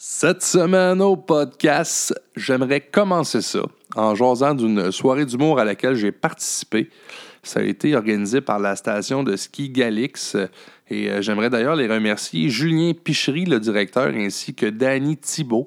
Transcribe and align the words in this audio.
Cette 0.00 0.44
semaine 0.44 1.02
au 1.02 1.16
podcast, 1.16 2.14
j'aimerais 2.36 2.80
commencer 2.80 3.42
ça 3.42 3.62
en 3.96 4.14
jasant 4.14 4.54
d'une 4.54 4.92
soirée 4.92 5.26
d'humour 5.26 5.58
à 5.58 5.64
laquelle 5.64 5.96
j'ai 5.96 6.12
participé. 6.12 6.88
Ça 7.42 7.58
a 7.58 7.64
été 7.64 7.96
organisé 7.96 8.40
par 8.40 8.60
la 8.60 8.76
station 8.76 9.24
de 9.24 9.34
ski 9.34 9.70
Galix 9.70 10.36
et 10.88 11.10
euh, 11.10 11.20
j'aimerais 11.20 11.50
d'ailleurs 11.50 11.74
les 11.74 11.88
remercier 11.88 12.48
Julien 12.48 12.92
Pichery, 12.92 13.44
le 13.44 13.58
directeur, 13.58 14.14
ainsi 14.14 14.54
que 14.54 14.66
Danny 14.66 15.16
Thibault. 15.16 15.66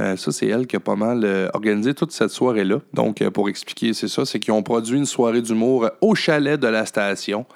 Euh, 0.00 0.16
ça, 0.16 0.32
c'est 0.32 0.48
elle 0.48 0.66
qui 0.66 0.74
a 0.74 0.80
pas 0.80 0.96
mal 0.96 1.22
euh, 1.24 1.48
organisé 1.54 1.94
toute 1.94 2.10
cette 2.10 2.30
soirée-là. 2.30 2.80
Donc, 2.94 3.22
pour 3.28 3.48
expliquer, 3.48 3.92
c'est 3.92 4.08
ça, 4.08 4.24
c'est 4.24 4.40
qu'ils 4.40 4.54
ont 4.54 4.64
produit 4.64 4.98
une 4.98 5.06
soirée 5.06 5.40
d'humour 5.40 5.88
au 6.00 6.16
chalet 6.16 6.58
de 6.58 6.66
la 6.66 6.84
station. 6.84 7.46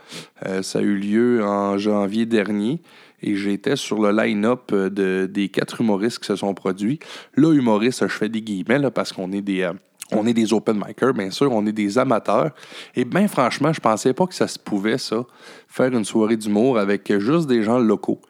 ça 0.63 0.79
a 0.79 0.83
eu 0.83 0.97
lieu 0.97 1.45
en 1.45 1.79
janvier 1.79 2.27
dernier 2.27 2.81
et 3.23 3.35
j'étais 3.35 3.77
sur 3.77 4.01
le 4.01 4.11
line-up 4.11 4.73
de, 4.73 5.27
des 5.27 5.49
quatre 5.49 5.81
humoristes 5.81 6.19
qui 6.19 6.27
se 6.27 6.37
sont 6.37 6.55
produits. 6.55 6.99
Là, 7.37 7.53
humoriste, 7.53 8.07
je 8.07 8.13
fais 8.13 8.29
des 8.29 8.43
guillemets 8.43 8.91
parce 8.91 9.13
qu'on 9.13 9.33
est 9.33 9.43
des 9.43 9.71
on 10.15 10.27
est 10.27 10.35
des 10.35 10.53
open 10.53 10.77
micers, 10.77 11.15
bien 11.15 11.31
sûr, 11.31 11.51
on 11.53 11.65
est 11.67 11.73
des 11.73 11.99
amateurs. 11.99 12.51
Et 12.95 13.05
bien 13.05 13.29
franchement, 13.29 13.73
je 13.73 13.81
pensais 13.81 14.13
pas 14.13 14.27
que 14.27 14.35
ça 14.35 14.47
se 14.47 14.59
pouvait, 14.59 14.99
ça, 14.99 15.25
faire 15.69 15.93
une 15.93 16.05
soirée 16.05 16.37
d'humour 16.37 16.79
avec 16.79 17.19
juste 17.19 17.47
des 17.47 17.63
gens 17.63 17.79
locaux. 17.79 18.21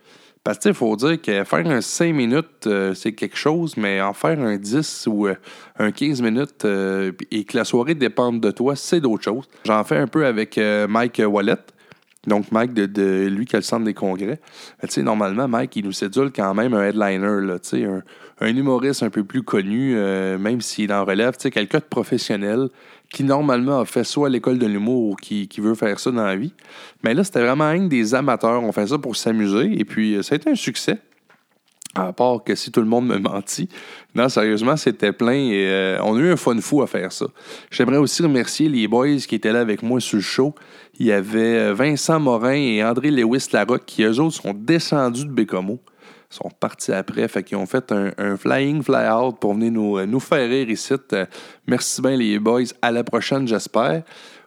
Parce 0.44 0.58
que, 0.58 0.70
il 0.70 0.74
faut 0.74 0.96
dire 0.96 1.22
que 1.22 1.44
faire 1.44 1.66
un 1.68 1.80
5 1.80 2.12
minutes, 2.12 2.66
euh, 2.66 2.94
c'est 2.94 3.12
quelque 3.12 3.36
chose, 3.36 3.76
mais 3.76 4.00
en 4.00 4.12
faire 4.12 4.40
un 4.40 4.56
10 4.56 5.06
ou 5.06 5.28
euh, 5.28 5.36
un 5.78 5.92
15 5.92 6.20
minutes 6.20 6.64
euh, 6.64 7.12
et 7.30 7.44
que 7.44 7.56
la 7.56 7.64
soirée 7.64 7.94
dépende 7.94 8.40
de 8.40 8.50
toi, 8.50 8.74
c'est 8.74 9.00
d'autres 9.00 9.22
choses. 9.22 9.48
J'en 9.64 9.84
fais 9.84 9.98
un 9.98 10.08
peu 10.08 10.26
avec 10.26 10.58
Mike 10.88 11.22
Wallet. 11.24 11.58
Donc, 12.26 12.52
Mike, 12.52 12.72
de, 12.72 13.26
lui 13.26 13.46
qui 13.46 13.56
a 13.56 13.58
le 13.58 13.64
centre 13.64 13.84
des 13.84 13.94
congrès, 13.94 14.40
sais, 14.88 15.02
normalement, 15.02 15.48
Mike, 15.48 15.74
il 15.76 15.84
nous 15.84 15.92
sédule 15.92 16.30
quand 16.34 16.54
même 16.54 16.72
un 16.72 16.84
headliner, 16.84 17.40
là, 17.44 17.56
un, 17.72 18.02
un, 18.40 18.46
humoriste 18.46 19.02
un 19.02 19.10
peu 19.10 19.24
plus 19.24 19.42
connu, 19.42 19.94
euh, 19.96 20.38
même 20.38 20.60
s'il 20.60 20.92
en 20.92 21.04
relève, 21.04 21.36
quelqu'un 21.36 21.78
de 21.78 21.84
professionnel 21.84 22.68
qui, 23.12 23.24
normalement, 23.24 23.80
a 23.80 23.84
fait 23.84 24.04
soit 24.04 24.28
l'école 24.28 24.58
de 24.58 24.66
l'humour 24.66 25.10
ou 25.10 25.16
qui, 25.16 25.48
qui, 25.48 25.60
veut 25.60 25.74
faire 25.74 25.98
ça 25.98 26.12
dans 26.12 26.24
la 26.24 26.36
vie. 26.36 26.54
Mais 27.02 27.12
là, 27.12 27.24
c'était 27.24 27.42
vraiment 27.42 27.64
un 27.64 27.86
des 27.86 28.14
amateurs. 28.14 28.62
On 28.62 28.72
fait 28.72 28.86
ça 28.86 28.98
pour 28.98 29.16
s'amuser. 29.16 29.78
Et 29.78 29.84
puis, 29.84 30.14
euh, 30.14 30.22
ça 30.22 30.34
a 30.34 30.36
été 30.36 30.48
un 30.48 30.54
succès. 30.54 30.98
À 31.94 32.12
part 32.14 32.42
que 32.42 32.54
si 32.54 32.72
tout 32.72 32.80
le 32.80 32.86
monde 32.86 33.06
me 33.06 33.18
mentit. 33.18 33.68
Non, 34.14 34.30
sérieusement, 34.30 34.78
c'était 34.78 35.12
plein 35.12 35.34
et 35.34 35.66
euh, 35.66 35.98
on 36.02 36.16
a 36.16 36.20
eu 36.20 36.32
un 36.32 36.36
fun 36.36 36.58
fou 36.58 36.80
à 36.80 36.86
faire 36.86 37.12
ça. 37.12 37.26
J'aimerais 37.70 37.98
aussi 37.98 38.22
remercier 38.22 38.70
les 38.70 38.88
boys 38.88 39.16
qui 39.16 39.34
étaient 39.34 39.52
là 39.52 39.60
avec 39.60 39.82
moi 39.82 40.00
sur 40.00 40.16
le 40.16 40.22
show. 40.22 40.54
Il 40.98 41.06
y 41.06 41.12
avait 41.12 41.58
euh, 41.58 41.74
Vincent 41.74 42.18
Morin 42.18 42.54
et 42.54 42.82
André 42.82 43.10
Lewis 43.10 43.48
Larocque 43.52 43.84
qui, 43.84 44.04
eux 44.04 44.20
autres, 44.20 44.36
sont 44.36 44.54
descendus 44.54 45.26
de 45.26 45.32
Bécomo. 45.32 45.80
Ils 46.30 46.36
sont 46.36 46.50
partis 46.58 46.92
après, 46.92 47.28
fait 47.28 47.42
qu'ils 47.42 47.58
ont 47.58 47.66
fait 47.66 47.92
un, 47.92 48.38
flying 48.38 48.82
fly-out 48.82 49.38
pour 49.38 49.52
venir 49.52 49.72
nous, 49.72 49.98
euh, 49.98 50.06
nous 50.06 50.20
faire 50.20 50.48
rire 50.48 50.70
ici. 50.70 50.94
Merci 51.66 52.00
bien 52.00 52.16
les 52.16 52.38
boys. 52.38 52.62
À 52.80 52.90
la 52.90 53.04
prochaine, 53.04 53.46
j'espère. 53.46 54.02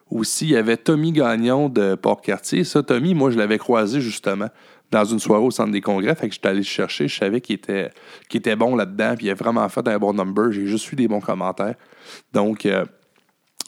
Aussi, 0.09 0.45
il 0.45 0.51
y 0.51 0.55
avait 0.55 0.77
Tommy 0.77 1.11
Gagnon 1.11 1.69
de 1.69 1.93
Port-Cartier. 1.93 2.63
Ça, 2.63 2.81
Tommy, 2.81 3.13
moi, 3.13 3.29
je 3.29 3.37
l'avais 3.37 3.59
croisé 3.59 4.01
justement 4.01 4.49
dans 4.91 5.05
une 5.05 5.19
soirée 5.19 5.43
au 5.43 5.51
centre 5.51 5.71
des 5.71 5.81
congrès. 5.81 6.15
Fait 6.15 6.27
que 6.27 6.33
j'étais 6.33 6.47
allé 6.47 6.59
le 6.59 6.63
chercher. 6.63 7.07
Je 7.07 7.17
savais 7.17 7.41
qu'il 7.41 7.55
était, 7.55 7.89
était 8.33 8.55
bon 8.55 8.75
là-dedans. 8.75 9.15
Puis 9.17 9.27
il 9.27 9.29
a 9.29 9.33
vraiment 9.33 9.67
fait 9.69 9.87
un 9.87 9.97
bon 9.97 10.13
number. 10.13 10.51
J'ai 10.51 10.65
juste 10.65 10.91
eu 10.91 10.95
des 10.95 11.07
bons 11.07 11.21
commentaires. 11.21 11.75
Donc, 12.33 12.65
euh, 12.65 12.85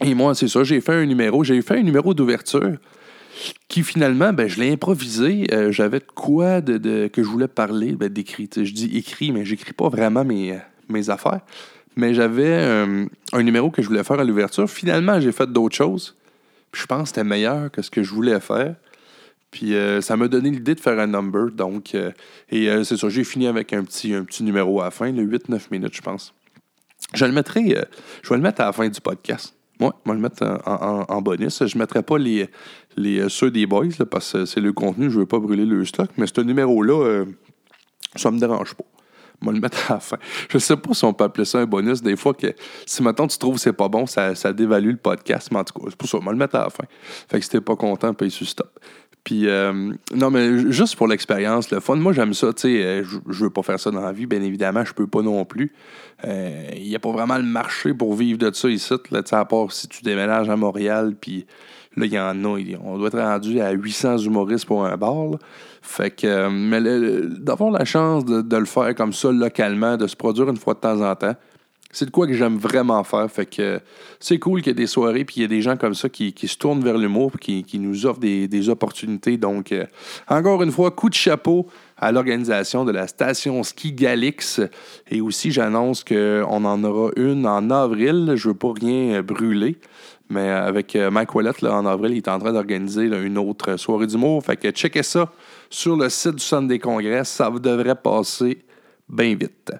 et 0.04 0.14
moi, 0.14 0.36
c'est 0.36 0.48
ça. 0.48 0.64
J'ai 0.64 0.82
fait 0.82 0.94
un 0.94 1.06
numéro. 1.06 1.44
J'ai 1.44 1.62
fait 1.62 1.80
un 1.80 1.84
numéro 1.84 2.14
d'ouverture 2.14 2.78
qui 3.68 3.84
finalement, 3.84 4.34
ben, 4.34 4.48
je 4.48 4.60
l'ai 4.60 4.72
improvisé. 4.72 5.48
Euh, 5.52 5.72
j'avais 5.72 6.00
de 6.00 6.06
quoi 6.14 6.62
de, 6.62 7.08
que 7.08 7.24
je 7.24 7.28
voulais 7.28 7.48
parler, 7.48 7.94
ben, 7.94 8.10
d'écrit. 8.10 8.50
Je 8.56 8.72
dis 8.72 8.98
écrit, 8.98 9.32
mais 9.32 9.46
j'écris 9.46 9.74
pas 9.74 9.90
vraiment 9.90 10.24
mes, 10.24 10.58
mes 10.90 11.10
affaires. 11.10 11.42
Mais 11.96 12.14
j'avais 12.14 12.46
euh, 12.46 13.06
un 13.34 13.44
numéro 13.44 13.72
que 13.72 13.82
je 13.82 13.88
voulais 13.88 14.04
faire 14.04 14.20
à 14.20 14.24
l'ouverture. 14.24 14.70
Finalement, 14.70 15.20
j'ai 15.20 15.32
fait 15.32 15.52
d'autres 15.52 15.76
choses. 15.76 16.16
je 16.74 16.86
pense 16.86 17.04
que 17.04 17.08
c'était 17.10 17.24
meilleur 17.24 17.72
que 17.72 17.82
ce 17.82 17.90
que 17.90 18.04
je 18.04 18.14
voulais 18.14 18.40
faire. 18.40 18.76
Puis 19.52 19.76
euh, 19.76 20.02
ça 20.02 20.18
m'a 20.18 20.28
donné 20.28 20.50
l'idée 20.50 20.76
de 20.76 20.80
faire 20.80 21.00
un 21.00 21.08
number. 21.08 21.52
Donc, 21.52 21.96
euh, 21.96 22.12
et 22.50 22.70
euh, 22.70 22.84
c'est 22.84 22.98
ça, 22.98 23.10
j'ai 23.10 23.24
fini 23.24 23.48
avec 23.48 23.74
un 23.74 23.84
petit, 23.84 24.14
un 24.14 24.24
petit 24.24 24.44
numéro 24.44 24.82
à 24.82 24.86
la 24.86 24.92
fin, 24.92 25.12
le 25.12 25.24
8-9 25.24 25.68
minutes, 25.72 25.96
je 25.96 26.02
pense. 26.02 26.34
Je 27.14 27.26
le 27.26 27.32
mettrai, 27.32 27.76
je 28.24 28.30
vais 28.30 28.36
le 28.36 28.42
mettre 28.42 28.62
à 28.62 28.66
la 28.66 28.74
fin 28.74 28.90
du 28.90 29.00
podcast. 29.00 29.56
Moi, 29.80 29.96
je 30.06 30.10
vais 30.10 30.16
le 30.16 30.22
mettre 30.22 30.44
en, 30.66 31.22
bonus. 31.22 31.64
Je 31.66 31.78
ne 31.78 31.80
mettrai 31.80 32.02
pas 32.02 32.18
les, 32.18 32.50
les, 32.98 33.30
ceux 33.30 33.52
des 33.52 33.68
boys 33.68 33.86
parce 34.10 34.34
que 34.34 34.46
c'est 34.46 34.60
le 34.60 34.74
contenu, 34.74 35.10
je 35.10 35.16
ne 35.16 35.20
veux 35.20 35.28
pas 35.28 35.40
brûler 35.40 35.66
le 35.66 35.86
stock. 35.86 36.10
Mais 36.18 36.26
ce 36.26 36.42
numéro-là, 36.42 37.26
ça 38.16 38.32
ne 38.32 38.36
me 38.36 38.40
dérange 38.40 38.74
pas. 38.74 38.84
Je 39.42 39.48
vais 39.48 39.54
le 39.54 39.62
mettre 39.62 39.92
à 39.92 39.96
la 39.96 40.00
fin. 40.00 40.18
Je 40.50 40.58
ne 40.58 40.60
sais 40.60 40.76
pas 40.76 40.94
si 40.94 41.06
on 41.06 41.14
peut 41.14 41.24
appeler 41.24 41.46
ça 41.46 41.60
un 41.60 41.66
bonus. 41.66 42.02
Des 42.02 42.16
fois, 42.16 42.34
que 42.34 42.56
si 42.86 43.04
maintenant 43.04 43.28
tu 43.28 43.38
trouves 43.38 43.56
que 43.56 43.62
c'est 43.62 43.74
pas 43.74 43.88
bon, 43.88 44.08
ça, 44.08 44.34
ça 44.34 44.52
dévalue 44.52 44.92
le 44.92 44.98
podcast. 44.98 45.50
Mais 45.52 45.60
en 45.60 45.64
tout 45.64 45.80
cas, 45.80 45.86
c'est 45.90 45.96
pour 45.96 46.10
ça. 46.10 46.18
Je 46.20 46.26
vais 46.26 46.32
le 46.32 46.38
mettre 46.38 46.56
à 46.56 46.64
la 46.64 46.70
fin. 46.70 46.86
Fait 47.30 47.38
que 47.38 47.44
si 47.44 47.52
t'es 47.52 47.62
pas 47.62 47.76
content, 47.76 48.14
paye 48.14 48.32
sur 48.32 48.48
stop. 48.48 48.80
Puis, 49.28 49.50
euh, 49.50 49.92
non, 50.16 50.32
mais 50.32 50.72
juste 50.72 50.96
pour 50.96 51.06
l'expérience, 51.06 51.70
le 51.70 51.82
fun, 51.82 51.98
moi 51.98 52.14
j'aime 52.14 52.34
ça, 52.34 52.54
tu 52.54 52.62
sais, 52.62 52.82
euh, 52.82 53.04
je 53.04 53.44
veux 53.44 53.50
pas 53.50 53.62
faire 53.62 53.78
ça 53.78 53.92
dans 53.92 54.00
la 54.00 54.14
vie, 54.14 54.26
bien 54.26 54.42
évidemment, 54.42 54.86
je 54.86 54.94
peux 54.94 55.06
pas 55.06 55.22
non 55.22 55.44
plus. 55.44 55.74
Il 56.24 56.30
euh, 56.30 56.80
n'y 56.80 56.96
a 56.96 57.00
pas 57.00 57.12
vraiment 57.12 57.36
le 57.36 57.44
marché 57.44 57.94
pour 57.94 58.16
vivre 58.16 58.38
de 58.38 58.50
ça 58.54 58.70
ici, 58.70 58.94
là, 59.12 59.22
à 59.30 59.44
part 59.44 59.74
si 59.74 59.90
tu 59.90 60.02
déménages 60.02 60.50
à 60.50 60.56
Montréal, 60.56 61.14
puis 61.20 61.46
là, 61.98 62.06
il 62.06 62.14
y 62.14 62.18
en 62.18 62.42
a, 62.46 62.58
on 62.86 62.98
doit 62.98 63.10
être 63.10 63.20
rendu 63.20 63.60
à 63.60 63.72
800 63.72 64.20
humoristes 64.20 64.66
pour 64.66 64.86
un 64.86 64.96
bar, 64.96 65.32
Fait 65.82 66.12
que, 66.12 66.48
mais 66.48 66.80
d'avoir 67.38 67.72
la 67.72 67.84
chance 67.84 68.24
de, 68.24 68.58
le 68.58 68.64
faire 68.66 68.96
comme 68.96 69.12
ça 69.12 69.30
localement, 69.30 69.98
de 69.98 70.08
se 70.08 70.16
produire 70.16 70.48
une 70.48 70.56
fois 70.56 70.74
de 70.74 70.80
temps 70.80 71.02
en 71.02 71.14
temps, 71.16 71.36
c'est 71.92 72.06
de 72.06 72.12
quoi 72.12 72.28
que 72.28 72.34
j'aime 72.34 72.58
vraiment 72.58 73.04
faire. 73.04 73.30
Fait 73.32 73.46
que 73.46 73.80
c'est 74.20 74.40
cool 74.40 74.62
qu'il 74.62 74.72
y 74.72 74.72
ait 74.72 74.76
des 74.76 74.88
soirées 74.88 75.26
puis 75.26 75.38
il 75.38 75.42
y 75.42 75.46
a 75.46 75.48
des 75.48 75.62
gens 75.62 75.78
comme 75.78 75.94
ça 75.94 76.10
qui, 76.10 76.34
se 76.36 76.58
tournent 76.58 76.84
vers 76.84 76.98
l'humour 76.98 77.32
qui, 77.40 77.64
qui 77.64 77.80
nous 77.80 78.06
offrent 78.06 78.20
des, 78.20 78.70
opportunités. 78.70 79.38
Donc, 79.38 79.72
euh, 79.72 79.86
encore 80.28 80.62
une 80.64 80.72
fois, 80.72 80.92
coup 80.92 81.10
de 81.10 81.14
chapeau 81.14 81.68
à 81.98 82.12
l'organisation 82.12 82.86
de 82.86 82.92
la 82.92 83.08
station 83.08 83.64
Ski 83.64 83.94
Galix. 83.94 84.62
Et 85.10 85.22
aussi, 85.22 85.52
j'annonce 85.52 86.04
qu'on 86.04 86.66
en 86.66 86.84
aura 86.84 87.12
une 87.16 87.48
en 87.48 87.70
avril. 87.70 88.34
Je 88.36 88.50
veux 88.50 88.56
pas 88.56 88.74
rien 88.80 89.22
brûler. 89.24 89.78
Mais 90.30 90.50
avec 90.50 90.96
euh, 90.96 91.10
Mike 91.10 91.34
Wallet, 91.34 91.64
en 91.64 91.86
avril, 91.86 92.12
il 92.12 92.18
est 92.18 92.28
en 92.28 92.38
train 92.38 92.52
d'organiser 92.52 93.06
une 93.06 93.38
autre 93.38 93.78
soirée 93.78 94.08
d'humour. 94.08 94.44
Fait 94.44 94.58
que 94.58 94.70
checkez 94.72 95.04
ça 95.04 95.32
sur 95.70 95.96
le 95.96 96.10
site 96.10 96.36
du 96.36 96.44
Centre 96.44 96.68
des 96.68 96.80
Congrès. 96.80 97.24
Ça 97.24 97.50
devrait 97.50 97.96
passer 97.96 98.60
bien 99.08 99.36
vite. 99.36 99.72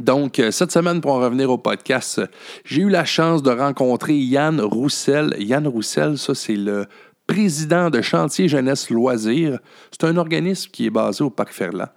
Donc, 0.00 0.38
euh, 0.38 0.50
cette 0.50 0.72
semaine, 0.72 1.00
pour 1.00 1.12
en 1.12 1.20
revenir 1.20 1.50
au 1.50 1.58
podcast, 1.58 2.20
j'ai 2.64 2.82
eu 2.82 2.88
la 2.88 3.04
chance 3.04 3.42
de 3.42 3.50
rencontrer 3.50 4.14
Yann 4.14 4.60
Roussel. 4.60 5.34
Yann 5.38 5.66
Roussel, 5.66 6.18
ça, 6.18 6.34
c'est 6.34 6.56
le 6.56 6.86
président 7.26 7.90
de 7.90 8.02
Chantier 8.02 8.48
Jeunesse 8.48 8.90
Loisirs. 8.90 9.58
C'est 9.90 10.06
un 10.06 10.16
organisme 10.16 10.70
qui 10.70 10.86
est 10.86 10.90
basé 10.90 11.24
au 11.24 11.30
Parc 11.30 11.52
Ferland. 11.52 11.88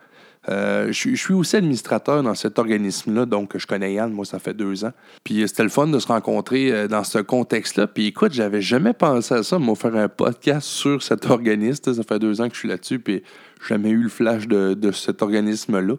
Euh, 0.47 0.91
je, 0.91 1.15
suis 1.15 1.33
aussi 1.33 1.57
administrateur 1.57 2.23
dans 2.23 2.33
cet 2.33 2.57
organisme-là, 2.57 3.25
donc 3.25 3.57
je 3.57 3.67
connais 3.67 3.93
Yann, 3.93 4.11
moi, 4.11 4.23
ça 4.25 4.39
fait 4.39 4.53
deux 4.53 4.85
ans. 4.85 4.93
Puis 5.23 5.45
c'était 5.47 5.63
le 5.63 5.69
fun 5.69 5.87
de 5.87 5.99
se 5.99 6.07
rencontrer 6.07 6.71
euh, 6.71 6.87
dans 6.87 7.03
ce 7.03 7.19
contexte-là. 7.19 7.87
Puis 7.87 8.07
écoute, 8.07 8.31
j'avais 8.31 8.61
jamais 8.61 8.93
pensé 8.93 9.33
à 9.35 9.43
ça, 9.43 9.59
moi, 9.59 9.75
faire 9.75 9.95
un 9.95 10.07
podcast 10.07 10.65
sur 10.67 11.03
cet 11.03 11.29
organisme. 11.29 11.93
Ça 11.93 12.03
fait 12.03 12.19
deux 12.19 12.39
ans 12.39 12.47
que 12.47 12.55
je 12.55 12.59
suis 12.59 12.69
là-dessus, 12.69 12.99
puis 12.99 13.21
jamais 13.67 13.89
eu 13.89 14.03
le 14.03 14.09
flash 14.09 14.47
de 14.47 14.91
cet 14.93 15.21
organisme-là. 15.21 15.95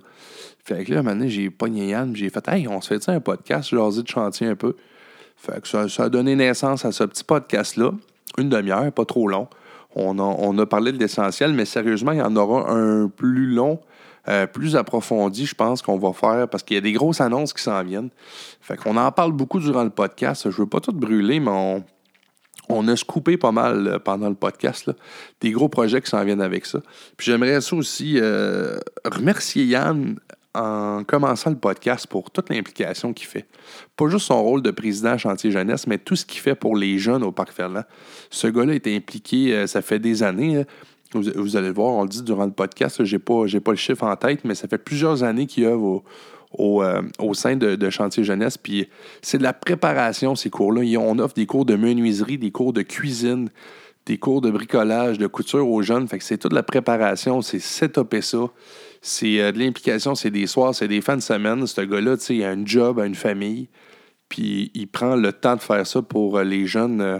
Fait 0.70 0.84
que 0.84 0.94
là, 0.94 1.02
un 1.04 1.26
j'ai 1.26 1.50
pogné 1.50 1.88
Yann, 1.88 2.14
j'ai 2.14 2.30
fait 2.30 2.46
Hey, 2.46 2.68
on 2.68 2.80
se 2.80 2.86
fait 2.86 3.08
un 3.08 3.18
podcast, 3.18 3.70
dit 3.90 4.02
de 4.04 4.08
chantier 4.08 4.46
un 4.46 4.54
peu? 4.54 4.76
Fait 5.36 5.60
que 5.60 5.66
ça, 5.66 6.04
a 6.04 6.08
donné 6.08 6.36
naissance 6.36 6.84
à 6.84 6.92
ce 6.92 7.02
petit 7.02 7.24
podcast-là. 7.24 7.90
Une 8.38 8.50
demi-heure, 8.50 8.92
pas 8.92 9.04
trop 9.04 9.26
long. 9.26 9.48
On 9.96 10.20
a, 10.20 10.22
on 10.22 10.56
a 10.58 10.66
parlé 10.66 10.92
de 10.92 10.98
l'essentiel, 10.98 11.54
mais 11.54 11.64
sérieusement, 11.64 12.12
il 12.12 12.18
y 12.18 12.22
en 12.22 12.36
aura 12.36 12.70
un 12.70 13.08
plus 13.08 13.48
long, 13.52 13.80
euh, 14.28 14.46
plus 14.46 14.76
approfondi, 14.76 15.44
je 15.44 15.56
pense, 15.56 15.82
qu'on 15.82 15.98
va 15.98 16.12
faire, 16.12 16.46
parce 16.46 16.62
qu'il 16.62 16.76
y 16.76 16.78
a 16.78 16.82
des 16.82 16.92
grosses 16.92 17.20
annonces 17.20 17.52
qui 17.52 17.64
s'en 17.64 17.82
viennent. 17.82 18.10
Fait 18.60 18.76
en 18.96 19.10
parle 19.10 19.32
beaucoup 19.32 19.58
durant 19.58 19.82
le 19.82 19.90
podcast. 19.90 20.48
Je 20.48 20.56
veux 20.56 20.68
pas 20.68 20.78
tout 20.78 20.92
brûler, 20.92 21.40
mais 21.40 21.50
on, 21.50 21.82
on 22.68 22.86
a 22.86 22.94
scoopé 22.94 23.36
pas 23.36 23.50
mal 23.50 23.88
euh, 23.88 23.98
pendant 23.98 24.28
le 24.28 24.36
podcast, 24.36 24.88
des 25.40 25.50
gros 25.50 25.68
projets 25.68 26.00
qui 26.00 26.10
s'en 26.10 26.22
viennent 26.22 26.40
avec 26.40 26.64
ça. 26.64 26.78
Puis 27.16 27.26
j'aimerais 27.26 27.60
ça 27.60 27.74
aussi 27.74 28.20
euh, 28.20 28.78
remercier 29.04 29.64
Yann 29.64 30.14
en 30.54 31.04
commençant 31.04 31.50
le 31.50 31.56
podcast 31.56 32.06
pour 32.06 32.30
toute 32.30 32.50
l'implication 32.50 33.12
qu'il 33.12 33.26
fait. 33.26 33.46
Pas 33.96 34.08
juste 34.08 34.26
son 34.26 34.42
rôle 34.42 34.62
de 34.62 34.70
président 34.70 35.16
chantier 35.16 35.50
jeunesse, 35.50 35.86
mais 35.86 35.98
tout 35.98 36.16
ce 36.16 36.26
qu'il 36.26 36.40
fait 36.40 36.54
pour 36.54 36.76
les 36.76 36.98
jeunes 36.98 37.22
au 37.22 37.30
Parc 37.30 37.52
Ferland. 37.52 37.84
Ce 38.30 38.48
gars-là 38.48 38.74
est 38.74 38.86
impliqué, 38.88 39.54
euh, 39.54 39.66
ça 39.66 39.82
fait 39.82 40.00
des 40.00 40.22
années. 40.22 40.56
Hein. 40.56 40.64
Vous, 41.12 41.56
allez 41.56 41.68
le 41.68 41.74
voir, 41.74 41.94
on 41.94 42.02
le 42.04 42.08
dit 42.08 42.22
durant 42.22 42.44
le 42.44 42.52
podcast, 42.52 43.04
je 43.04 43.16
n'ai 43.16 43.18
pas, 43.18 43.42
pas 43.64 43.70
le 43.72 43.76
chiffre 43.76 44.04
en 44.04 44.14
tête, 44.14 44.44
mais 44.44 44.54
ça 44.54 44.68
fait 44.68 44.78
plusieurs 44.78 45.24
années 45.24 45.46
qu'il 45.46 45.64
œuvre 45.64 46.04
au, 46.52 46.82
euh, 46.82 47.02
au, 47.18 47.34
sein 47.34 47.56
de, 47.56 47.90
Chantier 47.90 48.22
Jeunesse. 48.22 48.56
Puis 48.56 48.88
c'est 49.20 49.38
de 49.38 49.42
la 49.42 49.52
préparation, 49.52 50.36
ces 50.36 50.50
cours-là. 50.50 50.82
On 51.00 51.18
offre 51.18 51.34
des 51.34 51.46
cours 51.46 51.64
de 51.64 51.74
menuiserie, 51.74 52.38
des 52.38 52.52
cours 52.52 52.72
de 52.72 52.82
cuisine, 52.82 53.50
des 54.06 54.18
cours 54.18 54.40
de 54.40 54.50
bricolage, 54.50 55.18
de 55.18 55.26
couture 55.26 55.68
aux 55.68 55.82
jeunes. 55.82 56.06
Fait 56.06 56.18
que 56.18 56.24
c'est 56.24 56.38
toute 56.38 56.52
la 56.52 56.62
préparation, 56.62 57.42
c'est 57.42 57.58
setuper 57.58 58.22
ça 58.22 58.48
c'est 59.00 59.40
euh, 59.40 59.52
de 59.52 59.58
l'implication, 59.58 60.14
c'est 60.14 60.30
des 60.30 60.46
soirs, 60.46 60.74
c'est 60.74 60.88
des 60.88 61.00
fins 61.00 61.16
de 61.16 61.22
semaine. 61.22 61.66
Ce 61.66 61.80
gars-là, 61.80 62.16
tu 62.16 62.24
sais, 62.24 62.36
il 62.36 62.44
a 62.44 62.50
un 62.50 62.64
job, 62.64 62.98
a 63.00 63.06
une 63.06 63.14
famille, 63.14 63.68
puis 64.28 64.70
il 64.74 64.88
prend 64.88 65.16
le 65.16 65.32
temps 65.32 65.56
de 65.56 65.62
faire 65.62 65.86
ça 65.86 66.02
pour 66.02 66.38
euh, 66.38 66.44
les 66.44 66.66
jeunes. 66.66 67.00
euh, 67.00 67.18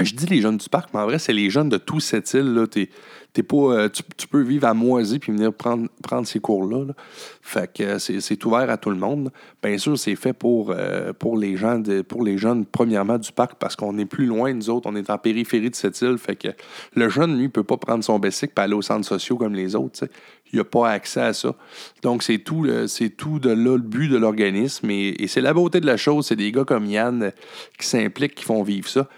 je 0.00 0.14
dis 0.14 0.26
les 0.26 0.40
jeunes 0.40 0.58
du 0.58 0.68
parc, 0.68 0.90
mais 0.94 1.00
en 1.00 1.06
vrai, 1.06 1.18
c'est 1.18 1.32
les 1.32 1.50
jeunes 1.50 1.68
de 1.70 1.78
toute 1.78 2.02
cette 2.02 2.32
île. 2.34 2.54
Là. 2.54 2.66
Pas, 2.68 3.88
tu, 3.88 4.28
peux 4.28 4.42
vivre 4.42 4.66
à 4.66 4.74
Moisy 4.74 5.18
puis 5.18 5.32
venir 5.32 5.52
prendre, 5.52 5.88
prendre 6.02 6.26
ces 6.26 6.38
cours-là. 6.38 6.84
là. 6.86 6.94
Fait 7.42 7.72
que 7.72 7.98
c'est, 7.98 8.44
ouvert 8.44 8.68
à 8.70 8.76
tout 8.76 8.90
le 8.90 8.96
monde. 8.96 9.30
Bien 9.62 9.76
sûr, 9.78 9.98
c'est 9.98 10.14
fait 10.14 10.32
pour, 10.32 10.74
pour, 11.18 11.36
les 11.36 11.56
gens 11.56 11.78
de- 11.78 12.02
pour 12.02 12.22
les 12.22 12.38
jeunes, 12.38 12.64
premièrement, 12.64 13.18
du 13.18 13.30
parc, 13.32 13.54
parce 13.58 13.76
qu'on 13.76 13.96
est 13.98 14.06
plus 14.06 14.26
loin, 14.26 14.52
nous 14.52 14.70
autres. 14.70 14.88
On 14.88 14.96
est 14.96 15.10
en 15.10 15.18
périphérie 15.18 15.70
de 15.70 15.76
cette 15.76 16.00
île. 16.00 16.18
Fait 16.18 16.36
que 16.36 16.48
le 16.94 17.08
jeune, 17.08 17.38
lui, 17.38 17.48
peut 17.48 17.64
pas 17.64 17.76
prendre 17.76 18.02
son 18.02 18.18
bicycle 18.18 18.54
et 18.56 18.60
aller 18.60 18.74
aux 18.74 18.82
centres 18.82 19.06
sociaux 19.06 19.36
comme 19.36 19.54
les 19.54 19.76
autres. 19.76 20.04
Il 20.52 20.58
n'a 20.58 20.64
pas 20.64 20.90
accès 20.90 21.20
à 21.20 21.32
ça. 21.32 21.54
Donc, 22.02 22.22
c'est 22.22 22.38
tout, 22.38 22.66
c'est 22.86 23.10
tout 23.10 23.38
de 23.38 23.50
là 23.50 23.76
le 23.76 23.78
but 23.78 24.08
de 24.08 24.16
l'organisme. 24.16 24.90
Et, 24.90 25.26
c'est 25.28 25.40
la 25.40 25.52
beauté 25.52 25.80
de 25.80 25.86
la 25.86 25.96
chose. 25.96 26.26
C'est 26.26 26.36
des 26.36 26.52
gars 26.52 26.64
comme 26.64 26.86
Yann 26.86 27.22
euh, 27.22 27.30
qui 27.78 27.86
s'impliquent, 27.86 28.34
qui 28.34 28.44
font 28.44 28.62
vivre 28.62 28.88
ça. 28.88 29.08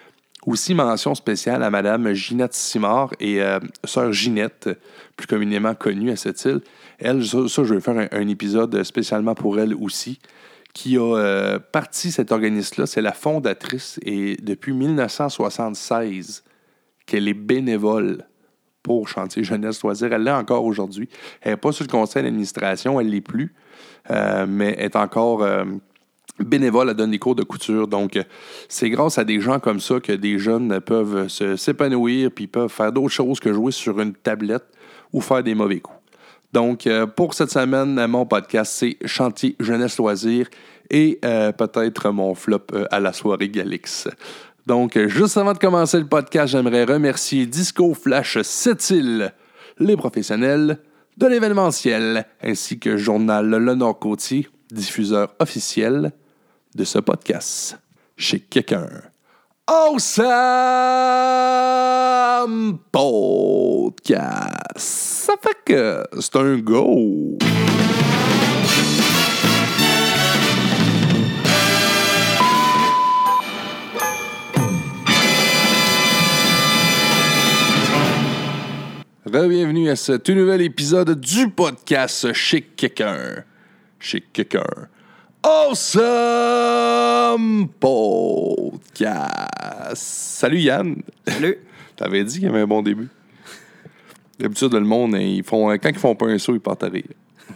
Aussi, 0.46 0.74
mention 0.74 1.14
spéciale 1.14 1.62
à 1.62 1.70
Mme 1.70 2.14
Ginette 2.14 2.54
Simard 2.54 3.12
et 3.20 3.42
euh, 3.42 3.60
Sœur 3.84 4.12
Ginette, 4.12 4.70
plus 5.16 5.26
communément 5.26 5.74
connue 5.74 6.10
à 6.10 6.16
cette 6.16 6.42
île. 6.46 6.62
Elle, 6.98 7.24
ça, 7.24 7.46
je 7.46 7.74
vais 7.74 7.80
faire 7.80 7.98
un, 7.98 8.08
un 8.10 8.28
épisode 8.28 8.82
spécialement 8.82 9.34
pour 9.34 9.60
elle 9.60 9.74
aussi, 9.74 10.18
qui 10.72 10.96
a 10.96 11.16
euh, 11.16 11.58
parti 11.58 12.10
cet 12.10 12.32
organisme-là. 12.32 12.86
C'est 12.86 13.02
la 13.02 13.12
fondatrice 13.12 13.98
et 14.04 14.36
depuis 14.42 14.72
1976 14.72 16.44
qu'elle 17.06 17.28
est 17.28 17.34
bénévole 17.34 18.24
pour 18.82 19.08
Chantier 19.08 19.44
Jeunesse 19.44 19.82
Loisirs. 19.82 20.12
Elle 20.12 20.24
l'est 20.24 20.30
encore 20.30 20.64
aujourd'hui. 20.64 21.08
Elle 21.40 21.52
n'est 21.52 21.56
pas 21.56 21.72
sur 21.72 21.84
le 21.84 21.90
conseil 21.90 22.22
d'administration, 22.22 23.00
elle 23.00 23.06
ne 23.06 23.12
l'est 23.12 23.20
plus, 23.20 23.54
euh, 24.10 24.46
mais 24.48 24.74
est 24.78 24.96
encore 24.96 25.42
euh, 25.42 25.64
bénévole, 26.38 26.88
elle 26.90 26.96
donne 26.96 27.10
des 27.10 27.18
cours 27.18 27.34
de 27.34 27.42
couture. 27.42 27.88
Donc, 27.88 28.16
euh, 28.16 28.24
c'est 28.68 28.90
grâce 28.90 29.18
à 29.18 29.24
des 29.24 29.40
gens 29.40 29.60
comme 29.60 29.80
ça 29.80 30.00
que 30.00 30.12
des 30.12 30.38
jeunes 30.38 30.80
peuvent 30.80 31.28
s'épanouir 31.28 32.30
puis 32.30 32.46
peuvent 32.46 32.70
faire 32.70 32.92
d'autres 32.92 33.08
choses 33.08 33.40
que 33.40 33.52
jouer 33.52 33.72
sur 33.72 34.00
une 34.00 34.14
tablette 34.14 34.64
ou 35.12 35.20
faire 35.20 35.42
des 35.42 35.54
mauvais 35.54 35.80
coups. 35.80 35.96
Donc, 36.52 36.88
pour 37.14 37.34
cette 37.34 37.50
semaine, 37.50 38.04
mon 38.08 38.26
podcast, 38.26 38.72
c'est 38.74 38.96
Chantier 39.04 39.54
Jeunesse 39.60 39.98
Loisirs 39.98 40.48
et 40.90 41.20
peut-être 41.22 42.10
mon 42.10 42.34
flop 42.34 42.66
à 42.90 42.98
la 42.98 43.12
soirée 43.12 43.48
Galix. 43.48 44.08
Donc, 44.66 44.98
juste 45.08 45.36
avant 45.36 45.52
de 45.52 45.58
commencer 45.58 45.98
le 45.98 46.06
podcast, 46.06 46.52
j'aimerais 46.52 46.84
remercier 46.84 47.46
Disco 47.46 47.94
Flash 47.94 48.40
Sept-Îles, 48.42 49.32
les 49.78 49.96
professionnels 49.96 50.78
de 51.16 51.26
l'événementiel, 51.26 52.26
ainsi 52.42 52.78
que 52.78 52.96
Journal 52.96 53.46
Le 53.48 53.74
Nord-Côtier, 53.74 54.48
diffuseur 54.70 55.34
officiel 55.38 56.12
de 56.74 56.84
ce 56.84 56.98
podcast 56.98 57.78
chez 58.16 58.40
quelqu'un. 58.40 58.88
Awesome 59.66 60.08
Podcast. 62.90 64.76
Ça 64.76 65.34
fait 65.40 65.56
que 65.64 66.02
c'est 66.18 66.36
un 66.36 66.58
go. 66.58 67.38
Bienvenue 79.30 79.88
à 79.88 79.94
ce 79.94 80.14
tout 80.14 80.32
nouvel 80.32 80.60
épisode 80.60 81.20
du 81.20 81.48
podcast 81.50 82.32
chez 82.32 82.62
quelqu'un. 82.62 83.44
Chez 84.00 84.22
quelqu'un. 84.32 84.64
Awesome 85.44 86.08
Podcast. 87.78 89.14
Salut 89.94 90.58
Yann. 90.58 90.96
Salut. 91.28 91.58
T'avais 91.96 92.24
dit 92.24 92.40
qu'il 92.40 92.46
y 92.46 92.48
avait 92.48 92.62
un 92.62 92.66
bon 92.66 92.82
début. 92.82 93.06
D'habitude, 94.40 94.72
le 94.74 94.80
monde, 94.80 95.14
ils 95.20 95.44
font, 95.44 95.68
quand 95.78 95.90
ils 95.90 95.98
font 95.98 96.16
pas 96.16 96.26
un 96.26 96.38
saut, 96.38 96.56
ils 96.56 96.60
partent 96.60 96.82
à 96.82 96.88
rire. 96.88 97.04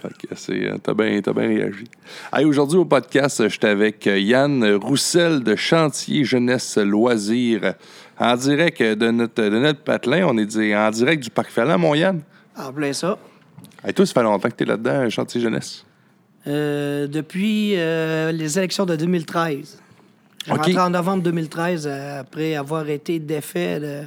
Fait 0.00 0.28
que 0.28 0.34
c'est, 0.36 0.70
euh, 0.70 0.78
t'as 0.80 0.94
bien 0.94 1.20
réagi. 1.34 1.86
Hey, 2.32 2.44
aujourd'hui 2.44 2.78
au 2.78 2.84
podcast, 2.84 3.48
j'étais 3.48 3.66
avec 3.66 4.06
euh, 4.06 4.16
Yann 4.20 4.64
Roussel 4.76 5.42
de 5.42 5.56
Chantier 5.56 6.22
Jeunesse 6.22 6.78
Loisirs. 6.78 7.74
En 8.18 8.36
direct 8.36 8.80
de 8.82 9.10
notre, 9.10 9.42
de 9.42 9.58
notre 9.58 9.80
patelin, 9.80 10.26
on 10.28 10.38
est 10.38 10.46
dit- 10.46 10.74
en 10.74 10.90
direct 10.90 11.22
du 11.22 11.30
Parc 11.30 11.50
Fallon, 11.50 11.78
mon 11.78 11.94
Yann. 11.94 12.20
En 12.56 12.72
plein 12.72 12.92
ça. 12.92 13.18
Hey, 13.84 13.92
toi, 13.92 14.06
ça 14.06 14.12
fait 14.14 14.22
longtemps 14.22 14.48
que 14.48 14.54
t'es 14.54 14.64
là-dedans, 14.64 15.10
Chantier 15.10 15.40
Jeunesse? 15.40 15.84
Euh, 16.46 17.06
depuis 17.06 17.74
euh, 17.76 18.30
les 18.32 18.58
élections 18.58 18.86
de 18.86 18.96
2013. 18.96 19.78
J'ai 20.46 20.52
OK. 20.52 20.58
rentré 20.58 20.78
en 20.78 20.90
novembre 20.90 21.22
2013 21.22 21.86
euh, 21.86 22.20
après 22.20 22.54
avoir 22.54 22.88
été 22.88 23.18
défait 23.18 23.80
de. 23.80 24.02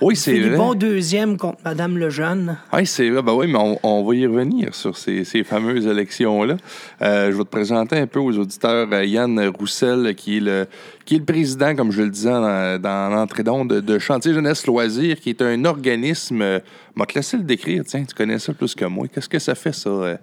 Oui, 0.00 0.16
c'est 0.16 0.38
vrai. 0.38 0.56
bon 0.56 0.74
deuxième 0.74 1.36
contre 1.36 1.58
Madame 1.64 1.98
Lejeune. 1.98 2.56
Oui, 2.72 2.86
c'est 2.86 3.08
vrai. 3.10 3.22
Ben 3.22 3.34
oui, 3.34 3.46
mais 3.46 3.58
on, 3.58 3.78
on 3.82 4.04
va 4.04 4.14
y 4.14 4.26
revenir 4.26 4.74
sur 4.74 4.96
ces, 4.96 5.24
ces 5.24 5.44
fameuses 5.44 5.86
élections-là. 5.86 6.56
Euh, 7.02 7.30
je 7.30 7.36
vais 7.36 7.44
te 7.44 7.48
présenter 7.48 7.96
un 7.96 8.06
peu 8.06 8.20
aux 8.20 8.36
auditeurs 8.38 8.88
euh, 8.92 9.04
Yann 9.04 9.38
Roussel, 9.58 10.14
qui 10.14 10.38
est 10.38 10.40
le, 10.40 10.66
qui 11.04 11.16
est 11.16 11.18
le 11.18 11.24
président, 11.24 11.74
comme 11.74 11.90
je 11.90 12.02
le 12.02 12.10
disais 12.10 12.30
dans, 12.30 12.80
dans 12.80 13.10
l'entrée 13.14 13.42
d'onde, 13.42 13.68
de, 13.68 13.98
Chantier 13.98 14.34
Jeunesse 14.34 14.66
Loisirs, 14.66 15.20
qui 15.20 15.30
est 15.30 15.42
un 15.42 15.64
organisme. 15.64 16.42
Euh, 16.42 16.58
m'a 16.94 17.06
te 17.06 17.14
laissé 17.14 17.36
le 17.36 17.44
décrire, 17.44 17.84
tiens, 17.86 18.04
tu 18.04 18.14
connais 18.14 18.38
ça 18.38 18.52
plus 18.52 18.74
que 18.74 18.84
moi. 18.84 19.06
Qu'est-ce 19.08 19.28
que 19.28 19.38
ça 19.38 19.54
fait, 19.54 19.72
ça, 19.72 19.88
euh, 19.88 20.16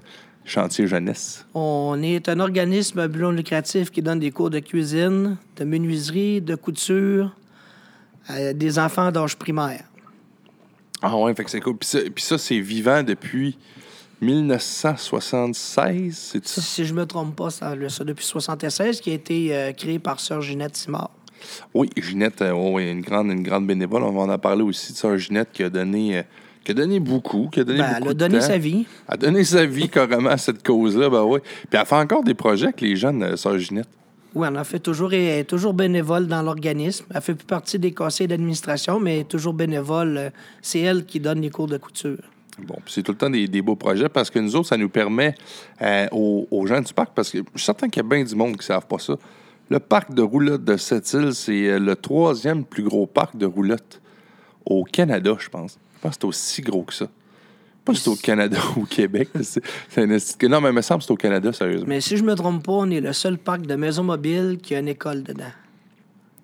Chantier 0.46 0.88
Jeunesse? 0.88 1.46
On 1.54 2.02
est 2.02 2.30
un 2.30 2.40
organisme 2.40 3.00
à 3.00 3.08
but 3.08 3.22
non 3.22 3.32
lucratif 3.32 3.92
qui 3.92 4.02
donne 4.02 4.20
des 4.20 4.32
cours 4.32 4.50
de 4.50 4.60
cuisine, 4.60 5.38
de 5.58 5.64
menuiserie, 5.64 6.42
de 6.42 6.56
couture 6.56 7.32
des 8.54 8.80
enfants 8.80 9.12
d'âge 9.12 9.36
primaire. 9.38 9.84
Ah 11.02 11.16
ouais, 11.18 11.34
fait 11.34 11.44
que 11.46 11.50
c'est 11.52 11.62
cool. 11.62 11.78
Puis 11.78 11.88
ça, 11.90 12.00
puis 12.14 12.24
ça, 12.24 12.38
c'est 12.38 12.60
vivant 12.60 13.04
depuis 13.04 13.58
1976, 14.22 16.18
c'est 16.18 16.46
ça? 16.48 16.62
Si 16.62 16.86
je 16.86 16.94
me 16.94 17.06
trompe 17.06 17.36
pas, 17.36 17.50
ça, 17.50 17.74
ça 17.88 18.04
depuis 18.04 18.26
76, 18.26 19.00
qui 19.02 19.12
a 19.12 19.14
été 19.14 19.56
euh, 19.56 19.72
créé 19.72 19.98
par 20.00 20.20
Sœur 20.20 20.42
Ginette 20.42 20.76
Simard. 20.76 21.12
Oui, 21.74 21.90
Ginette, 21.98 22.42
euh, 22.42 22.52
oui, 22.52 22.92
une 22.92 23.00
grande, 23.02 23.28
une 23.32 23.44
grande 23.44 23.66
bénévole. 23.66 24.04
On 24.04 24.12
va 24.12 24.34
en 24.34 24.38
parler 24.38 24.64
aussi 24.64 24.92
de 24.92 24.98
sœur 24.98 25.18
Ginette 25.18 25.50
qui 25.54 25.64
a 25.64 25.70
donné, 25.70 26.18
euh, 26.18 26.24
qui 26.66 26.72
a 26.72 26.74
donné 26.74 27.00
beaucoup, 27.00 27.48
qui 27.50 27.62
a 27.62 27.64
donné 27.64 27.80
Ben, 27.80 27.94
beaucoup 27.94 28.02
elle 28.04 28.10
a 28.10 28.14
de 28.14 28.20
donné 28.20 28.40
temps. 28.40 28.46
sa 28.46 28.58
vie. 28.58 28.86
Elle 29.08 29.14
a 29.14 29.18
donné 29.18 29.44
sa 29.46 29.66
vie 29.66 29.88
carrément 29.94 30.30
à 30.32 30.38
cette 30.38 30.62
cause-là, 30.66 31.10
ben 31.10 31.24
oui. 31.24 31.40
Puis 31.70 31.80
elle 31.80 31.86
fait 31.86 31.96
encore 31.96 32.24
des 32.24 32.34
projets 32.34 32.66
avec 32.68 32.82
les 32.82 32.98
jeunes, 32.98 33.24
euh, 33.24 33.38
sœur 33.38 33.58
Ginette. 33.58 33.88
Oui, 34.36 34.48
on 34.52 34.56
a 34.56 34.64
fait 34.64 34.80
toujours, 34.80 35.14
elle 35.14 35.40
est 35.40 35.44
toujours 35.44 35.74
bénévole 35.74 36.28
dans 36.28 36.42
l'organisme. 36.42 37.06
Elle 37.14 37.22
fait 37.22 37.34
plus 37.34 37.46
partie 37.46 37.80
des 37.80 37.94
conseils 37.94 38.28
d'administration, 38.28 39.00
mais 39.00 39.16
elle 39.16 39.22
est 39.22 39.30
toujours 39.30 39.54
bénévole. 39.54 40.32
C'est 40.62 40.82
elle 40.82 41.06
qui 41.06 41.20
donne 41.20 41.42
les 41.42 41.50
cours 41.50 41.68
de 41.68 41.78
couture. 41.78 42.20
Bon, 42.60 42.76
c'est 42.86 43.02
tout 43.04 43.14
le 43.14 43.18
temps 43.18 43.30
des, 43.30 43.48
des 43.48 43.62
beaux 43.62 43.76
projets 43.76 44.10
parce 44.10 44.30
que 44.30 44.38
nous 44.38 44.56
autres, 44.56 44.68
ça 44.68 44.78
nous 44.78 44.90
permet 44.90 45.34
euh, 45.82 46.08
aux, 46.12 46.48
aux 46.52 46.68
gens 46.68 46.82
du 46.82 46.94
parc, 46.94 47.14
parce 47.16 47.32
que 47.32 47.40
je 47.40 47.44
suis 47.56 47.66
certain 47.66 47.88
qu'il 47.88 48.04
y 48.04 48.06
a 48.06 48.10
bien 48.10 48.24
du 48.24 48.36
monde 48.36 48.52
qui 48.52 48.60
ne 48.60 48.64
savent 48.64 48.86
pas 48.86 49.00
ça. 49.00 49.16
Le 49.70 49.80
parc 49.80 50.14
de 50.14 50.22
roulotte 50.22 50.64
de 50.64 50.78
Sept-Îles, 50.78 51.34
c'est 51.34 51.68
euh, 51.68 51.80
le 51.80 51.96
troisième 51.96 52.66
plus 52.66 52.84
gros 52.84 53.08
parc 53.08 53.38
de 53.38 53.46
roulotte 53.46 54.02
au 54.66 54.84
Canada, 54.84 55.36
je 55.40 55.50
pense. 55.50 55.80
Je 55.96 56.02
pense 56.02 56.12
que 56.12 56.22
c'est 56.22 56.28
aussi 56.28 56.62
gros 56.62 56.84
que 56.84 56.94
ça. 56.94 57.08
Pas 57.90 57.96
si 57.96 58.04
c'est 58.04 58.10
au 58.10 58.16
Canada 58.16 58.58
ou 58.78 58.82
au 58.82 58.86
Québec. 58.86 59.30
C'est, 59.42 59.64
c'est 59.90 60.06
non, 60.44 60.62
mais 60.62 60.70
il 60.70 60.76
me 60.76 60.82
semble 60.82 61.00
que 61.00 61.06
c'est 61.06 61.14
au 61.14 61.18
Canada, 61.18 61.52
sérieusement. 61.52 61.88
Mais 61.88 62.02
si 62.02 62.18
je 62.18 62.24
me 62.24 62.36
trompe 62.36 62.64
pas, 62.64 62.74
on 62.74 62.90
est 62.90 63.02
le 63.02 63.14
seul 63.14 63.38
parc 63.38 63.62
de 63.62 63.76
maisons 63.76 64.04
mobiles 64.04 64.60
qui 64.62 64.76
a 64.76 64.80
une 64.80 64.88
école 64.88 65.24
dedans. 65.24 65.52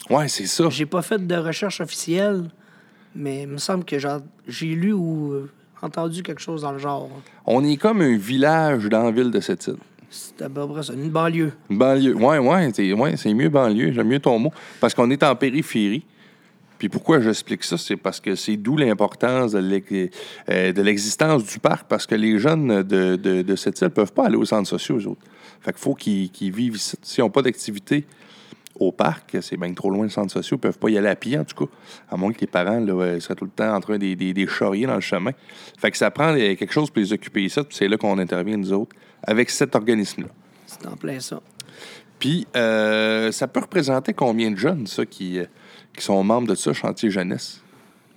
Ouais, 0.10 0.28
c'est 0.28 0.48
ça. 0.48 0.70
J'ai 0.70 0.86
pas 0.86 1.02
fait 1.02 1.26
de 1.26 1.36
recherche 1.36 1.82
officielle, 1.82 2.50
mais 3.16 3.44
il 3.44 3.48
me 3.48 3.58
semble 3.58 3.86
que 3.86 3.98
genre, 4.00 4.22
j'ai 4.48 4.74
lu 4.76 4.94
ou 4.94 5.48
entendu 5.82 6.24
quelque 6.24 6.42
chose 6.42 6.64
dans 6.64 6.72
le 6.72 6.80
genre. 6.80 7.10
On 7.46 7.64
est 7.64 7.78
comme 7.78 8.02
un 8.02 8.18
village 8.18 8.86
dans 8.86 9.04
la 9.04 9.12
ville 9.12 9.32
de 9.32 9.40
Sept-Îles. 9.40 9.78
C'est 10.10 10.42
à 10.42 10.50
peu 10.50 10.68
près 10.68 10.84
ça, 10.84 10.94
une 10.94 11.10
banlieue. 11.10 11.52
Une 11.70 11.78
banlieue. 11.78 12.16
Ouais, 12.16 12.38
ouais, 12.38 12.72
c'est, 12.74 12.94
ouais, 12.94 13.18
c'est 13.18 13.34
mieux 13.34 13.50
banlieue. 13.50 13.92
J'aime 13.92 14.08
mieux 14.08 14.20
ton 14.20 14.40
mot. 14.40 14.52
Parce 14.80 14.94
qu'on 14.94 15.10
est 15.10 15.24
en 15.24 15.36
périphérie. 15.36 16.06
Puis 16.78 16.90
pourquoi 16.90 17.20
j'explique 17.20 17.64
ça? 17.64 17.78
C'est 17.78 17.96
parce 17.96 18.20
que 18.20 18.36
c'est 18.36 18.58
d'où 18.58 18.78
l'importance 18.78 19.54
de, 19.54 20.10
euh, 20.50 20.72
de 20.74 20.82
l'existence 20.82 21.44
du 21.44 21.60
parc. 21.60 21.88
Parce 21.88 22.06
que 22.06 22.16
les 22.16 22.40
jeunes 22.40 22.84
de, 22.84 23.16
de, 23.16 23.42
de 23.42 23.56
cette 23.56 23.80
île 23.82 23.86
ne 23.86 23.90
peuvent 23.90 24.14
pas 24.14 24.26
aller 24.26 24.36
aux 24.36 24.46
centres 24.46 24.70
sociaux, 24.70 24.98
eux 24.98 25.08
autres. 25.08 25.22
Fait 25.62 25.72
qu'il 25.72 25.82
faut 25.82 25.96
qu'ils, 25.96 26.52
vivent 26.54 26.76
ici. 26.76 26.98
S'ils 27.02 27.24
n'ont 27.24 27.30
pas 27.30 27.42
d'activité 27.42 28.06
au 28.80 28.92
parc, 28.92 29.38
c'est 29.42 29.58
bien 29.58 29.74
trop 29.74 29.90
loin 29.90 30.04
le 30.04 30.10
centre 30.10 30.32
social, 30.32 30.58
ils 30.58 30.62
peuvent 30.62 30.78
pas 30.78 30.90
y 30.90 30.98
aller 30.98 31.08
à 31.08 31.16
pied, 31.16 31.40
en 31.40 31.46
tout 31.46 31.66
cas. 31.66 31.72
À 32.10 32.18
moins 32.18 32.34
que 32.34 32.42
les 32.42 32.48
parents 32.48 32.80
là, 32.80 32.94
euh, 32.94 33.20
seraient 33.20 33.36
tout 33.36 33.46
le 33.46 33.52
temps 33.52 33.74
en 33.74 33.80
train 33.80 33.98
des, 33.98 34.16
des, 34.16 34.34
des 34.34 34.48
charriers 34.48 34.86
dans 34.86 34.96
le 34.96 35.02
chemin. 35.02 35.32
Fait 35.80 35.92
que 35.92 35.98
ça 35.98 36.12
prend 36.12 36.36
euh, 36.36 36.56
quelque 36.56 36.74
chose 36.74 36.92
pour 36.92 37.00
les 37.00 37.14
occuper 37.14 37.44
ici. 37.44 37.60
Puis 37.62 37.78
c'est 37.78 37.88
là 37.88 37.98
qu'on 37.98 38.20
intervient, 38.20 38.58
nous 38.58 38.74
autres, 38.74 38.96
avec 39.24 39.50
cet 39.50 39.76
organisme-là. 39.76 40.28
C'est 40.68 40.86
en 40.86 40.98
plein 40.98 41.20
ça. 41.20 41.42
Puis, 42.20 42.46
euh, 42.56 43.32
ça 43.32 43.48
peut 43.48 43.62
représenter 43.62 44.14
combien 44.14 44.52
de 44.52 44.58
jeunes, 44.58 44.88
ça, 44.88 45.06
qui, 45.06 45.40
qui 45.96 46.04
sont 46.04 46.24
membres 46.24 46.48
de 46.48 46.56
ça, 46.56 46.74
Chantier 46.74 47.10
Jeunesse? 47.10 47.62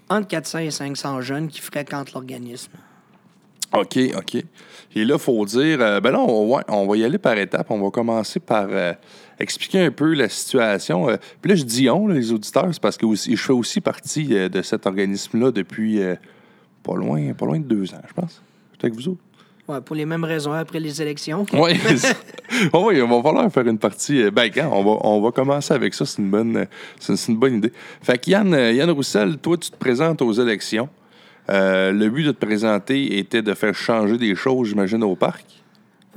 Entre 0.09 0.29
400 0.29 0.59
et 0.61 0.71
500 0.71 1.21
jeunes 1.21 1.49
qui 1.49 1.61
fréquentent 1.61 2.13
l'organisme. 2.13 2.73
OK, 3.73 3.99
OK. 4.17 4.35
Et 4.95 5.05
là, 5.05 5.15
il 5.15 5.21
faut 5.21 5.45
dire, 5.45 5.81
euh, 5.81 6.01
ben 6.01 6.11
là, 6.11 6.21
on, 6.21 6.55
ouais, 6.55 6.63
on 6.69 6.87
va 6.87 6.97
y 6.97 7.05
aller 7.05 7.19
par 7.19 7.37
étapes. 7.37 7.71
On 7.71 7.81
va 7.81 7.91
commencer 7.91 8.41
par 8.41 8.67
euh, 8.71 8.95
expliquer 9.39 9.81
un 9.81 9.91
peu 9.91 10.15
la 10.15 10.29
situation. 10.31 11.11
Euh, 11.11 11.17
puis 11.43 11.51
là, 11.51 11.55
je 11.55 11.65
dis 11.65 11.91
on, 11.91 12.07
là, 12.07 12.15
les 12.15 12.33
auditeurs, 12.33 12.69
c'est 12.73 12.81
parce 12.81 12.97
que 12.97 13.05
aussi, 13.05 13.37
je 13.37 13.43
fais 13.43 13.53
aussi 13.53 13.83
partie 13.83 14.35
euh, 14.35 14.49
de 14.49 14.63
cet 14.63 14.87
organisme-là 14.87 15.51
depuis 15.51 16.01
pas, 16.83 16.95
loin, 16.95 17.35
pas 17.35 17.45
loin 17.45 17.59
de 17.59 17.65
deux 17.65 17.93
ans, 17.93 18.03
je 18.09 18.15
pense. 18.15 18.43
J'étais 18.73 18.87
avec 18.87 18.95
vous 18.95 19.09
autres. 19.09 19.21
Ouais, 19.69 19.81
pour 19.83 19.95
les 19.95 20.07
mêmes 20.07 20.25
raisons 20.25 20.53
après 20.53 20.81
les 20.81 21.01
élections. 21.03 21.45
Oui, 21.53 21.73
oui, 22.73 22.95
il 22.97 23.03
va 23.03 23.23
falloir 23.23 23.53
faire 23.53 23.67
une 23.67 23.79
partie. 23.79 24.23
euh, 24.23 24.31
Ben, 24.31 24.51
quand 24.51 24.71
on 24.73 24.83
va, 24.83 25.01
on 25.07 25.21
va 25.21 25.31
commencer 25.31 25.75
avec 25.75 25.93
ça, 25.93 26.07
c'est 26.07 26.23
une 26.23 26.31
bonne, 26.31 26.57
euh, 26.57 26.65
c'est 26.99 27.29
une 27.29 27.37
bonne 27.37 27.57
idée. 27.57 27.73
Fait 28.03 28.17
que 28.19 28.31
Yann, 28.31 28.55
euh, 28.55 28.73
Yann 28.73 28.91
Roussel, 28.91 29.37
toi, 29.39 29.57
tu 29.59 29.71
te 29.71 29.77
présentes 29.77 30.23
aux 30.23 30.33
élections. 30.33 30.89
Euh, 31.51 31.93
le 31.93 32.09
but 32.09 32.25
de 32.25 32.33
te 32.33 32.45
présenter 32.47 33.19
était 33.19 33.43
de 33.43 33.53
faire 33.55 33.75
changer 33.75 34.17
des 34.17 34.35
choses, 34.35 34.69
j'imagine, 34.69 35.03
au 35.05 35.17
parc? 35.17 35.45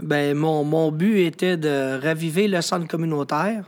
Ben, 0.01 0.34
mon, 0.36 0.63
mon 0.63 0.89
but 0.91 1.20
était 1.25 1.58
de 1.58 2.00
raviver 2.01 2.48
le 2.48 2.62
centre 2.62 2.88
communautaire. 2.88 3.65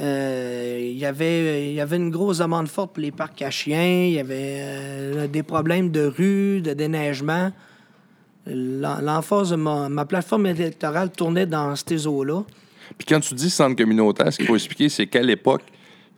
Euh, 0.00 0.78
Il 0.80 0.96
y 0.98 1.06
avait, 1.06 1.68
il 1.70 1.74
y 1.74 1.80
avait 1.80 1.96
une 1.96 2.10
grosse 2.10 2.38
demande 2.38 2.68
forte 2.68 2.92
pour 2.94 3.02
les 3.02 3.12
parcs 3.12 3.42
à 3.42 3.50
chiens. 3.50 4.04
Il 4.06 4.12
y 4.12 4.18
avait 4.20 4.58
euh, 4.60 5.26
des 5.26 5.42
problèmes 5.42 5.90
de 5.90 6.06
rue, 6.06 6.60
de 6.60 6.72
déneigement. 6.72 7.50
L'emphase 8.46 9.50
de 9.50 9.56
ma, 9.56 9.88
ma 9.88 10.04
plateforme 10.04 10.46
électorale 10.46 11.10
tournait 11.10 11.46
dans 11.46 11.74
ces 11.76 12.06
eaux-là. 12.06 12.42
Puis 12.98 13.06
quand 13.08 13.20
tu 13.20 13.34
dis 13.34 13.50
centre 13.50 13.76
communautaire, 13.76 14.32
ce 14.32 14.36
qu'il 14.38 14.46
faut 14.46 14.54
expliquer, 14.56 14.88
c'est 14.88 15.06
qu'à 15.06 15.22
l'époque, 15.22 15.62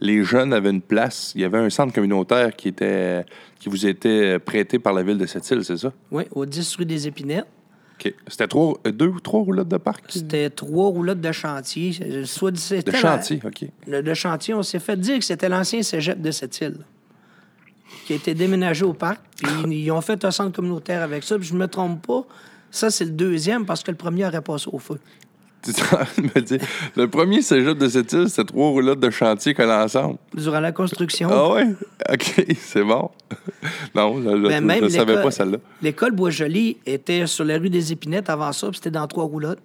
les 0.00 0.25
jeunes 0.25 0.52
avaient 0.52 0.71
une 0.71 0.83
place. 0.83 1.33
Il 1.35 1.40
y 1.40 1.45
avait 1.45 1.59
un 1.59 1.71
centre 1.71 1.92
communautaire 1.95 2.54
qui, 2.54 2.68
était, 2.68 3.25
qui 3.59 3.68
vous 3.68 3.87
était 3.87 4.38
prêté 4.38 4.78
par 4.78 4.92
la 4.92 5.02
ville 5.02 5.16
de 5.18 5.26
Sept-Îles, 5.26 5.64
c'est 5.64 5.76
ça? 5.78 5.92
Oui, 6.11 6.25
au 6.33 6.45
10 6.45 6.76
rue 6.76 6.85
des 6.85 7.06
Épinettes. 7.06 7.47
OK. 7.99 8.12
C'était 8.26 8.47
trois, 8.49 8.75
euh, 8.87 8.92
deux 8.92 9.06
ou 9.06 9.21
trois 9.21 9.40
roulottes 9.40 9.68
de 9.68 9.78
parc? 9.78 10.04
C'était 10.09 10.50
trois 10.50 10.88
roulottes 10.88 11.21
de 11.21 11.33
chantier. 11.33 11.92
Soit 12.26 12.50
De 12.50 12.90
la- 12.92 12.99
chantier, 12.99 13.40
OK. 13.42 13.64
Le, 13.87 14.02
le 14.02 14.14
chantier, 14.14 14.52
on 14.52 14.62
s'est 14.62 14.80
fait 14.80 15.00
dire 15.00 15.18
que 15.18 15.25
c'était 15.25 15.49
l'ancien 15.49 15.83
cégep 15.83 16.21
de 16.21 16.30
cette 16.30 16.61
île 16.61 16.76
qui 18.07 18.12
a 18.12 18.16
été 18.16 18.35
déménagé 18.35 18.85
au 18.85 18.93
parc. 18.93 19.21
Puis 19.43 19.83
ils 19.85 19.90
ont 19.90 20.00
fait 20.00 20.25
un 20.25 20.31
centre 20.31 20.55
communautaire 20.55 21.02
avec 21.02 21.25
ça. 21.25 21.38
Puis 21.38 21.49
je 21.49 21.55
me 21.55 21.66
trompe 21.69 22.07
pas, 22.07 22.25
ça, 22.71 22.90
c'est 22.90 23.05
le 23.05 23.11
deuxième 23.12 23.64
parce 23.66 23.83
que 23.83 23.90
le 23.90 23.97
premier 23.97 24.26
aurait 24.26 24.40
passé 24.43 24.69
au 24.73 24.78
feu. 24.78 24.99
Tu 25.62 25.73
me 26.23 26.40
dire, 26.43 26.61
le 26.95 27.09
premier 27.11 27.43
cégep 27.43 27.76
de 27.76 27.88
cette 27.88 28.12
île, 28.12 28.28
c'était 28.28 28.45
trois 28.45 28.69
roulottes 28.69 29.00
de 29.00 29.11
chantier 29.11 29.52
collées 29.52 29.73
ensemble. 29.73 30.16
Durant 30.33 30.61
la 30.61 30.71
construction, 30.71 31.28
Ah 31.33 31.50
ouais? 31.55 31.66
OK, 32.12 32.47
c'est 32.61 32.85
bon. 32.85 33.11
non, 33.95 34.23
je 34.23 34.28
ne 34.28 34.61
Ben, 34.61 34.88
savais 34.88 35.21
pas 35.21 35.31
celle-là. 35.33 35.59
l'école 35.83 36.12
Bois-Joli 36.12 36.76
était 36.87 37.26
sur 37.26 37.45
la 37.45 37.59
rue 37.59 37.71
des 37.71 37.90
Épinettes 37.93 38.31
avant 38.31 38.52
ça, 38.52 38.69
puis 38.69 38.76
c'était 38.76 38.90
dans 38.93 39.09
trois 39.09 39.25
roulottes. 39.25 39.59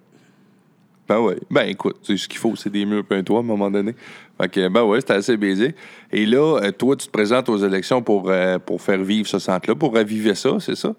Ben 1.08 1.20
ouais. 1.20 1.36
Ben 1.50 1.68
écoute, 1.68 1.96
c'est 2.02 2.16
ce 2.16 2.26
qu'il 2.26 2.38
faut, 2.38 2.56
c'est 2.56 2.70
des 2.70 2.84
murs 2.84 3.04
et 3.10 3.14
un 3.16 3.22
toit 3.22 3.38
à 3.38 3.40
un 3.40 3.44
moment 3.44 3.70
donné. 3.70 3.94
Fait 4.42 4.48
que, 4.48 4.68
ben 4.68 4.82
ouais, 4.82 5.00
c'était 5.00 5.12
assez 5.12 5.36
baisé. 5.36 5.74
Et 6.10 6.26
là, 6.26 6.58
euh, 6.60 6.72
toi, 6.72 6.96
tu 6.96 7.06
te 7.06 7.12
présentes 7.12 7.48
aux 7.48 7.58
élections 7.58 8.02
pour, 8.02 8.28
euh, 8.28 8.58
pour 8.58 8.82
faire 8.82 9.00
vivre 9.02 9.28
ce 9.28 9.38
centre-là, 9.38 9.76
pour 9.76 9.94
raviver 9.94 10.34
ça, 10.34 10.56
c'est 10.58 10.74
ça? 10.74 10.94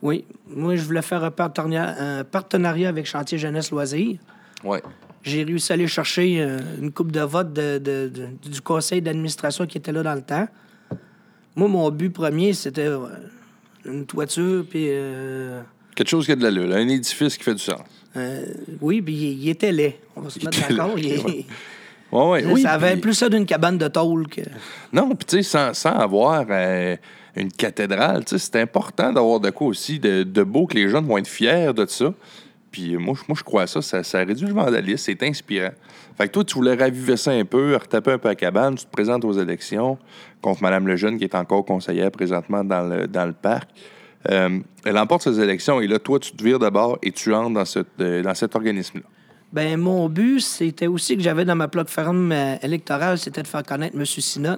Oui, 0.00 0.24
moi, 0.48 0.76
je 0.76 0.82
voulais 0.82 1.02
faire 1.02 1.22
un 1.22 1.30
partenariat, 1.30 1.94
un 2.20 2.24
partenariat 2.24 2.88
avec 2.88 3.04
Chantier 3.04 3.36
Jeunesse 3.36 3.70
Loisirs. 3.70 4.16
Ouais. 4.64 4.82
J'ai 5.22 5.42
réussi 5.44 5.72
à 5.72 5.74
aller 5.74 5.88
chercher 5.88 6.40
euh, 6.40 6.58
une 6.80 6.90
coupe 6.90 7.12
de 7.12 7.20
vote 7.20 7.52
de- 7.52 7.76
de- 7.76 8.08
de- 8.08 8.48
du 8.48 8.60
conseil 8.62 9.02
d'administration 9.02 9.66
qui 9.66 9.76
était 9.76 9.92
là 9.92 10.02
dans 10.02 10.14
le 10.14 10.22
temps. 10.22 10.48
Moi, 11.54 11.68
mon 11.68 11.90
but 11.90 12.10
premier, 12.10 12.54
c'était 12.54 12.88
une 13.84 14.06
toiture, 14.06 14.64
puis 14.70 14.86
euh, 14.88 15.60
Quelque 15.94 16.08
chose 16.08 16.24
qui 16.24 16.32
a 16.32 16.36
de 16.36 16.42
l'allure, 16.42 16.74
un 16.74 16.88
édifice 16.88 17.36
qui 17.36 17.44
fait 17.44 17.54
du 17.54 17.62
sens. 17.62 17.80
euh, 18.16 18.44
oui, 18.80 19.02
puis 19.02 19.14
il, 19.14 19.48
était 19.50 19.72
laid. 19.72 19.96
On 20.14 20.22
va 20.22 20.30
se 20.30 20.38
Il 20.38 20.44
mettre 20.46 20.66
d'accord. 20.68 20.96
laid, 20.96 21.16
Il- 21.16 21.24
ouais. 21.26 21.44
Ouais, 22.24 22.42
ouais. 22.44 22.52
Oui, 22.52 22.62
ça 22.62 22.72
avait 22.72 22.96
plus 22.96 23.14
ça 23.14 23.28
d'une 23.28 23.46
cabane 23.46 23.78
de 23.78 23.88
tôle 23.88 24.26
que. 24.28 24.40
Non, 24.92 25.08
puis 25.14 25.26
tu 25.26 25.36
sais, 25.36 25.42
sans, 25.42 25.74
sans 25.74 25.92
avoir 25.92 26.44
euh, 26.50 26.96
une 27.36 27.50
cathédrale, 27.52 28.24
tu 28.24 28.38
sais, 28.38 28.50
c'est 28.52 28.60
important 28.60 29.12
d'avoir 29.12 29.40
de 29.40 29.50
quoi 29.50 29.66
aussi 29.68 29.98
de, 29.98 30.22
de 30.22 30.42
beau 30.42 30.66
que 30.66 30.74
les 30.74 30.88
jeunes 30.88 31.06
vont 31.06 31.18
être 31.18 31.26
fiers 31.28 31.72
de 31.74 31.84
ça. 31.86 32.12
Puis 32.70 32.94
euh, 32.94 32.98
moi, 32.98 33.14
je- 33.16 33.24
moi, 33.28 33.36
je 33.38 33.42
crois 33.44 33.62
à 33.62 33.66
ça, 33.66 33.82
ça, 33.82 34.02
ça 34.02 34.18
réduit 34.18 34.46
le 34.46 34.54
vandalisme, 34.54 34.96
c'est 34.98 35.22
inspirant. 35.22 35.70
Fait 36.16 36.28
que 36.28 36.32
toi, 36.32 36.44
tu 36.44 36.54
voulais 36.54 36.74
raviver 36.74 37.16
ça 37.18 37.30
un 37.32 37.44
peu, 37.44 37.74
retaper 37.76 38.12
un 38.12 38.18
peu 38.18 38.28
la 38.28 38.34
cabane, 38.34 38.74
tu 38.76 38.86
te 38.86 38.90
présentes 38.90 39.24
aux 39.24 39.32
élections 39.34 39.98
contre 40.40 40.62
Mme 40.62 40.86
Lejeune, 40.88 41.18
qui 41.18 41.24
est 41.24 41.34
encore 41.34 41.64
conseillère 41.64 42.10
présentement 42.10 42.64
dans 42.64 42.82
le, 42.88 43.06
dans 43.06 43.26
le 43.26 43.32
parc. 43.34 43.68
Euh, 44.30 44.58
elle 44.84 44.98
emporte 44.98 45.22
ces 45.22 45.38
élections 45.40 45.80
et 45.80 45.86
là, 45.86 45.98
toi, 45.98 46.18
tu 46.18 46.32
te 46.32 46.42
vires 46.42 46.58
d'abord 46.58 46.98
et 47.02 47.12
tu 47.12 47.32
entres 47.34 47.52
dans, 47.54 47.64
cette, 47.64 47.86
euh, 48.00 48.22
dans 48.22 48.34
cet 48.34 48.56
organisme-là. 48.56 49.04
Ben, 49.52 49.78
mon 49.80 50.08
but, 50.08 50.40
c'était 50.40 50.86
aussi 50.86 51.16
que 51.16 51.22
j'avais 51.22 51.44
dans 51.44 51.54
ma 51.56 51.68
plateforme 51.68 52.32
euh, 52.32 52.56
électorale, 52.62 53.16
c'était 53.18 53.42
de 53.42 53.46
faire 53.46 53.62
connaître 53.62 53.96
M. 53.96 54.04
Sinot, 54.04 54.56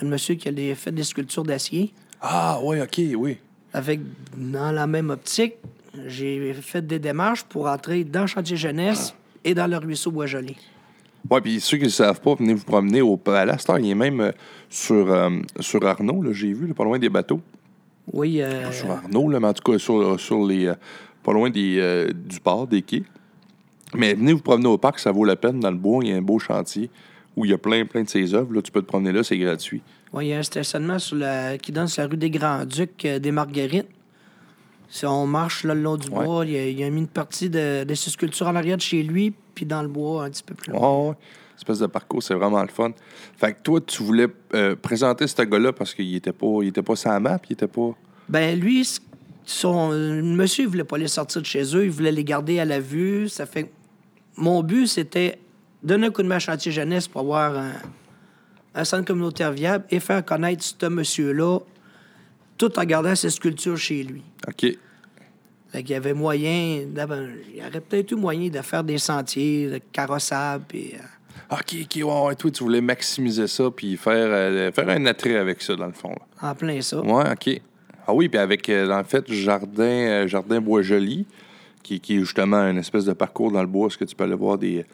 le 0.00 0.08
monsieur 0.08 0.34
qui 0.34 0.48
a 0.48 0.52
des- 0.52 0.74
fait 0.74 0.92
des 0.92 1.04
sculptures 1.04 1.44
d'acier. 1.44 1.92
Ah, 2.20 2.58
oui, 2.62 2.80
OK, 2.80 3.00
oui. 3.16 3.38
Avec, 3.72 4.00
dans 4.36 4.72
la 4.72 4.86
même 4.86 5.10
optique, 5.10 5.54
j'ai 6.06 6.52
fait 6.54 6.84
des 6.86 6.98
démarches 6.98 7.44
pour 7.44 7.66
entrer 7.68 8.02
dans 8.04 8.26
Chantier 8.26 8.56
Jeunesse 8.56 9.14
et 9.44 9.54
dans 9.54 9.66
le 9.66 9.76
ruisseau 9.76 10.10
Bois-Joli. 10.10 10.56
Oui, 11.30 11.40
puis 11.42 11.60
ceux 11.60 11.76
qui 11.76 11.82
ne 11.84 11.88
le 11.88 11.92
savent 11.92 12.20
pas, 12.20 12.34
venez 12.34 12.54
vous 12.54 12.64
promener 12.64 13.02
au 13.02 13.16
palace. 13.16 13.68
Là, 13.68 13.78
il 13.78 13.90
est 13.90 13.94
même 13.94 14.20
euh, 14.20 14.32
sur, 14.70 15.12
euh, 15.12 15.30
sur 15.60 15.86
Arnaud, 15.86 16.22
là, 16.22 16.32
j'ai 16.32 16.52
vu, 16.52 16.66
là, 16.66 16.74
pas 16.74 16.84
loin 16.84 16.98
des 16.98 17.10
bateaux. 17.10 17.40
Oui, 18.12 18.40
euh, 18.42 18.72
Sur 18.72 18.90
Arnaud, 18.90 19.28
là, 19.28 19.38
mais 19.38 19.46
en 19.48 19.52
tout 19.52 19.70
cas, 19.70 19.78
sur, 19.78 20.18
sur 20.18 20.44
les, 20.44 20.72
pas 21.22 21.32
loin 21.32 21.50
des, 21.50 21.76
euh, 21.78 22.10
du 22.12 22.40
port, 22.40 22.66
des 22.66 22.82
quais. 22.82 23.02
Mais 23.94 24.14
venez 24.14 24.32
vous 24.32 24.40
promener 24.40 24.68
au 24.68 24.78
parc, 24.78 24.98
ça 24.98 25.10
vaut 25.12 25.24
la 25.24 25.36
peine. 25.36 25.60
Dans 25.60 25.70
le 25.70 25.76
bois, 25.76 26.02
il 26.04 26.10
y 26.10 26.12
a 26.12 26.16
un 26.16 26.22
beau 26.22 26.38
chantier 26.38 26.90
où 27.36 27.44
il 27.44 27.50
y 27.50 27.54
a 27.54 27.58
plein, 27.58 27.84
plein 27.86 28.02
de 28.02 28.08
ses 28.08 28.34
œuvres. 28.34 28.52
Là, 28.54 28.62
tu 28.62 28.70
peux 28.70 28.80
te 28.82 28.86
promener 28.86 29.12
là, 29.12 29.22
c'est 29.22 29.38
gratuit. 29.38 29.82
oui, 30.12 30.26
il 30.26 30.28
y 30.30 30.34
a 30.34 30.38
un 30.38 30.42
stationnement 30.42 30.98
sur 30.98 31.16
la, 31.16 31.58
qui 31.58 31.72
donne 31.72 31.86
sur 31.88 32.02
la 32.02 32.08
rue 32.08 32.16
des 32.16 32.30
Grands-Ducs 32.30 33.04
euh, 33.04 33.18
des 33.18 33.30
Marguerites. 33.32 33.88
Si 34.88 35.06
on 35.06 35.26
marche 35.26 35.62
là, 35.64 35.74
le 35.74 35.82
long 35.82 35.96
du 35.96 36.08
Ouais. 36.08 36.24
bois, 36.24 36.44
il 36.44 36.52
y, 36.52 36.58
a, 36.58 36.66
il 36.68 36.78
y 36.78 36.82
a 36.84 36.90
mis 36.90 37.00
une 37.00 37.06
partie 37.06 37.48
de, 37.48 37.84
de 37.84 37.94
ses 37.94 38.10
sculptures 38.10 38.48
en 38.48 38.56
arrière 38.56 38.76
de 38.76 38.82
chez 38.82 39.02
lui, 39.04 39.32
puis 39.54 39.64
dans 39.64 39.82
le 39.82 39.88
bois 39.88 40.24
un 40.24 40.30
petit 40.30 40.42
peu 40.42 40.54
plus 40.54 40.72
loin. 40.72 41.08
Ouais. 41.10 41.14
Espèce 41.56 41.78
de 41.78 41.86
parcours, 41.86 42.22
c'est 42.22 42.34
vraiment 42.34 42.62
le 42.62 42.68
fun. 42.68 42.90
Fait 43.36 43.52
que 43.52 43.58
toi, 43.62 43.80
tu 43.80 44.02
voulais 44.02 44.26
euh, 44.54 44.74
présenter 44.74 45.26
ce 45.26 45.42
gars-là 45.42 45.72
parce 45.72 45.94
qu'il 45.94 46.14
était 46.16 46.32
pas, 46.32 46.46
il 46.62 46.68
était 46.68 46.82
pas 46.82 46.96
sans 46.96 47.20
map, 47.20 47.38
il 47.48 47.52
était 47.52 47.68
pas. 47.68 47.94
Ben 48.28 48.58
lui, 48.58 48.88
son 49.44 49.90
euh, 49.92 50.22
monsieur, 50.22 50.64
il 50.64 50.68
voulait 50.70 50.84
pas 50.84 50.96
les 50.98 51.06
sortir 51.08 51.40
de 51.42 51.46
chez 51.46 51.76
eux, 51.76 51.84
il 51.84 51.90
voulait 51.90 52.12
les 52.12 52.24
garder 52.24 52.58
à 52.60 52.64
la 52.64 52.80
vue. 52.80 53.28
Ça 53.28 53.44
fait 53.46 53.70
mon 54.36 54.62
but, 54.62 54.86
c'était 54.86 55.38
donner 55.82 56.08
un 56.08 56.10
coup 56.10 56.22
de 56.22 56.28
main 56.28 56.36
à 56.36 56.40
chantier 56.40 56.72
jeunesse 56.72 57.08
pour 57.08 57.22
avoir 57.22 57.56
un, 57.56 57.72
un 58.74 58.84
centre 58.84 59.04
communautaire 59.06 59.52
viable 59.52 59.84
et 59.90 60.00
faire 60.00 60.24
connaître 60.24 60.62
ce 60.62 60.86
monsieur-là, 60.86 61.58
tout 62.58 62.78
en 62.78 62.84
gardant 62.84 63.14
ses 63.14 63.30
sculptures 63.30 63.78
chez 63.78 64.02
lui. 64.02 64.22
OK. 64.46 64.66
Fait 65.72 65.82
qu'il 65.84 65.90
y 65.90 65.94
avait 65.94 66.14
moyen, 66.14 66.82
il 66.82 67.56
y 67.56 67.60
aurait 67.60 67.80
peut-être 67.80 68.10
eu 68.10 68.16
moyen 68.16 68.48
de 68.48 68.60
faire 68.60 68.82
des 68.82 68.98
sentiers 68.98 69.68
de 69.70 69.80
carrossables. 69.92 70.64
Puis, 70.66 70.94
euh, 70.94 71.54
OK, 71.56 71.76
OK, 71.82 71.96
ouais, 71.96 72.26
ouais, 72.26 72.34
toi, 72.34 72.50
tu 72.50 72.64
voulais 72.64 72.80
maximiser 72.80 73.46
ça 73.46 73.70
puis 73.70 73.96
faire, 73.96 74.14
euh, 74.16 74.72
faire 74.72 74.88
un 74.88 75.06
attrait 75.06 75.36
avec 75.36 75.62
ça, 75.62 75.76
dans 75.76 75.86
le 75.86 75.92
fond. 75.92 76.10
là. 76.10 76.50
en 76.50 76.54
plein 76.54 76.80
ça. 76.80 77.00
Ouais, 77.00 77.24
OK. 77.30 77.60
Ah 78.06 78.12
oui, 78.12 78.28
puis 78.28 78.38
avec, 78.38 78.68
euh, 78.68 78.90
en 78.90 79.04
fait, 79.04 79.32
Jardin, 79.32 80.26
Jardin 80.26 80.60
Bois-Joli, 80.60 81.26
qui, 81.82 82.00
qui 82.00 82.16
est 82.16 82.20
justement 82.20 82.58
une 82.68 82.78
espèce 82.78 83.04
de 83.04 83.12
parcours 83.12 83.50
dans 83.52 83.60
le 83.62 83.66
bois, 83.66 83.86
est-ce 83.88 83.98
que 83.98 84.04
tu 84.04 84.14
peux 84.14 84.24
aller 84.24 84.34
voir 84.34 84.58
des, 84.58 84.84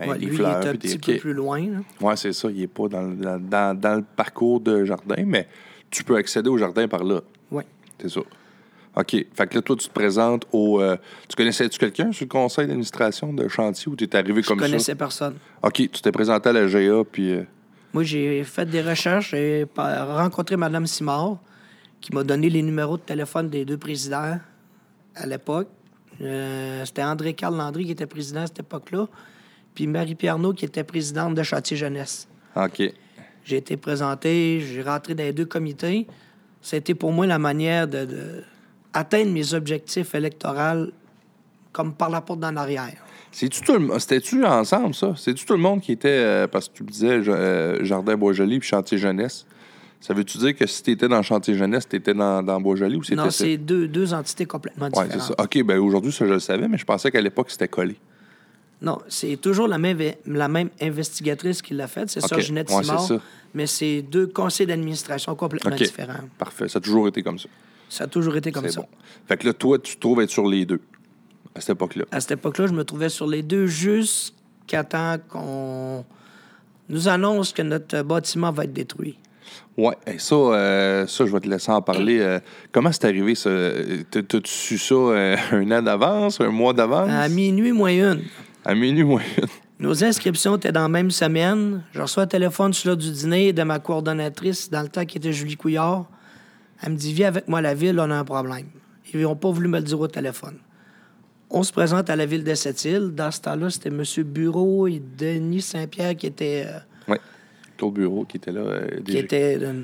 euh, 0.00 0.06
Ouais, 0.06 0.18
des 0.18 0.26
lui, 0.26 0.36
fleurs? 0.36 0.60
il 0.62 0.66
est 0.66 0.68
un 0.68 0.72
des- 0.72 0.78
petit 0.78 0.98
peu 0.98 1.16
plus 1.18 1.32
loin. 1.34 1.62
Ouais, 2.00 2.16
c'est 2.16 2.32
ça, 2.32 2.48
il 2.50 2.60
n'est 2.60 2.66
pas 2.66 2.88
dans, 2.88 3.02
le- 3.02 3.14
dans, 3.16 3.78
dans- 3.78 3.96
le 3.96 4.04
parcours 4.16 4.60
de 4.60 4.84
Jardin, 4.84 5.22
mais 5.26 5.46
tu 5.90 6.04
peux 6.04 6.16
accéder 6.16 6.48
au 6.48 6.58
jardin 6.58 6.88
par 6.88 7.04
là. 7.04 7.20
Ouais. 7.50 7.66
C'est 8.00 8.08
ça. 8.08 8.20
OK. 8.94 9.10
Fait 9.10 9.46
que 9.46 9.54
là, 9.54 9.62
toi, 9.62 9.76
tu 9.76 9.88
te 9.88 9.92
présentes 9.94 10.44
au. 10.52 10.80
euh, 10.80 10.96
tu 11.28 11.34
connaissais-tu 11.36 11.78
quelqu'un 11.78 12.12
sur 12.12 12.24
le 12.26 12.28
conseil 12.28 12.66
d'administration 12.66 13.32
de 13.32 13.48
chantier 13.48 13.90
ou 13.90 13.96
tu 13.96 14.04
es 14.04 14.16
arrivé 14.16 14.42
Je 14.42 14.48
comme 14.48 14.58
connaissais 14.58 14.94
personne. 14.94 15.34
ça? 15.62 15.66
OK, 15.68 15.74
tu 15.74 15.88
t'es 16.02 16.12
présenté 16.12 16.50
à 16.50 16.52
la 16.52 16.66
GA, 16.66 17.02
puis. 17.10 17.30
euh, 17.32 17.44
Moi, 17.94 18.02
j'ai 18.02 18.44
fait 18.44 18.66
des 18.68 18.82
recherches. 18.82 19.30
J'ai 19.30 19.66
rencontré 19.76 20.56
Mme 20.58 20.86
Simard, 20.86 21.38
qui 22.02 22.14
m'a 22.14 22.22
donné 22.22 22.50
les 22.50 22.60
numéros 22.62 22.96
de 22.98 23.02
téléphone 23.02 23.48
des 23.48 23.64
deux 23.64 23.78
présidents 23.78 24.38
à 25.14 25.26
l'époque. 25.26 25.68
Euh, 26.22 26.84
C'était 26.84 27.02
André-Carl 27.02 27.56
Landry 27.56 27.84
qui 27.86 27.92
était 27.92 28.06
président 28.06 28.42
à 28.42 28.46
cette 28.46 28.60
époque-là, 28.60 29.06
puis 29.74 29.86
Marie-Pierre 29.86 30.34
Arnaud 30.34 30.52
qui 30.52 30.64
était 30.64 30.84
présidente 30.84 31.34
de 31.34 31.42
Chantier 31.42 31.76
Jeunesse. 31.76 32.28
OK. 32.56 32.82
J'ai 33.44 33.56
été 33.56 33.76
présenté, 33.76 34.60
j'ai 34.60 34.82
rentré 34.82 35.14
dans 35.14 35.24
les 35.24 35.32
deux 35.32 35.46
comités. 35.46 36.06
C'était 36.60 36.94
pour 36.94 37.10
moi 37.12 37.26
la 37.26 37.38
manière 37.38 37.88
de, 37.88 38.04
de 38.04 38.44
atteindre 38.92 39.32
mes 39.32 39.54
objectifs 39.54 40.14
électoraux 40.14 40.86
comme 41.72 41.94
par 41.94 42.10
la 42.10 42.20
porte 42.20 42.38
d'en 42.40 42.54
arrière. 42.56 42.92
C'est-tu 43.32 43.62
tout 43.62 43.78
le- 43.78 43.98
C'était-tu 43.98 44.44
ensemble, 44.44 44.94
ça? 44.94 45.14
C'est-tu 45.16 45.44
tout 45.46 45.54
le 45.54 45.58
monde 45.58 45.80
qui 45.80 45.92
était. 45.92 46.08
euh, 46.10 46.46
parce 46.46 46.68
que 46.68 46.74
tu 46.74 46.82
me 46.84 46.88
disais 46.90 47.08
euh, 47.28 47.82
Jardin 47.82 48.14
Bois-Joli 48.16 48.58
puis 48.58 48.68
Chantier 48.68 48.98
Jeunesse? 48.98 49.46
Ça 50.02 50.12
veut-tu 50.14 50.36
dire 50.38 50.54
que 50.56 50.66
si 50.66 50.82
tu 50.82 50.90
étais 50.90 51.06
dans 51.08 51.16
le 51.18 51.22
chantier 51.22 51.54
jeunesse, 51.54 51.88
tu 51.88 51.96
étais 51.96 52.12
dans, 52.12 52.42
dans 52.42 52.60
Bois-Joli 52.60 52.96
ou 52.96 53.02
c'était. 53.04 53.16
Non, 53.22 53.30
c'est 53.30 53.56
deux, 53.56 53.86
deux 53.88 54.12
entités 54.12 54.44
complètement 54.46 54.86
Ouais, 54.86 54.92
c'est 55.08 55.18
différentes. 55.18 55.36
ça. 55.38 55.44
OK, 55.44 55.62
ben 55.64 55.78
aujourd'hui, 55.78 56.10
ça, 56.12 56.26
je 56.26 56.32
le 56.32 56.40
savais, 56.40 56.66
mais 56.68 56.76
je 56.76 56.84
pensais 56.84 57.10
qu'à 57.10 57.20
l'époque, 57.20 57.50
c'était 57.50 57.68
collé. 57.68 57.96
Non, 58.82 58.98
c'est 59.08 59.36
toujours 59.40 59.68
la 59.68 59.78
même, 59.78 59.96
la 60.26 60.48
même 60.48 60.70
investigatrice 60.80 61.62
qui 61.62 61.72
l'a 61.74 61.86
fait. 61.86 62.10
C'est 62.10 62.20
ça, 62.20 62.34
OK. 62.34 62.42
Ginette 62.42 62.68
Ouais, 62.68 62.76
c'est 62.78 62.82
Simard. 62.82 63.00
ça. 63.06 63.20
Mais 63.54 63.66
c'est 63.68 64.02
deux 64.02 64.26
conseils 64.26 64.66
d'administration 64.66 65.36
complètement 65.36 65.76
différents. 65.76 66.14
Parfait. 66.36 66.68
Ça 66.68 66.78
a 66.78 66.80
toujours 66.80 67.06
été 67.06 67.22
comme 67.22 67.38
ça. 67.38 67.48
Ça 67.88 68.04
a 68.04 68.06
toujours 68.08 68.36
été 68.36 68.50
comme 68.50 68.68
ça. 68.68 68.80
bon. 68.80 68.88
Fait 69.28 69.36
que 69.36 69.46
là, 69.46 69.52
toi, 69.52 69.78
tu 69.78 69.94
te 69.94 70.00
trouves 70.00 70.20
être 70.20 70.30
sur 70.30 70.48
les 70.48 70.66
deux 70.66 70.80
à 71.54 71.60
cette 71.60 71.76
époque-là. 71.76 72.06
À 72.10 72.18
cette 72.20 72.32
époque-là, 72.32 72.66
je 72.66 72.72
me 72.72 72.82
trouvais 72.84 73.08
sur 73.10 73.28
les 73.28 73.42
deux 73.42 73.66
jusqu'à 73.66 74.82
temps 74.82 75.16
qu'on 75.28 76.04
nous 76.88 77.06
annonce 77.08 77.52
que 77.52 77.62
notre 77.62 78.02
bâtiment 78.02 78.50
va 78.50 78.64
être 78.64 78.72
détruit. 78.72 79.16
Ouais, 79.76 79.96
et 80.06 80.18
ça, 80.18 80.34
euh, 80.34 81.06
ça, 81.06 81.24
je 81.26 81.32
vais 81.32 81.40
te 81.40 81.48
laisser 81.48 81.70
en 81.72 81.80
parler. 81.82 82.18
Euh, 82.20 82.40
comment 82.72 82.92
c'est 82.92 83.04
arrivé, 83.06 83.34
ça? 83.34 83.50
T'as- 84.10 84.22
T'as-tu 84.22 84.50
su 84.52 84.78
ça 84.78 84.94
euh, 84.94 85.36
un 85.52 85.70
an 85.70 85.82
d'avance, 85.82 86.40
un 86.40 86.50
mois 86.50 86.72
d'avance? 86.72 87.10
À 87.10 87.28
minuit 87.28 87.72
moins 87.72 87.90
une, 87.90 88.22
À 88.64 88.74
minuit, 88.74 89.04
moi. 89.04 89.20
nos 89.80 90.04
inscriptions 90.04 90.56
étaient 90.56 90.72
dans 90.72 90.82
la 90.82 90.88
même 90.88 91.10
semaine. 91.10 91.82
Je 91.92 92.00
reçois 92.02 92.24
un 92.24 92.26
téléphone 92.26 92.72
sur 92.72 92.88
l'heure 92.88 92.96
du 92.96 93.10
dîner 93.10 93.52
de 93.52 93.62
ma 93.62 93.78
coordonnatrice, 93.78 94.68
dans 94.70 94.82
le 94.82 94.88
temps 94.88 95.04
qui 95.06 95.18
était 95.18 95.32
Julie 95.32 95.56
Couillard. 95.56 96.04
Elle 96.82 96.92
me 96.92 96.96
dit 96.96 97.12
Viens 97.12 97.28
avec 97.28 97.48
moi 97.48 97.60
à 97.60 97.62
la 97.62 97.74
ville, 97.74 97.98
on 97.98 98.10
a 98.10 98.14
un 98.16 98.24
problème. 98.24 98.66
Ils 99.14 99.20
n'ont 99.20 99.36
pas 99.36 99.50
voulu 99.50 99.68
me 99.68 99.78
le 99.78 99.84
dire 99.84 100.00
au 100.00 100.08
téléphone. 100.08 100.56
On 101.54 101.62
se 101.62 101.72
présente 101.72 102.08
à 102.08 102.16
la 102.16 102.24
ville 102.26 102.44
de 102.44 102.54
Sept-Îles. 102.54 103.10
Dans 103.14 103.30
ce 103.30 103.40
temps-là, 103.42 103.68
c'était 103.68 103.90
M. 103.90 104.02
Bureau 104.24 104.86
et 104.88 105.02
Denis 105.18 105.60
Saint-Pierre 105.60 106.16
qui 106.16 106.26
étaient, 106.26 106.66
ouais. 107.08 107.20
Claude 107.82 107.94
Bureau 107.94 108.24
qui 108.24 108.36
était 108.36 108.52
là, 108.52 108.60
euh, 108.60 108.88
qui 109.04 109.12
DG. 109.14 109.28
euh, 109.34 109.82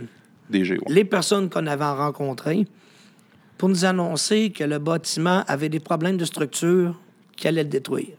DG, 0.48 0.74
ouais. 0.74 0.84
les 0.88 1.04
personnes 1.04 1.50
qu'on 1.50 1.66
avait 1.66 1.84
rencontrées 1.84 2.64
pour 3.56 3.68
nous 3.68 3.84
annoncer 3.84 4.50
que 4.50 4.62
le 4.62 4.78
bâtiment 4.78 5.42
avait 5.48 5.68
des 5.68 5.80
problèmes 5.80 6.16
de 6.16 6.24
structure 6.24 6.94
qui 7.36 7.48
allaient 7.48 7.64
le 7.64 7.68
détruire. 7.68 8.14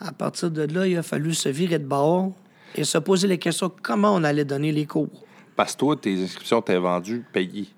À 0.00 0.10
partir 0.12 0.50
de 0.50 0.62
là, 0.62 0.86
il 0.86 0.96
a 0.96 1.02
fallu 1.02 1.34
se 1.34 1.50
virer 1.50 1.78
de 1.78 1.84
bord 1.86 2.32
et 2.74 2.84
se 2.84 2.96
poser 2.96 3.28
les 3.28 3.36
questions 3.38 3.70
comment 3.82 4.14
on 4.14 4.24
allait 4.24 4.46
donner 4.46 4.72
les 4.72 4.86
cours? 4.86 5.10
Parce 5.54 5.74
que 5.74 5.80
toi, 5.80 5.96
tes 5.96 6.18
inscriptions, 6.24 6.62
t'es 6.62 6.78
vendues 6.78 7.22
payées. 7.30 7.68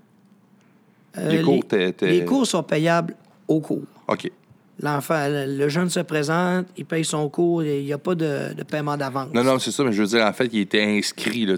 Euh, 1.18 1.28
Les 1.30 1.42
cours, 1.42 1.66
t'es- 1.66 1.92
t'es- 1.92 2.06
les 2.10 2.24
cours 2.24 2.46
sont 2.46 2.62
payables 2.62 3.16
au 3.48 3.60
cours. 3.60 3.82
OK. 4.06 4.30
L'enfant, 4.80 5.26
le 5.28 5.68
jeune 5.68 5.88
se 5.88 6.00
présente, 6.00 6.66
il 6.76 6.84
paye 6.84 7.04
son 7.04 7.28
cours, 7.28 7.62
il 7.62 7.84
n'y 7.84 7.92
a 7.92 7.98
pas 7.98 8.14
de, 8.16 8.54
de 8.54 8.62
paiement 8.64 8.96
d'avance. 8.96 9.28
Non, 9.32 9.44
non, 9.44 9.58
c'est 9.60 9.70
ça, 9.70 9.84
mais 9.84 9.92
je 9.92 10.02
veux 10.02 10.08
dire, 10.08 10.24
en 10.26 10.32
fait, 10.32 10.48
il 10.52 10.60
était 10.60 10.82
inscrit. 10.82 11.46
Là. 11.46 11.54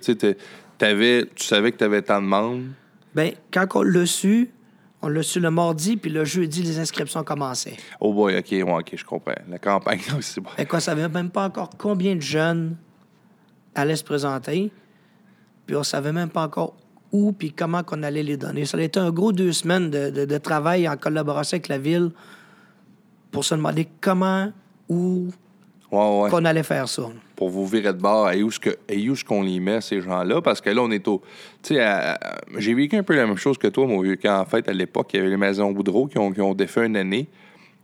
T'avais- 0.79 1.27
tu 1.35 1.45
savais 1.47 1.73
que 1.73 1.79
tu 1.79 1.85
avais 1.85 2.03
tant 2.03 2.21
de 2.21 2.27
membres. 2.27 2.65
Bien, 3.15 3.31
quand 3.51 3.67
on 3.77 3.83
l'a 3.83 4.05
su, 4.05 4.51
on 5.01 5.09
l'a 5.09 5.23
su 5.23 5.41
le 5.41 5.51
mardi, 5.51 5.97
puis 5.97 6.11
le 6.11 6.27
jeudi, 6.27 6.63
les 6.63 6.79
inscriptions 6.79 7.25
commençaient. 7.25 7.77
Oh 8.01 8.13
boy, 8.13 8.37
OK, 8.37 8.49
ouais, 8.51 8.63
OK, 8.63 8.93
je 8.95 9.05
comprends. 9.05 9.33
La 9.49 9.59
campagne, 9.59 10.01
c'est 10.21 10.43
bon. 10.43 10.51
Fait 10.51 10.67
qu'on 10.67 10.81
savait 10.81 11.09
même 11.09 11.31
pas 11.31 11.45
encore 11.47 11.71
combien 11.79 12.15
de 12.17 12.21
jeunes 12.21 12.77
allaient 13.75 13.97
se 13.97 14.05
présenter. 14.05 14.71
Puis 15.67 15.75
on 15.75 15.83
savait 15.83 16.13
même 16.13 16.29
pas 16.29 16.43
encore 16.43 16.77
où 17.13 17.33
puis 17.33 17.53
comment 17.53 17.83
qu'on 17.83 18.03
allait 18.03 18.23
les 18.23 18.37
donner. 18.37 18.67
Ça 18.67 18.77
a 18.77 18.83
été 18.83 19.01
un 19.01 19.11
gros 19.11 19.33
deux 19.33 19.53
semaines 19.53 19.91
de, 19.91 20.11
de- 20.11 20.25
de 20.27 20.39
travail 20.39 20.87
en 20.87 20.99
collaboration 20.99 21.55
avec 21.57 21.69
la 21.69 21.79
ville 21.79 22.11
pour 23.31 23.45
se 23.45 23.55
demander 23.55 23.89
comment, 24.01 24.53
où 24.89 25.29
Ouais, 25.93 26.21
ouais. 26.23 26.31
qu'on 26.31 26.45
allait 26.45 26.65
faire 26.65 26.89
ça. 26.89 27.05
Pour 27.37 27.49
vous 27.49 27.65
virer 27.67 27.93
de 27.93 27.99
bord, 28.01 28.31
et 28.33 28.43
où 28.43 28.49
est-ce 28.49 29.25
qu'on 29.25 29.43
les 29.43 29.61
met, 29.61 29.81
ces 29.81 30.01
gens-là? 30.01 30.41
Parce 30.43 30.61
que 30.61 30.71
là, 30.71 30.83
on 30.83 30.91
est 30.91 31.07
au. 31.07 31.23
Tu 31.63 31.75
sais, 31.75 31.81
à- 31.81 32.19
j'ai 32.57 32.75
vécu 32.75 32.97
un 32.97 33.03
peu 33.05 33.15
la 33.15 33.27
même 33.27 33.37
chose 33.37 33.57
que 33.57 33.69
toi, 33.69 33.87
mon 33.87 34.01
vieux, 34.01 34.17
quand 34.21 34.37
en 34.41 34.45
fait, 34.47 34.69
à 34.69 34.73
l'époque, 34.73 35.11
il 35.13 35.19
y 35.19 35.21
avait 35.21 35.31
les 35.31 35.37
maisons 35.37 35.71
Boudreau 35.71 36.07
qui 36.07 36.19
ont, 36.19 36.33
qui 36.33 36.41
ont 36.41 36.55
défait 36.55 36.87
une 36.87 36.97
année. 36.97 37.29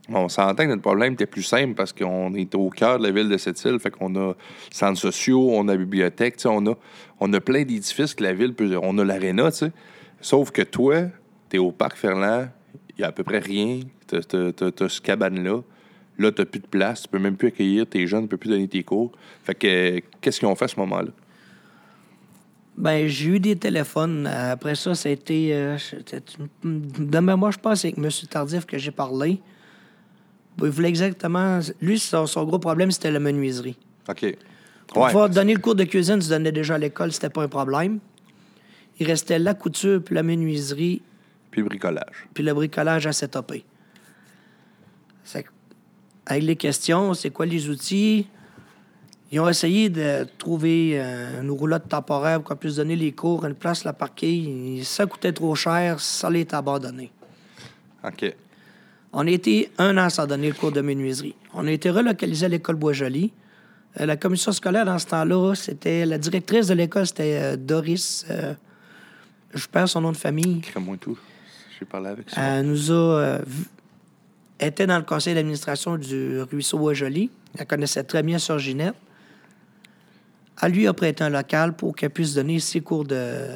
On 0.09 0.29
s'entend 0.29 0.65
que 0.65 0.69
notre 0.69 0.83
problème 0.83 1.13
était 1.13 1.27
plus 1.27 1.45
simple 1.45 1.75
parce 1.75 1.93
qu'on 1.93 2.35
est 2.35 2.53
au 2.57 2.71
cœur 2.71 2.99
de 2.99 3.05
la 3.05 3.13
ville 3.13 3.29
de 3.29 3.37
cette 3.37 3.63
île. 3.65 3.79
Fait 3.79 3.91
qu'on 3.93 4.15
a 4.17 4.35
centres 4.73 4.99
sociaux, 4.99 5.51
on 5.53 5.69
a 5.69 5.77
bibliothèque, 5.77 6.37
tu 6.39 6.43
sais, 6.43 6.49
on 6.51 6.67
a, 6.67 6.75
on 7.21 7.33
a 7.33 7.41
plein 7.41 7.63
d'édifices 7.63 8.15
que 8.15 8.25
la 8.25 8.33
ville 8.33 8.53
peut. 8.53 8.77
On 8.83 8.99
a 8.99 9.05
l'aréna, 9.05 9.53
tu 9.53 9.59
sais. 9.59 9.73
Sauf 10.21 10.51
que 10.51 10.63
toi, 10.63 11.03
tu 11.51 11.57
es 11.57 11.59
au 11.61 11.71
parc 11.71 11.97
Ferland, 11.97 12.49
il 12.97 13.03
y 13.03 13.05
a 13.05 13.09
à 13.09 13.13
peu 13.13 13.25
près 13.25 13.39
rien. 13.39 13.81
Tu 14.09 14.17
as, 14.17 14.89
ce 14.89 15.01
cabane-là. 15.01 15.63
Là, 16.19 16.31
tu 16.31 16.45
plus 16.45 16.61
de 16.61 16.67
place, 16.67 17.03
tu 17.03 17.09
peux 17.09 17.19
même 17.19 17.37
plus 17.37 17.49
accueillir 17.49 17.87
tes 17.87 18.07
jeunes, 18.07 18.23
tu 18.23 18.29
peux 18.29 18.37
plus 18.37 18.51
donner 18.51 18.69
tes 18.69 18.83
cours. 18.83 19.13
Fait 19.45 19.55
que, 19.55 19.67
euh, 19.67 20.01
qu'est-ce 20.21 20.39
qu'ils 20.39 20.49
ont 20.49 20.55
fait 20.55 20.67
à 20.67 20.69
ce 20.69 20.79
moment-là? 20.81 21.11
Ben, 22.77 23.07
j'ai 23.07 23.31
eu 23.31 23.41
des 23.41 23.57
téléphones. 23.57 24.27
Après 24.27 24.75
ça, 24.75 24.95
ça 24.95 25.09
a 25.09 25.13
été. 25.13 25.55
euh, 25.55 25.77
c'était- 25.79 26.23
de 26.65 27.19
mémoire, 27.19 27.53
je 27.53 27.59
pense, 27.59 27.81
c'est 27.81 27.89
avec 27.89 27.99
M. 27.99 28.09
Tardif 28.31 28.67
que 28.67 28.79
j'ai 28.79 28.91
parlé. 28.91 29.41
Il 30.63 30.69
voulait 30.69 30.89
exactement. 30.89 31.61
Lui, 31.81 31.99
son, 31.99 32.27
son 32.27 32.45
gros 32.45 32.59
problème, 32.59 32.91
c'était 32.91 33.11
la 33.11 33.21
menuiserie. 33.21 33.77
OK. 34.09 34.37
Pour 34.89 35.03
Ouais. 35.03 35.09
pouvoir 35.09 35.31
donner 35.31 35.55
le 35.55 35.61
cours 35.61 35.75
de 35.75 35.85
cuisine, 35.85 36.19
tu 36.19 36.29
donnais 36.29 36.53
déjà 36.53 36.75
à 36.75 36.79
l'école, 36.79 37.13
c'était 37.13 37.31
pas 37.31 37.43
un 37.43 37.49
problème. 37.49 38.01
Il 39.01 39.07
restait 39.07 39.39
la 39.39 39.55
couture, 39.55 40.03
puis 40.05 40.15
la 40.15 40.23
menuiserie, 40.23 41.01
Puis 41.53 41.61
le 41.61 41.69
bricolage. 41.69 42.27
puis 42.35 42.43
le 42.43 42.53
bricolage 42.55 43.07
à 43.07 43.13
que, 45.43 45.49
Avec 46.27 46.43
les 46.43 46.57
questions, 46.57 47.15
c'est 47.15 47.31
quoi 47.31 47.47
les 47.47 47.69
outils? 47.69 48.27
Ils 49.31 49.41
ont 49.41 49.49
essayé 49.49 49.89
de 49.89 50.27
trouver 50.39 50.93
euh, 50.95 51.43
une 51.43 51.51
roulotte 51.51 51.89
temporaire 51.89 52.41
pour 52.41 52.51
qu'on 52.51 52.57
puisse 52.57 52.77
donner 52.77 52.97
les 52.97 53.13
cours, 53.13 53.47
une 53.47 53.55
place 53.55 53.85
la 53.85 53.93
parquer. 53.93 54.81
Ça 54.85 55.07
coûtait 55.07 55.33
trop 55.33 55.55
cher, 55.55 56.01
ça 56.01 56.29
l'est 56.29 56.53
abandonné. 56.53 57.11
OK. 58.05 58.35
On 59.13 59.27
a 59.27 59.31
été 59.31 59.71
un 59.79 59.97
an 59.99 60.11
sans 60.11 60.27
donner 60.27 60.49
le 60.49 60.55
cours 60.55 60.73
de 60.73 60.81
menuiserie. 60.81 61.35
On 61.55 61.67
a 61.67 61.71
été 61.71 61.91
relocalisé 61.91 62.47
à 62.47 62.49
l'école 62.49 62.77
Bois-Joli. 62.77 63.33
Euh, 64.01 64.07
la 64.07 64.17
commission 64.17 64.53
scolaire, 64.53 64.87
dans 64.87 64.99
ce 64.99 65.07
temps-là, 65.07 65.55
c'était 65.55 66.07
la 66.07 66.19
directrice 66.19 66.67
de 66.67 66.75
l'école, 66.75 67.07
c'était 67.07 67.39
euh, 67.43 67.57
Doris. 67.57 68.27
je 69.55 69.67
perds 69.67 69.89
son 69.89 70.01
nom 70.01 70.13
de 70.13 70.17
famille. 70.17 70.61
Crée-moi 70.61 70.97
tout. 70.99 71.19
J'ai 71.83 71.87
parlé 71.87 72.09
avec 72.11 72.31
ça. 72.31 72.41
Elle 72.41 72.67
nous 72.67 72.91
a. 72.93 72.95
euh, 72.95 73.39
vu- 73.45 73.65
était 74.61 74.87
dans 74.87 74.99
le 74.99 75.03
conseil 75.05 75.35
d'administration 75.35 75.97
du 75.97 76.41
ruisseau 76.43 76.79
Bois-Joli. 76.79 77.29
Elle 77.59 77.67
connaissait 77.67 78.05
très 78.05 78.23
bien 78.23 78.39
Sœur 78.39 78.61
Ginette. 78.61 78.95
Elle 80.63 80.73
lui 80.73 80.87
a 80.87 80.93
prêté 80.93 81.25
un 81.25 81.31
local 81.31 81.75
pour 81.75 81.97
qu'elle 81.97 82.11
puisse 82.11 82.35
donner 82.35 82.61
ses 82.61 82.81
cours 82.81 83.05
de, 83.05 83.49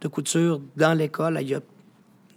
de 0.00 0.08
couture 0.08 0.62
dans 0.76 0.94
l'école. 0.94 1.36
Elle 1.36 1.46
lui 1.46 1.54
a 1.56 1.60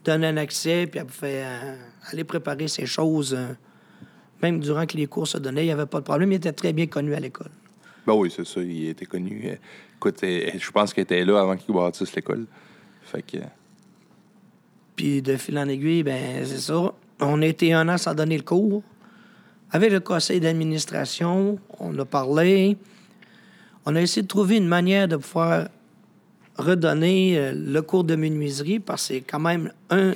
donné 0.04 0.28
un 0.28 0.36
accès, 0.38 0.88
puis 0.88 1.00
elle 1.00 1.06
pouvait 1.06 1.44
euh, 1.46 1.76
aller 2.12 2.26
préparer 2.26 2.68
ses 2.68 2.86
choses. 2.86 3.34
euh, 3.34 3.54
même 4.44 4.60
durant 4.60 4.86
que 4.86 4.98
les 4.98 5.08
cours 5.08 5.28
se 5.28 5.38
donnaient, 5.38 5.64
il 5.64 5.68
n'y 5.68 5.72
avait 5.72 5.86
pas 5.86 6.00
de 6.00 6.04
problème. 6.04 6.32
Il 6.34 6.36
était 6.36 6.52
très 6.52 6.74
bien 6.74 6.88
connu 6.88 7.14
à 7.16 7.20
l'école. 7.22 7.50
Ben 8.06 8.14
oui, 8.14 8.32
c'est 8.36 8.46
ça. 8.46 8.62
Il 8.62 8.90
était 8.90 9.06
connu. 9.06 9.44
Euh, 9.46 9.56
Écoute, 9.96 10.22
euh, 10.24 10.50
je 10.60 10.72
pense 10.72 10.94
qu'il 10.94 11.04
était 11.04 11.24
là 11.26 11.40
avant 11.40 11.56
qu'il 11.56 11.74
bâtisse 11.74 12.14
l'école. 12.14 12.46
Fait 13.04 13.22
que. 13.22 13.38
Puis 14.98 15.22
de 15.22 15.38
fil 15.38 15.58
en 15.58 15.70
aiguille, 15.70 16.04
ben 16.04 16.44
c'est 16.44 16.58
ça. 16.58 16.92
On 17.22 17.42
a 17.42 17.46
été 17.46 17.72
un 17.72 17.88
an 17.88 17.98
sans 17.98 18.14
donner 18.14 18.36
le 18.36 18.44
cours. 18.44 18.84
Avec 19.72 19.92
le 19.92 20.02
conseil 20.02 20.42
d'administration, 20.42 21.60
on 21.80 21.98
a 21.98 22.04
parlé. 22.06 22.78
On 23.86 23.96
a 23.96 24.02
essayé 24.02 24.24
de 24.24 24.28
trouver 24.28 24.58
une 24.58 24.68
manière 24.68 25.08
de 25.08 25.16
pouvoir 25.16 25.70
redonner 26.58 27.38
euh, 27.38 27.54
le 27.56 27.82
cours 27.82 28.04
de 28.04 28.16
menuiserie 28.16 28.80
parce 28.80 29.08
que 29.08 29.14
c'est 29.14 29.22
quand 29.22 29.40
même 29.40 29.72
un, 29.92 30.14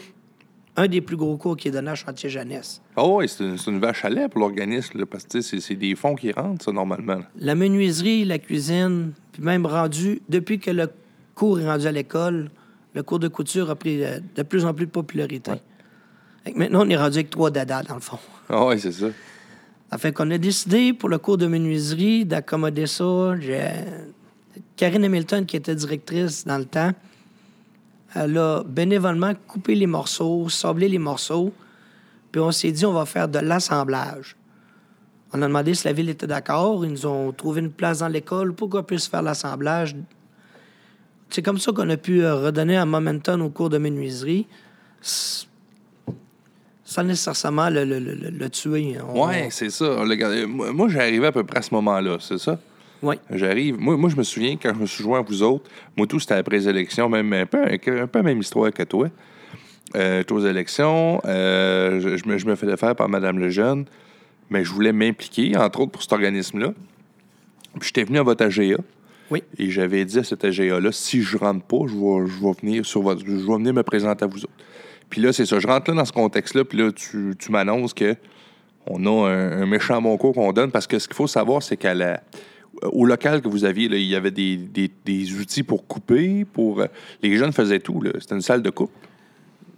un 0.75 0.87
des 0.87 1.01
plus 1.01 1.15
gros 1.15 1.37
cours 1.37 1.55
qui 1.55 1.67
est 1.67 1.71
donné 1.71 1.91
à 1.91 1.95
Chantier 1.95 2.29
Jeunesse. 2.29 2.81
Ah 2.95 3.05
oui, 3.05 3.29
c'est 3.29 3.43
une, 3.67 3.79
vache 3.79 4.03
à 4.03 4.09
lait 4.09 4.27
pour 4.27 4.41
l'organisme, 4.41 5.05
parce 5.05 5.25
que 5.25 5.41
c'est 5.41 5.75
des 5.75 5.95
fonds 5.95 6.15
qui 6.15 6.31
rentrent, 6.31 6.65
ça, 6.65 6.71
normalement. 6.71 7.19
La 7.37 7.53
menuiserie, 7.55 8.25
la 8.25 8.39
cuisine, 8.39 9.13
puis 9.31 9.43
même 9.43 9.65
rendu, 9.65 10.21
depuis 10.27 10.59
que 10.59 10.71
le 10.71 10.89
cours 11.35 11.59
est 11.59 11.67
rendu 11.67 11.85
à 11.85 11.91
l'école, 11.91 12.49
le 12.93 13.03
cours 13.03 13.19
de 13.19 13.27
couture 13.27 13.69
a 13.69 13.75
pris 13.75 14.03
euh, 14.03 14.19
de 14.35 14.43
plus 14.43 14.65
en 14.65 14.73
plus 14.73 14.85
de 14.85 14.91
popularité. 14.91 15.51
Maintenant, 16.55 16.85
on 16.85 16.89
est 16.89 16.97
rendu 16.97 17.17
avec 17.19 17.29
trois 17.29 17.51
dadas, 17.51 17.83
dans 17.83 17.95
le 17.95 18.01
fond. 18.01 18.17
Ah 18.49 18.65
oui, 18.67 18.79
c'est 18.79 18.91
ça. 18.91 19.07
Ça 19.91 19.97
fait 19.97 20.11
qu'on 20.11 20.29
a 20.31 20.37
décidé 20.37 20.93
pour 20.93 21.09
le 21.09 21.17
cours 21.17 21.37
de 21.37 21.47
menuiserie 21.47 22.25
d'accommoder 22.25 22.87
ça. 22.87 23.35
J'ai- 23.39 23.69
Karine 24.75 25.03
Hamilton, 25.05 25.45
qui 25.45 25.57
était 25.57 25.75
directrice 25.75 26.45
dans 26.45 26.57
le 26.57 26.65
temps, 26.65 26.91
elle 28.15 28.37
a 28.37 28.63
bénévolement 28.63 29.33
coupé 29.47 29.75
les 29.75 29.87
morceaux, 29.87 30.49
sablé 30.49 30.87
les 30.89 30.97
morceaux, 30.97 31.53
puis 32.31 32.41
on 32.41 32.51
s'est 32.51 32.71
dit 32.71 32.85
on 32.85 32.93
va 32.93 33.05
faire 33.05 33.27
de 33.27 33.39
l'assemblage. 33.39 34.35
On 35.33 35.41
a 35.41 35.47
demandé 35.47 35.73
si 35.75 35.85
la 35.87 35.93
ville 35.93 36.09
était 36.09 36.27
d'accord. 36.27 36.83
Ils 36.83 36.91
nous 36.91 37.05
ont 37.05 37.31
trouvé 37.31 37.61
une 37.61 37.71
place 37.71 37.99
dans 37.99 38.09
l'école 38.09 38.53
pour 38.53 38.69
qu'on 38.69 38.83
puisse 38.83 39.07
faire 39.07 39.21
l'assemblage. 39.21 39.95
C'est 41.31 41.41
comme 41.41 41.57
ça 41.57 41.71
qu'on 41.71 41.89
a 41.89 41.97
pu 41.97 42.23
euh, 42.23 42.35
redonner 42.35 42.75
un 42.77 42.85
momentum 42.85 43.41
au 43.41 43.49
cours 43.49 43.69
de 43.69 43.77
menuiserie. 43.77 44.45
Sans 46.83 47.03
nécessairement 47.03 47.69
le, 47.69 47.85
le- 47.85 47.99
le- 47.99 48.15
le- 48.15 48.29
le 48.29 48.49
tuer. 48.49 48.97
On- 49.13 49.25
Ouais, 49.27 49.47
c'est 49.49 49.69
ça. 49.69 50.03
Moi, 50.47 50.89
arrivé 50.97 51.25
à 51.27 51.31
peu 51.31 51.43
près 51.45 51.59
à 51.59 51.61
ce 51.61 51.73
moment-là, 51.73 52.17
c'est 52.19 52.37
ça? 52.37 52.59
Oui. 53.01 53.15
J'arrive. 53.31 53.79
Moi, 53.79 53.95
moi, 53.97 54.09
je 54.09 54.15
me 54.17 54.23
souviens, 54.23 54.57
quand 54.61 54.73
je 54.75 54.79
me 54.81 54.85
suis 54.85 55.01
joint 55.03 55.19
à 55.19 55.21
vous 55.21 55.41
autres, 55.41 55.69
moi, 55.97 56.05
tout, 56.05 56.19
c'était 56.19 56.35
après 56.35 56.57
les 56.57 56.67
élections, 56.67 57.07
même 57.09 57.31
un 57.33 57.45
peu, 57.45 57.63
un 57.63 57.77
peu 58.07 58.19
la 58.19 58.23
même 58.23 58.39
histoire 58.39 58.71
que 58.71 58.83
toi. 58.83 59.07
Euh, 59.95 60.19
j'étais 60.19 60.33
aux 60.33 60.45
élections, 60.45 61.21
euh, 61.25 61.99
je, 61.99 62.17
je 62.17 62.27
me, 62.27 62.37
je 62.37 62.45
me 62.45 62.55
faisais 62.55 62.77
faire 62.77 62.95
par 62.95 63.09
Mme 63.09 63.39
Lejeune, 63.39 63.85
mais 64.49 64.63
je 64.63 64.71
voulais 64.71 64.93
m'impliquer, 64.93 65.57
entre 65.57 65.79
autres, 65.81 65.91
pour 65.91 66.01
cet 66.01 66.13
organisme-là. 66.13 66.73
Puis 67.79 67.87
j'étais 67.87 68.03
venu 68.03 68.19
à 68.19 68.23
votre 68.23 68.43
AGA. 68.45 68.77
Oui. 69.31 69.41
Et 69.57 69.69
j'avais 69.71 70.03
dit 70.05 70.19
à 70.19 70.23
cet 70.23 70.43
AGA-là, 70.45 70.91
si 70.91 71.21
je 71.21 71.37
rentre 71.37 71.63
pas, 71.65 71.77
je 71.87 71.93
vais, 71.95 72.27
je 72.29 72.45
vais 72.45 72.51
venir 72.61 72.85
sur 72.85 73.01
votre, 73.01 73.21
je 73.25 73.31
vais 73.31 73.55
venir 73.55 73.73
me 73.73 73.81
présenter 73.83 74.25
à 74.25 74.27
vous 74.27 74.43
autres. 74.43 74.53
Puis 75.09 75.21
là, 75.21 75.33
c'est 75.33 75.45
ça. 75.45 75.59
Je 75.59 75.67
rentre 75.67 75.89
là 75.91 75.97
dans 75.97 76.05
ce 76.05 76.11
contexte-là, 76.13 76.63
puis 76.65 76.77
là, 76.77 76.91
tu, 76.91 77.33
tu 77.39 77.51
m'annonces 77.51 77.93
que 77.93 78.15
on 78.87 79.05
a 79.05 79.29
un, 79.29 79.61
un 79.61 79.65
méchant 79.65 80.01
bon 80.01 80.17
cours 80.17 80.33
qu'on 80.33 80.51
donne, 80.53 80.71
parce 80.71 80.87
que 80.87 80.99
ce 80.99 81.07
qu'il 81.07 81.15
faut 81.15 81.27
savoir, 81.27 81.61
c'est 81.63 81.77
qu'à 81.77 81.93
la, 81.93 82.21
au 82.83 83.05
local 83.05 83.41
que 83.41 83.47
vous 83.47 83.63
aviez, 83.65 83.87
là, 83.89 83.97
il 83.97 84.07
y 84.07 84.15
avait 84.15 84.31
des, 84.31 84.57
des- 84.57 84.91
des 85.05 85.33
outils 85.39 85.63
pour 85.63 85.85
couper, 85.87 86.45
pour... 86.45 86.81
euh, 86.81 86.87
les 87.21 87.35
jeunes 87.37 87.53
faisaient 87.53 87.79
tout, 87.79 88.01
là. 88.01 88.11
C'était 88.19 88.35
une 88.35 88.41
salle 88.41 88.61
de 88.61 88.69
coupe. 88.69 88.91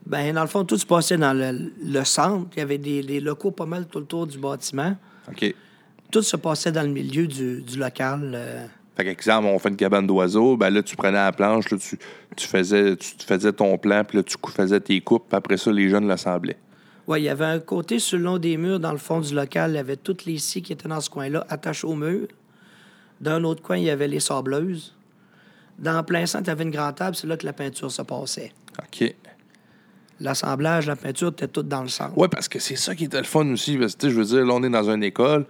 Ben, 0.06 0.34
dans 0.34 0.42
le 0.42 0.48
fond, 0.48 0.64
tout 0.66 0.78
se 0.78 0.86
passait 0.86 1.18
dans 1.18 1.34
le, 1.34 1.72
le 1.84 2.04
centre. 2.04 2.48
Il 2.56 2.60
y 2.60 2.62
avait 2.62 2.78
des, 2.78 3.02
des 3.04 3.20
locaux 3.20 3.52
pas 3.52 3.66
mal 3.66 3.88
tout 3.88 4.00
autour 4.00 4.28
du 4.28 4.38
bâtiment. 4.38 4.96
OK. 5.30 5.54
Tout 6.12 6.22
se 6.22 6.36
passait 6.38 6.72
dans 6.72 6.84
le 6.84 6.90
milieu 6.94 7.26
du, 7.28 7.62
du 7.62 7.78
local. 7.78 8.32
euh. 8.34 8.66
Fait 8.96 9.04
qu'exemple, 9.04 9.48
on 9.48 9.58
fait 9.58 9.70
une 9.70 9.76
cabane 9.76 10.06
d'oiseaux, 10.06 10.56
ben 10.56 10.70
là, 10.70 10.84
tu 10.84 10.96
prenais 10.96 11.14
la 11.14 11.32
planche, 11.32 11.70
là, 11.72 11.78
tu, 11.78 11.98
tu, 12.36 12.48
faisais, 12.48 12.96
tu 12.96 13.16
tu 13.18 13.26
faisais 13.26 13.52
ton 13.52 13.78
plan, 13.78 14.04
puis 14.04 14.18
là, 14.18 14.24
tu 14.24 14.36
faisais 14.52 14.80
tes 14.80 15.02
coupes, 15.02 15.26
puis 15.28 15.36
après 15.36 15.58
ça, 15.58 15.72
les 15.72 15.90
jeunes 15.90 16.08
l'assemblaient. 16.08 16.58
Ouais, 17.08 17.22
il 17.22 17.26
y 17.26 17.30
avait 17.30 17.46
un 17.46 17.60
côté 17.60 18.00
sur 18.00 18.18
le 18.18 18.24
long 18.24 18.38
des 18.38 18.56
murs, 18.56 18.80
dans 18.80 18.92
le 18.92 18.98
fond 18.98 19.20
du 19.20 19.34
local, 19.34 19.72
il 19.72 19.76
y 19.76 19.80
avait 19.80 19.98
toutes 19.98 20.26
les 20.26 20.38
scies 20.38 20.62
qui 20.62 20.74
étaient 20.74 20.88
dans 20.88 21.02
ce 21.02 21.10
coin-là, 21.10 21.46
attachées 21.50 21.88
au 21.88 21.96
mur. 21.96 22.28
D'un 23.20 23.44
autre 23.44 23.62
coin, 23.62 23.78
il 23.78 23.84
y 23.84 23.90
avait 23.90 24.08
les 24.08 24.20
sableuses. 24.20 24.96
Dans 25.80 25.98
le 25.98 26.04
plein 26.04 26.26
centre, 26.26 26.46
il 26.46 26.48
y 26.50 26.52
avait 26.52 26.64
une 26.64 26.72
grande 26.72 26.96
table, 26.96 27.16
c'est 27.16 27.28
là 27.28 27.36
que 27.36 27.46
la 27.46 27.54
peinture 27.54 27.92
se 27.92 28.02
passait. 28.04 28.52
OK. 28.80 29.16
L'assemblage, 30.20 30.88
la 30.88 30.96
peinture, 30.96 31.30
était 31.30 31.48
tout 31.48 31.64
dans 31.64 31.82
le 31.82 31.90
centre. 31.90 32.18
Ouais, 32.18 32.28
parce 32.28 32.48
que 32.48 32.60
c'est 32.60 32.76
ça 32.76 32.96
qui 32.96 33.06
était 33.06 33.18
le 33.18 33.24
fun 33.24 33.50
aussi. 33.52 33.78
Parce 33.78 33.96
que, 33.96 34.06
tu 34.06 34.12
je 34.12 34.18
veux 34.18 34.26
dire, 34.26 34.46
là, 34.46 34.54
on 34.54 34.64
est 34.64 34.70
dans 34.70 34.90
une 34.90 35.04
école, 35.04 35.46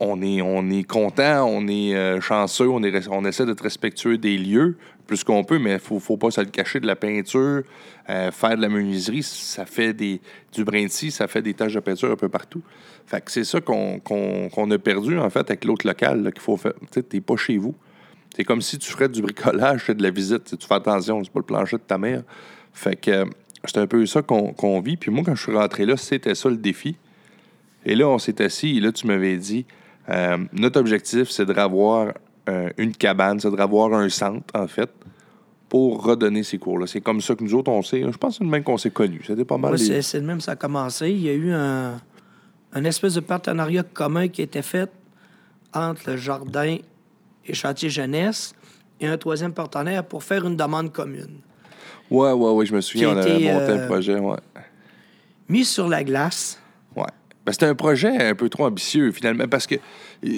on 0.00 0.22
est, 0.22 0.40
on 0.42 0.70
est 0.70 0.84
content, 0.84 1.44
on 1.48 1.66
est 1.66 1.94
euh, 1.94 2.20
chanceux, 2.20 2.68
on, 2.68 2.82
est, 2.82 3.08
on 3.08 3.24
essaie 3.24 3.46
d'être 3.46 3.62
respectueux 3.62 4.16
des 4.18 4.38
lieux, 4.38 4.76
plus 5.06 5.24
qu'on 5.24 5.42
peut, 5.42 5.58
mais 5.58 5.72
il 5.74 5.78
faut, 5.78 5.98
faut 5.98 6.16
pas 6.16 6.30
se 6.30 6.40
le 6.40 6.48
cacher 6.48 6.80
de 6.80 6.86
la 6.86 6.96
peinture. 6.96 7.62
euh, 8.10 8.30
faire 8.30 8.56
de 8.56 8.62
la 8.62 8.68
menuiserie, 8.68 9.22
ça 9.22 9.66
fait 9.66 9.92
des, 9.92 10.20
du 10.52 10.64
brin 10.64 10.84
de 10.84 10.88
ça 10.90 11.26
fait 11.26 11.42
des 11.42 11.54
taches 11.54 11.74
de 11.74 11.80
peinture 11.80 12.10
un 12.10 12.16
peu 12.16 12.28
partout. 12.28 12.62
Fait 13.06 13.20
que 13.22 13.30
c'est 13.30 13.44
ça 13.44 13.60
qu'on 13.60 13.98
qu'on- 14.00 14.48
qu'on 14.50 14.70
a 14.70 14.78
perdu, 14.78 15.18
en 15.18 15.30
fait, 15.30 15.40
avec 15.40 15.64
l'autre 15.64 15.86
local, 15.86 16.22
là, 16.22 16.30
qu'il 16.30 16.42
faut 16.42 16.56
faire. 16.56 16.74
Tu 16.92 17.02
sais, 17.10 17.20
pas 17.20 17.36
chez 17.36 17.56
vous. 17.58 17.74
C'est 18.36 18.44
comme 18.44 18.60
si 18.62 18.78
tu 18.78 18.90
ferais 18.90 19.08
du 19.08 19.20
bricolage, 19.22 19.84
tu 19.84 19.94
de 19.94 20.02
la 20.02 20.10
visite. 20.10 20.56
Tu 20.58 20.66
fais 20.66 20.74
attention, 20.74 21.22
c'est 21.24 21.32
pas 21.32 21.40
le 21.40 21.44
plancher 21.46 21.76
de 21.76 21.82
ta 21.82 21.98
mère. 21.98 22.22
Fait 22.72 22.94
que 22.96 23.10
euh, 23.10 23.24
c'est 23.64 23.78
un 23.78 23.86
peu 23.86 24.04
ça 24.06 24.22
qu'on 24.22 24.52
qu'on 24.52 24.80
vit. 24.80 24.96
Puis 24.96 25.10
moi, 25.10 25.22
quand 25.24 25.34
je 25.34 25.42
suis 25.42 25.56
rentré 25.56 25.86
là, 25.86 25.96
c'était 25.96 26.34
ça 26.34 26.48
le 26.50 26.56
défi. 26.58 26.96
Et 27.84 27.94
là, 27.94 28.06
on 28.08 28.18
s'est 28.18 28.40
assis 28.42 28.76
et 28.76 28.80
là, 28.80 28.92
tu 28.92 29.06
m'avais 29.06 29.36
dit 29.36 29.64
euh, 30.10 30.38
notre 30.52 30.80
objectif, 30.80 31.30
c'est 31.30 31.44
de 31.46 31.52
revoir 31.52 32.14
euh, 32.48 32.70
une 32.78 32.92
cabane, 32.92 33.40
c'est 33.40 33.50
de 33.50 33.60
revoir 33.60 33.92
un 33.94 34.08
centre, 34.08 34.46
en 34.54 34.66
fait, 34.66 34.90
pour 35.68 36.02
redonner 36.02 36.42
ces 36.42 36.58
cours-là. 36.58 36.86
C'est 36.86 37.00
comme 37.02 37.20
ça 37.20 37.34
que 37.34 37.44
nous 37.44 37.54
autres, 37.54 37.70
on 37.70 37.82
sait. 37.82 38.00
Je 38.00 38.16
pense 38.16 38.34
que 38.34 38.38
c'est 38.38 38.44
le 38.44 38.50
même 38.50 38.62
qu'on 38.64 38.78
s'est 38.78 38.90
connus. 38.90 39.22
C'était 39.26 39.44
pas 39.44 39.58
mal. 39.58 39.74
Les- 39.74 40.02
c'est 40.02 40.20
de 40.20 40.26
même, 40.26 40.40
ça 40.40 40.52
a 40.52 40.56
commencé. 40.56 41.10
Il 41.10 41.20
y 41.20 41.28
a 41.28 41.34
eu 41.34 41.52
un, 41.52 42.00
un 42.72 42.84
espèce 42.84 43.14
de 43.14 43.20
partenariat 43.20 43.82
commun 43.82 44.28
qui 44.28 44.40
était 44.42 44.62
fait 44.62 44.90
entre 45.74 46.10
le 46.12 46.16
jardin 46.16 46.76
et 47.46 47.54
Chantier 47.54 47.90
Jeunesse 47.90 48.54
et 49.00 49.06
un 49.06 49.18
troisième 49.18 49.52
partenaire 49.52 50.04
pour 50.04 50.24
faire 50.24 50.46
une 50.46 50.56
demande 50.56 50.92
commune. 50.92 51.40
Ouais, 52.10 52.32
ouais, 52.32 52.50
ouais, 52.52 52.64
je 52.66 52.74
me 52.74 52.80
souviens, 52.80 53.10
on 53.10 53.16
a 53.18 53.20
avait 53.20 53.32
monté 53.52 53.72
un 53.72 53.78
euh, 53.78 53.86
projet, 53.86 54.18
ouais. 54.18 54.36
Mis 55.50 55.64
sur 55.66 55.88
la 55.88 56.02
glace. 56.04 56.58
Ben, 57.48 57.52
c'était 57.52 57.64
un 57.64 57.74
projet 57.74 58.14
un 58.28 58.34
peu 58.34 58.50
trop 58.50 58.66
ambitieux, 58.66 59.10
finalement, 59.10 59.48
parce 59.48 59.66
que 59.66 59.76
euh, 59.76 60.28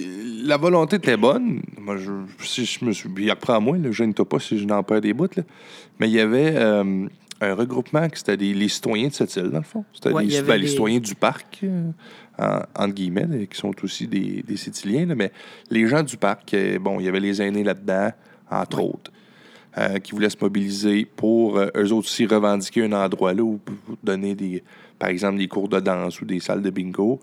la 0.45 0.57
volonté 0.57 0.95
était 0.95 1.17
bonne. 1.17 1.61
Moi, 1.77 1.97
je, 1.97 2.13
si 2.45 2.65
je 2.65 2.85
me 2.85 2.93
suis. 2.93 3.09
Puis 3.09 3.29
reprends-moi, 3.29 3.79
là, 3.79 3.91
je 3.91 4.05
ne 4.05 4.13
pas 4.25 4.39
si 4.39 4.57
je 4.61 4.65
n'en 4.65 4.85
perds 4.85 5.01
des 5.01 5.13
bouts, 5.13 5.27
là. 5.37 5.43
Mais 5.99 6.09
il 6.09 6.13
y 6.15 6.21
avait 6.21 6.55
euh, 6.55 7.09
un 7.41 7.55
regroupement 7.55 8.09
qui 8.09 8.19
c'était 8.21 8.37
des, 8.37 8.55
les 8.55 8.69
citoyens 8.69 9.09
de 9.09 9.13
cette 9.13 9.35
île, 9.35 9.51
dans 9.51 9.59
le 9.59 9.65
fond. 9.65 9.85
C'était 9.93 10.11
Ouais, 10.11 10.23
ben, 10.47 10.55
les 10.55 10.61
des- 10.63 10.69
citoyens 10.69 11.01
du 11.01 11.17
parc, 11.17 11.59
euh, 11.65 11.91
en- 12.39 12.61
entre 12.85 12.95
guillemets, 12.95 13.27
là, 13.27 13.45
qui 13.47 13.59
sont 13.59 13.75
aussi 13.83 14.07
des, 14.07 14.45
des 14.47 14.57
mais 15.17 15.33
les 15.69 15.89
gens 15.89 16.05
du 16.05 16.17
parc, 16.17 16.55
bon, 16.81 17.01
il 17.01 17.07
y 17.07 17.09
avait 17.09 17.19
les 17.19 17.43
aînés 17.43 17.65
là-dedans, 17.65 18.13
entre 18.53 18.85
autres. 18.85 19.11
Euh, 19.79 19.99
qui 19.99 20.13
voulaient 20.13 20.31
se 20.31 20.37
mobiliser 20.41 21.05
pour 21.05 21.59
euh, 21.59 21.69
eux 21.77 21.93
autres 21.93 22.09
aussi 22.09 22.27
revendiquer 22.27 22.85
un 22.85 22.93
endroit 22.93 23.33
là 23.35 23.43
où 23.43 23.59
pour 23.59 23.97
donner 24.03 24.35
des, 24.35 24.63
par 24.99 25.09
exemple, 25.09 25.39
des 25.39 25.49
cours 25.49 25.69
de 25.69 25.81
danse 25.81 26.21
ou 26.21 26.25
des 26.25 26.41
salles 26.41 26.63
de 26.63 26.71
bingo. 26.71 27.21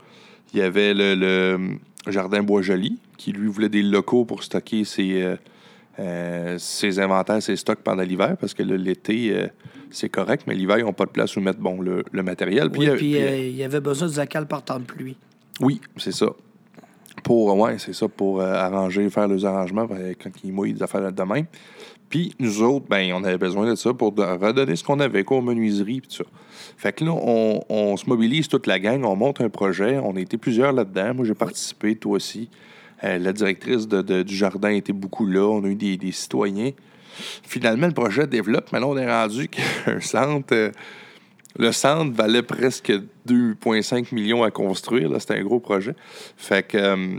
Il 0.53 0.59
y 0.59 0.61
avait 0.61 0.93
le, 0.93 1.15
le 1.15 2.11
Jardin 2.11 2.41
Bois-Joli, 2.43 2.99
qui 3.17 3.31
lui 3.33 3.47
voulait 3.47 3.69
des 3.69 3.83
locaux 3.83 4.23
pour 4.23 4.43
stocker 4.43 4.85
ses, 4.85 5.21
euh, 5.21 5.35
euh, 5.99 6.57
ses 6.57 6.99
inventaires, 6.99 7.41
ses 7.41 7.55
stocks 7.55 7.79
pendant 7.79 8.03
l'hiver, 8.03 8.37
parce 8.39 8.53
que 8.53 8.63
l'été, 8.63 9.31
euh, 9.35 9.47
c'est 9.89 10.09
correct, 10.09 10.43
mais 10.47 10.55
l'hiver, 10.55 10.77
ils 10.77 10.85
n'ont 10.85 10.93
pas 10.93 11.05
de 11.05 11.11
place 11.11 11.35
où 11.35 11.41
mettre 11.41 11.59
bon, 11.59 11.81
le, 11.81 12.03
le 12.11 12.23
matériel. 12.23 12.69
oui, 12.77 12.87
puis 12.89 12.97
puis, 12.97 13.17
euh, 13.17 13.37
il 13.37 13.55
y 13.55 13.63
avait 13.63 13.81
besoin 13.81 14.07
du 14.07 14.13
zacal 14.13 14.47
par 14.47 14.63
temps 14.63 14.79
de 14.79 14.85
pluie. 14.85 15.17
oui, 15.59 15.81
c'est 15.97 16.13
ça. 16.13 16.27
Pour, 17.23 17.57
ouais, 17.57 17.79
c'est 17.79 17.93
ça, 17.93 18.07
pour 18.07 18.39
euh, 18.39 18.53
arranger, 18.53 19.09
faire 19.09 19.27
les 19.27 19.43
arrangements 19.43 19.87
euh, 19.91 20.13
quand 20.21 20.29
ils 20.43 20.53
mouillent 20.53 20.73
des 20.73 20.83
affaires 20.83 21.11
de 21.11 21.23
même. 21.23 21.45
Puis 22.09 22.33
nous 22.39 22.61
autres, 22.61 22.85
ben, 22.89 23.11
on 23.13 23.23
avait 23.23 23.37
besoin 23.37 23.69
de 23.69 23.75
ça 23.75 23.93
pour 23.93 24.15
redonner 24.15 24.75
ce 24.75 24.83
qu'on 24.83 24.99
avait, 24.99 25.23
quoi, 25.23 25.37
aux 25.37 25.41
menuiseries, 25.41 26.01
ça. 26.07 26.23
Fait 26.77 26.93
que 26.93 27.03
là, 27.03 27.11
on, 27.11 27.97
se 27.97 28.07
mobilise 28.07 28.47
toute 28.47 28.67
la 28.67 28.79
gang, 28.79 29.03
on 29.03 29.15
monte 29.15 29.41
un 29.41 29.49
projet, 29.49 29.97
on 29.97 30.15
été 30.15 30.37
plusieurs 30.37 30.73
là-dedans. 30.73 31.15
Moi, 31.15 31.25
j'ai 31.25 31.33
participé, 31.33 31.95
toi 31.95 32.13
aussi. 32.13 32.49
Euh, 33.03 33.17
la 33.17 33.33
directrice 33.33 33.87
de- 33.87 34.23
du 34.23 34.35
jardin 34.35 34.69
était 34.69 34.93
beaucoup 34.93 35.25
là, 35.25 35.41
on 35.41 35.63
a 35.63 35.67
eu 35.67 35.75
des, 35.75 36.11
citoyens. 36.11 36.71
Finalement, 37.43 37.87
le 37.87 37.93
projet 37.93 38.25
développe, 38.27 38.69
mais 38.71 38.79
là, 38.79 38.87
on 38.87 38.97
est 38.97 39.09
rendu 39.09 39.47
qu'un 39.85 39.99
centre. 39.99 40.53
euh, 40.53 40.71
le 41.59 41.71
centre 41.71 42.15
valait 42.15 42.43
presque 42.43 42.93
2,5 43.27 44.13
millions 44.13 44.43
à 44.43 44.51
construire. 44.51 45.09
C'était 45.19 45.35
un 45.39 45.43
gros 45.43 45.59
projet. 45.59 45.95
Fait 46.37 46.61
que 46.65 46.77
euh, 46.77 47.17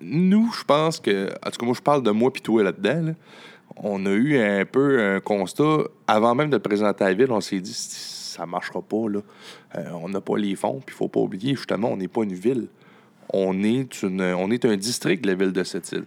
nous, 0.00 0.52
je 0.52 0.64
pense 0.64 1.00
que. 1.00 1.30
En 1.46 1.50
tout 1.50 1.58
cas, 1.58 1.66
moi, 1.66 1.74
je 1.74 1.80
parle 1.80 2.02
de 2.02 2.10
moi 2.10 2.30
puis 2.30 2.42
toi 2.42 2.62
là-dedans. 2.62 3.02
là. 3.06 3.12
On 3.82 4.06
a 4.06 4.10
eu 4.10 4.38
un 4.38 4.64
peu 4.64 5.00
un 5.00 5.20
constat. 5.20 5.78
Avant 6.06 6.34
même 6.34 6.50
de 6.50 6.56
le 6.56 6.62
présenter 6.62 7.04
à 7.04 7.08
la 7.08 7.14
ville, 7.14 7.32
on 7.32 7.40
s'est 7.40 7.60
dit 7.60 7.74
ça 8.32 8.46
marchera 8.46 8.80
pas. 8.80 9.08
Là. 9.08 9.20
Euh, 9.76 9.90
on 10.02 10.08
n'a 10.08 10.20
pas 10.20 10.36
les 10.38 10.56
fonds. 10.56 10.80
Puis 10.84 10.94
il 10.94 10.96
faut 10.96 11.08
pas 11.08 11.20
oublier, 11.20 11.54
justement, 11.54 11.90
on 11.90 11.96
n'est 11.96 12.08
pas 12.08 12.22
une 12.22 12.34
ville. 12.34 12.68
On 13.32 13.62
est, 13.62 14.02
une, 14.02 14.22
on 14.22 14.50
est 14.50 14.64
un 14.64 14.76
district 14.76 15.22
de 15.24 15.28
la 15.28 15.34
ville 15.34 15.52
de 15.52 15.64
cette 15.64 15.90
île. 15.92 16.04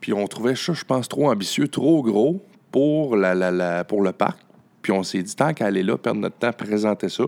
Puis 0.00 0.12
on 0.12 0.26
trouvait 0.26 0.54
ça, 0.54 0.72
je 0.72 0.84
pense, 0.84 1.08
trop 1.08 1.30
ambitieux, 1.30 1.68
trop 1.68 2.02
gros 2.02 2.42
pour, 2.70 3.16
le 3.16 4.10
parc. 4.12 4.38
Puis 4.82 4.92
on 4.92 5.02
s'est 5.02 5.22
dit, 5.22 5.34
tant 5.34 5.52
qu'à 5.54 5.66
aller 5.66 5.82
là, 5.82 5.96
perdre 5.96 6.20
notre 6.20 6.36
temps 6.36 6.52
présenter 6.52 7.08
ça, 7.08 7.24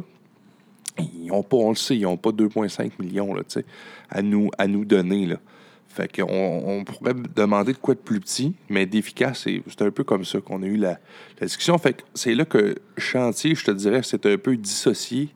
ils 0.98 1.30
ont 1.32 1.42
pas, 1.42 1.56
on 1.56 1.70
le 1.70 1.76
sait, 1.76 1.96
ils 1.96 2.02
n'ont 2.02 2.16
pas 2.16 2.30
2,5 2.30 2.92
millions 2.98 3.34
là, 3.34 3.42
à, 4.10 4.22
nous, 4.22 4.50
à 4.58 4.66
nous 4.66 4.84
donner. 4.84 5.28
Fait 5.98 6.06
qu'on 6.22 6.62
on 6.64 6.84
pourrait 6.84 7.12
demander 7.34 7.72
de 7.72 7.78
quoi 7.78 7.94
de 7.94 7.98
plus 7.98 8.20
petit, 8.20 8.54
mais 8.68 8.86
d'efficace. 8.86 9.48
et 9.48 9.64
C'est 9.68 9.82
un 9.82 9.90
peu 9.90 10.04
comme 10.04 10.24
ça 10.24 10.40
qu'on 10.40 10.62
a 10.62 10.66
eu 10.66 10.76
la, 10.76 10.90
la 11.40 11.46
discussion. 11.48 11.76
Fait 11.76 11.92
que 11.94 12.02
c'est 12.14 12.36
là 12.36 12.44
que 12.44 12.76
Chantier, 12.96 13.56
je 13.56 13.64
te 13.64 13.72
dirais, 13.72 14.02
c'est 14.04 14.24
un 14.26 14.38
peu 14.38 14.56
dissocié. 14.56 15.28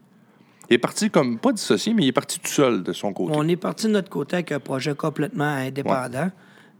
Il 0.70 0.74
est 0.74 0.78
parti 0.78 1.10
comme, 1.10 1.40
pas 1.40 1.50
dissocié, 1.50 1.92
mais 1.94 2.04
il 2.04 2.08
est 2.08 2.12
parti 2.12 2.38
tout 2.38 2.46
seul 2.46 2.84
de 2.84 2.92
son 2.92 3.12
côté. 3.12 3.34
On 3.36 3.48
est 3.48 3.56
parti 3.56 3.86
de 3.86 3.90
notre 3.90 4.08
côté 4.08 4.36
avec 4.36 4.52
un 4.52 4.60
projet 4.60 4.94
complètement 4.94 5.42
indépendant, 5.52 6.30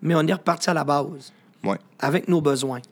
mais 0.01 0.15
on 0.15 0.25
est 0.29 0.33
reparti 0.33 0.71
à 0.71 0.75
la 0.75 0.85
base, 0.85 1.33
Ouais. 1.65 1.79
avec 1.99 2.29
nos 2.29 2.41
besoins. 2.41 2.83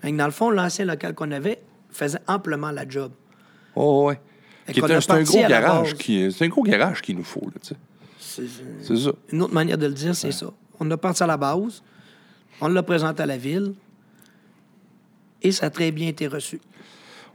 Que 0.00 0.08
dans 0.16 0.26
le 0.26 0.30
fond, 0.30 0.50
l'ancien 0.50 0.84
local 0.84 1.12
qu'on 1.14 1.32
avait 1.32 1.58
faisait 1.90 2.20
amplement 2.28 2.70
la 2.70 2.88
job. 2.88 3.10
Oh, 3.74 4.04
ouais. 4.06 4.20
Un- 4.68 5.00
C'est 5.00 5.10
un 5.10 5.22
gros 5.24 5.40
garage. 5.48 5.94
qui- 5.94 6.30
C'est 6.30 6.44
un 6.44 6.48
gros 6.48 6.62
garage 6.62 7.02
qu'il 7.02 7.16
nous 7.16 7.24
faut. 7.24 7.40
Là, 7.46 7.58
tu 7.60 7.68
sais. 7.70 7.76
C'est- 8.82 8.96
ça. 8.96 9.12
Une 9.32 9.42
autre 9.42 9.54
manière 9.54 9.78
de 9.78 9.86
le 9.86 9.94
dire, 9.94 10.14
c'est 10.14 10.32
ça. 10.32 10.52
On 10.78 10.90
a 10.90 10.96
parti 10.96 11.22
à 11.22 11.26
la 11.26 11.36
base, 11.36 11.82
on 12.60 12.68
l'a 12.68 12.82
présenté 12.82 13.22
à 13.22 13.26
la 13.26 13.36
ville, 13.36 13.74
et 15.42 15.52
ça 15.52 15.66
a 15.66 15.70
très 15.70 15.90
bien 15.90 16.08
été 16.08 16.26
reçu. 16.26 16.60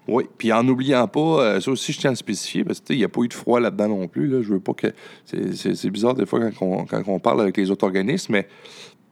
Oui, 0.08 0.26
puis 0.38 0.52
en 0.52 0.64
n'oubliant 0.64 1.08
pas, 1.08 1.20
euh, 1.20 1.60
ça 1.62 1.72
aussi, 1.72 1.94
je 1.94 2.00
tiens 2.00 2.10
à 2.10 2.14
le 2.14 2.18
spécifier, 2.18 2.64
parce 2.64 2.80
qu'il 2.80 2.98
n'y 2.98 3.04
a 3.04 3.10
pas 3.10 3.22
eu 3.22 3.28
de 3.28 3.34
froid 3.34 3.60
là-dedans 3.60 3.90
non 3.90 4.08
plus. 4.08 4.28
Là. 4.28 4.42
Je 4.42 4.54
veux 4.54 4.60
pas 4.60 4.74
que. 4.74 4.88
C'est, 5.26 5.90
bizarre 5.90 6.16
des 6.16 6.26
fois 6.26 6.40
quand 6.52 6.66
on, 6.66 6.86
quand 6.86 7.04
on 7.08 7.20
parle 7.20 7.42
avec 7.42 7.56
les 7.58 7.70
autres 7.70 7.86
organismes, 7.86 8.34
mais 8.34 8.48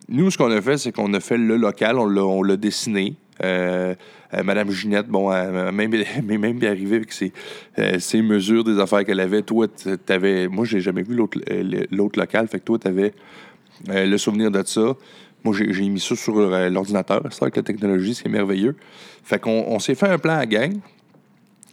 nous, 0.08 0.32
ce 0.32 0.38
qu'on 0.38 0.50
a 0.52 0.62
fait, 0.62 0.78
c'est 0.78 0.92
qu'on 0.92 1.14
a 1.14 1.20
fait 1.20 1.38
le 1.38 1.58
local, 1.58 2.00
on 2.00 2.44
l'a 2.44 2.58
dessiné. 2.58 3.16
Euh, 3.44 3.96
euh, 4.34 4.44
Madame 4.44 4.70
Ginette, 4.70 5.08
bon, 5.08 5.32
elle 5.32 5.52
m'a 5.52 5.72
même, 5.72 5.92
même 6.24 6.60
bien 6.60 6.70
arrivé 6.72 6.98
avec 6.98 7.12
ses, 7.12 7.32
euh, 7.80 7.98
ses 8.00 8.22
mesures 8.22 8.64
des 8.64 8.80
affaires 8.80 9.04
qu'elle 9.06 9.20
avait. 9.20 9.42
Toi, 9.42 9.68
tu 9.68 10.14
avais. 10.14 10.48
Moi, 10.48 10.66
j'ai 10.66 10.82
jamais 10.82 11.04
vu 11.04 11.16
l'autre, 11.16 11.40
local, 12.16 12.48
fait 12.48 12.60
que 12.60 12.66
toi, 12.66 12.78
tu 12.80 12.88
avais 12.88 13.14
Euh, 13.90 14.06
le 14.06 14.18
souvenir 14.18 14.52
de 14.52 14.62
ça, 14.66 14.94
moi, 15.44 15.56
j'ai 15.58 15.72
j'ai 15.74 15.88
mis 15.88 16.02
ça 16.02 16.14
sur 16.16 16.36
l'ordinateur. 16.70 17.22
C'est 17.32 17.40
vrai 17.40 17.50
que 17.52 17.56
la 17.60 17.64
technologie, 17.64 18.14
c'est 18.14 18.28
merveilleux. 18.28 18.76
Fait 19.24 19.40
qu'on 19.40 19.64
on 19.68 19.80
s'est 19.80 19.96
fait 19.96 20.10
un 20.10 20.18
plan 20.20 20.38
à 20.38 20.46
gang 20.46 20.74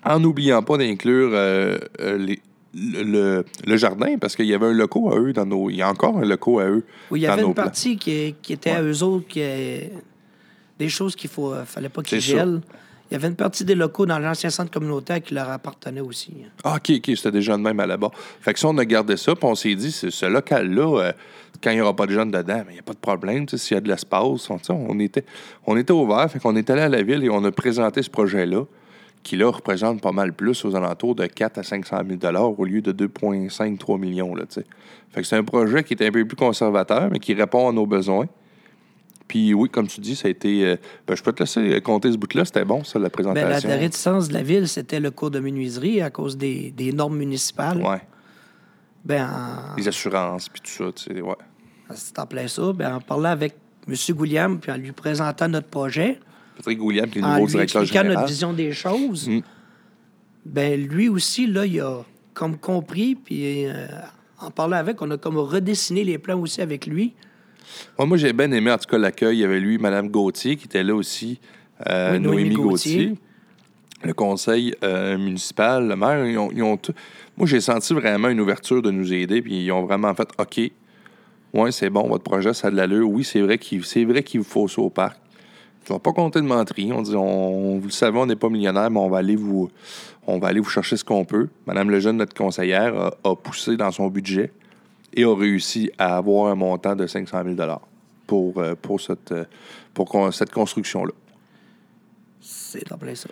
en 0.04 0.20
n'oubliant 0.20 0.62
pas 0.62 0.76
d'inclure 0.78 1.30
euh, 1.32 1.78
les- 2.18 2.38
le, 2.74 3.02
le- 3.02 3.44
le 3.66 3.76
jardin 3.76 4.18
parce 4.20 4.36
qu'il 4.36 4.46
y 4.46 4.54
avait 4.54 4.66
un 4.66 4.72
loco 4.72 5.10
à 5.12 5.18
eux 5.18 5.32
dans 5.32 5.46
nos. 5.46 5.68
Il 5.70 5.76
y 5.76 5.82
a 5.82 5.90
encore 5.90 6.16
un 6.18 6.24
loco 6.24 6.60
à 6.60 6.66
eux. 6.68 6.84
Oui, 7.10 7.20
il 7.20 7.22
y 7.24 7.26
avait 7.26 7.42
nos 7.42 7.48
une 7.48 7.54
plans. 7.54 7.64
partie 7.64 7.96
qui, 7.96 8.36
qui 8.40 8.52
était 8.52 8.70
à 8.70 8.82
eux 8.82 9.02
autres, 9.02 9.26
qui 9.26 9.40
des 10.78 10.88
choses 10.88 11.16
qu'il 11.16 11.30
ne 11.38 11.64
fallait 11.64 11.88
pas 11.88 12.02
qu'ils 12.02 12.20
gèlent. 12.20 12.60
Il 13.10 13.14
y 13.14 13.16
avait 13.16 13.28
une 13.28 13.36
partie 13.36 13.64
des 13.64 13.76
locaux 13.76 14.04
dans 14.04 14.18
l'ancien 14.18 14.50
centre 14.50 14.70
communautaire 14.70 15.22
qui 15.22 15.32
leur 15.32 15.48
appartenait 15.48 16.00
aussi. 16.00 16.32
Ah, 16.64 16.74
OK, 16.76 16.90
OK, 16.96 17.16
c'était 17.16 17.30
déjà 17.30 17.56
de 17.56 17.62
même 17.62 17.78
à 17.78 17.86
là-bas. 17.86 18.10
Fait 18.40 18.52
que 18.52 18.58
ça, 18.58 18.66
on 18.68 18.76
a 18.78 18.84
gardé 18.84 19.16
ça, 19.16 19.34
puis 19.36 19.44
on 19.44 19.54
s'est 19.54 19.76
dit, 19.76 19.92
c'est- 19.92 20.10
ce 20.10 20.26
local-là, 20.26 20.98
euh, 21.00 21.12
quand 21.62 21.70
il 21.70 21.76
n'y 21.76 21.80
aura 21.82 21.94
pas 21.94 22.06
de 22.06 22.12
jeunes 22.12 22.32
dedans, 22.32 22.64
il 22.68 22.72
n'y 22.72 22.78
a 22.80 22.82
pas 22.82 22.94
de 22.94 22.98
problème. 22.98 23.48
S'il 23.48 23.76
y 23.76 23.78
a 23.78 23.80
de 23.80 23.88
l'espace, 23.88 24.50
on, 24.50 24.58
on 24.68 24.98
était, 24.98 25.24
on 25.66 25.76
était 25.76 25.92
ouvert. 25.92 26.28
Fait 26.30 26.40
qu'on 26.40 26.56
est 26.56 26.68
allé 26.68 26.80
à 26.82 26.88
la 26.88 27.02
ville 27.02 27.22
et 27.22 27.30
on 27.30 27.44
a 27.44 27.52
présenté 27.52 28.02
ce 28.02 28.10
projet-là, 28.10 28.64
qui 29.22 29.36
là 29.36 29.50
représente 29.50 30.00
pas 30.00 30.12
mal 30.12 30.32
plus, 30.32 30.64
aux 30.64 30.74
alentours 30.74 31.14
de 31.14 31.26
4 31.26 31.58
à 31.58 31.62
500 31.62 31.98
000 32.20 32.36
au 32.58 32.64
lieu 32.64 32.80
de 32.82 32.90
2,5-3 32.92 33.98
millions. 33.98 34.34
Là, 34.34 34.44
fait 34.50 35.20
que 35.20 35.22
c'est 35.26 35.36
un 35.36 35.44
projet 35.44 35.84
qui 35.84 35.94
est 35.94 36.04
un 36.06 36.10
peu 36.10 36.24
plus 36.26 36.36
conservateur, 36.36 37.08
mais 37.10 37.20
qui 37.20 37.34
répond 37.34 37.68
à 37.68 37.72
nos 37.72 37.86
besoins. 37.86 38.26
Puis 39.28 39.52
oui, 39.54 39.68
comme 39.68 39.88
tu 39.88 40.00
dis, 40.00 40.14
ça 40.14 40.28
a 40.28 40.30
été. 40.30 40.64
euh, 40.64 40.76
ben, 41.06 41.16
je 41.16 41.22
peux 41.22 41.32
te 41.32 41.42
laisser 41.42 41.80
compter 41.80 42.12
ce 42.12 42.16
bout-là. 42.16 42.44
C'était 42.44 42.64
bon, 42.64 42.84
ça, 42.84 42.98
la 42.98 43.06
Ben, 43.06 43.10
présentation. 43.10 43.68
la, 43.68 43.74
la 43.74 43.80
réticence 43.80 44.28
de 44.28 44.34
la 44.34 44.42
ville, 44.42 44.68
c'était 44.68 45.00
le 45.00 45.10
cours 45.10 45.30
de 45.32 45.40
menuiserie 45.40 46.00
à 46.00 46.10
cause 46.10 46.36
des, 46.36 46.70
des 46.70 46.92
normes 46.92 47.16
municipales. 47.16 47.82
Ouais. 47.82 48.00
Ben, 49.04 49.24
en- 49.28 49.76
Les 49.76 49.88
assurances, 49.88 50.48
puis 50.48 50.60
tout 50.60 50.70
ça. 50.70 50.92
tu 50.92 51.14
sais, 51.14 51.20
Ouais. 51.20 51.34
c'est 51.94 52.18
en 52.18 52.26
plein 52.26 52.46
ça. 52.46 52.72
Ben, 52.72 52.94
en 52.96 53.00
parlant 53.00 53.30
avec 53.30 53.54
M. 53.88 53.94
Gouliam, 54.10 54.58
puis 54.60 54.70
en 54.72 54.76
lui 54.76 54.92
présentant 54.92 55.48
notre 55.48 55.68
projet, 55.68 56.18
Patrick 56.56 56.80
William, 56.82 57.08
qui 57.10 57.18
est 57.18 57.22
le 57.22 57.26
en 57.26 57.30
nouveau 57.34 57.46
lui 57.46 57.52
directeur 57.52 57.82
expliquant 57.82 58.02
général. 58.04 58.18
notre 58.22 58.32
vision 58.32 58.52
des 58.52 58.72
choses, 58.72 59.28
Mm. 59.28 59.40
ben 60.44 60.80
lui 60.88 61.08
aussi, 61.08 61.46
là, 61.46 61.66
il 61.66 61.80
a 61.80 62.02
comme 62.34 62.56
compris, 62.58 63.14
puis 63.14 63.66
euh, 63.66 63.86
en 64.40 64.50
parlant 64.50 64.76
avec, 64.76 65.00
on 65.02 65.10
a 65.10 65.16
comme 65.18 65.36
redessiné 65.38 66.04
les 66.04 66.18
plans 66.18 66.38
aussi 66.40 66.60
avec 66.62 66.86
lui. 66.86 67.14
Ouais, 67.98 68.06
moi, 68.06 68.16
j'ai 68.16 68.32
bien 68.32 68.50
aimé, 68.52 68.70
en 68.70 68.78
tout 68.78 68.88
cas, 68.88 68.98
l'accueil. 68.98 69.38
Il 69.38 69.40
y 69.40 69.44
avait 69.44 69.60
lui, 69.60 69.78
Mme 69.78 70.08
Gauthier, 70.08 70.56
qui 70.56 70.66
était 70.66 70.82
là 70.84 70.94
aussi, 70.94 71.38
euh, 71.88 72.14
Oui, 72.14 72.20
Noémie 72.20 72.42
Noémie 72.50 72.54
Gauthier. 72.56 72.96
Gauthier. 73.08 73.18
Le 74.04 74.12
conseil 74.12 74.74
euh, 74.84 75.16
municipal, 75.16 75.88
le 75.88 75.96
maire, 75.96 76.24
ils 76.26 76.36
ont, 76.38 76.50
ils 76.52 76.62
ont 76.62 76.76
tout- 76.76 76.92
Moi, 77.36 77.46
j'ai 77.46 77.60
senti 77.60 77.94
vraiment 77.94 78.28
une 78.28 78.40
ouverture 78.40 78.82
de 78.82 78.90
nous 78.90 79.12
aider, 79.12 79.40
puis 79.42 79.64
ils 79.64 79.72
ont 79.72 79.84
vraiment 79.84 80.14
fait 80.14 80.28
OK, 80.38 80.60
ouais, 81.54 81.72
c'est 81.72 81.88
bon, 81.90 82.06
votre 82.06 82.22
projet, 82.22 82.52
ça 82.52 82.68
a 82.68 82.70
de 82.70 82.76
l'allure. 82.76 83.08
Oui, 83.08 83.24
c'est 83.24 83.40
vrai 83.40 83.56
qu'il 83.58 83.80
vous 83.80 84.44
faut 84.44 84.68
ça 84.68 84.82
au 84.82 84.90
parc. 84.90 85.18
Ils 85.88 85.92
vont 85.92 85.98
pas 85.98 86.12
compter 86.12 86.40
de 86.40 86.46
menterie. 86.46 86.92
On 86.92 87.00
dit, 87.00 87.14
on, 87.16 87.78
vous 87.78 87.86
le 87.86 87.92
savez, 87.92 88.18
on 88.18 88.26
n'est 88.26 88.36
pas 88.36 88.48
millionnaire, 88.48 88.90
mais 88.90 88.98
on 88.98 89.08
va 89.08 89.18
aller 89.18 89.36
vous, 89.36 89.70
on 90.26 90.38
va 90.38 90.48
aller 90.48 90.60
vous 90.60 90.68
chercher 90.68 90.96
ce 90.96 91.04
qu'on 91.04 91.24
peut. 91.24 91.48
Madame 91.66 91.90
Lejeune, 91.90 92.16
notre 92.18 92.34
conseillère, 92.34 92.94
a, 92.96 93.14
a 93.24 93.34
poussé 93.36 93.76
dans 93.76 93.90
son 93.92 94.08
budget 94.08 94.50
et 95.16 95.24
a 95.24 95.34
réussi 95.34 95.90
à 95.98 96.16
avoir 96.18 96.50
un 96.50 96.54
montant 96.54 96.94
de 96.94 97.06
500 97.06 97.42
000 97.56 97.56
pour, 98.26 98.58
euh, 98.58 98.74
pour 98.80 99.00
cette, 99.00 99.32
euh, 99.32 99.44
pour 99.94 100.32
cette 100.32 100.52
construction-là. 100.52 101.12
C'est 102.40 102.90
en 102.92 102.98
plein 102.98 103.14
ça. 103.14 103.28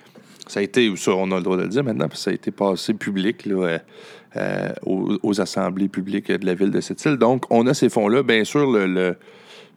Ça 0.47 0.61
a 0.61 0.63
été, 0.63 0.95
ça, 0.97 1.13
on 1.13 1.31
a 1.31 1.37
le 1.37 1.43
droit 1.43 1.57
de 1.57 1.63
le 1.63 1.69
dire 1.69 1.85
maintenant, 1.85 2.09
parce 2.09 2.21
que 2.21 2.25
ça 2.25 2.31
a 2.31 2.35
été 2.35 2.51
passé 2.51 2.93
public 2.95 3.47
là, 3.47 3.55
euh, 3.65 3.79
euh, 4.37 4.69
aux, 4.85 5.17
aux 5.23 5.41
assemblées 5.41 5.89
publiques 5.89 6.31
de 6.31 6.45
la 6.45 6.55
ville 6.55 6.71
de 6.71 6.81
cette 6.81 7.03
île. 7.05 7.17
Donc, 7.17 7.45
on 7.51 7.67
a 7.67 7.75
ces 7.75 7.89
fonds-là. 7.89 8.23
Bien 8.23 8.45
sûr, 8.45 8.71
le, 8.71 8.87
le- 8.87 9.17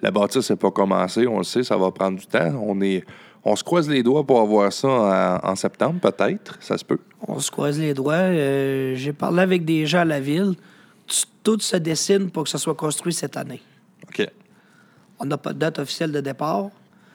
la 0.02 0.12
bâtisse 0.12 0.50
n'est 0.52 0.58
pas 0.58 0.70
commencée, 0.72 1.26
on 1.26 1.39
le 1.39 1.43
sait, 1.43 1.63
ça 1.63 1.76
va 1.78 1.89
prendre 1.91 2.20
du 2.20 2.28
temps. 2.28 2.54
On, 2.63 2.80
est, 2.82 3.04
on 3.43 3.56
se 3.56 3.63
croise 3.63 3.89
les 3.89 4.04
doigts 4.04 4.24
pour 4.26 4.41
avoir 4.41 4.72
ça 4.72 5.39
en, 5.43 5.50
en 5.52 5.56
septembre, 5.56 6.00
peut-être, 6.00 6.58
ça 6.60 6.78
se 6.78 6.86
peut. 6.86 7.00
On 7.28 7.39
se 7.39 7.50
croise 7.50 7.80
les 7.80 7.93
doigts. 7.96 8.13
Euh, 8.13 8.93
J'ai 8.96 9.13
parlé 9.13 9.41
avec 9.41 9.65
des 9.65 9.86
gens 9.88 10.00
à 10.00 10.06
la 10.06 10.20
ville. 10.20 10.54
Tout 11.43 11.60
se 11.60 11.78
dessine 11.78 12.30
pour 12.30 12.43
que 12.43 12.50
ça 12.50 12.58
soit 12.58 12.76
construit 12.76 13.13
cette 13.13 13.38
année. 13.38 13.62
OK. 14.08 14.28
On 15.20 15.26
n'a 15.26 15.38
pas 15.38 15.54
de 15.54 15.60
date 15.60 15.80
officielle 15.80 16.12
de 16.12 16.20
départ, 16.22 16.70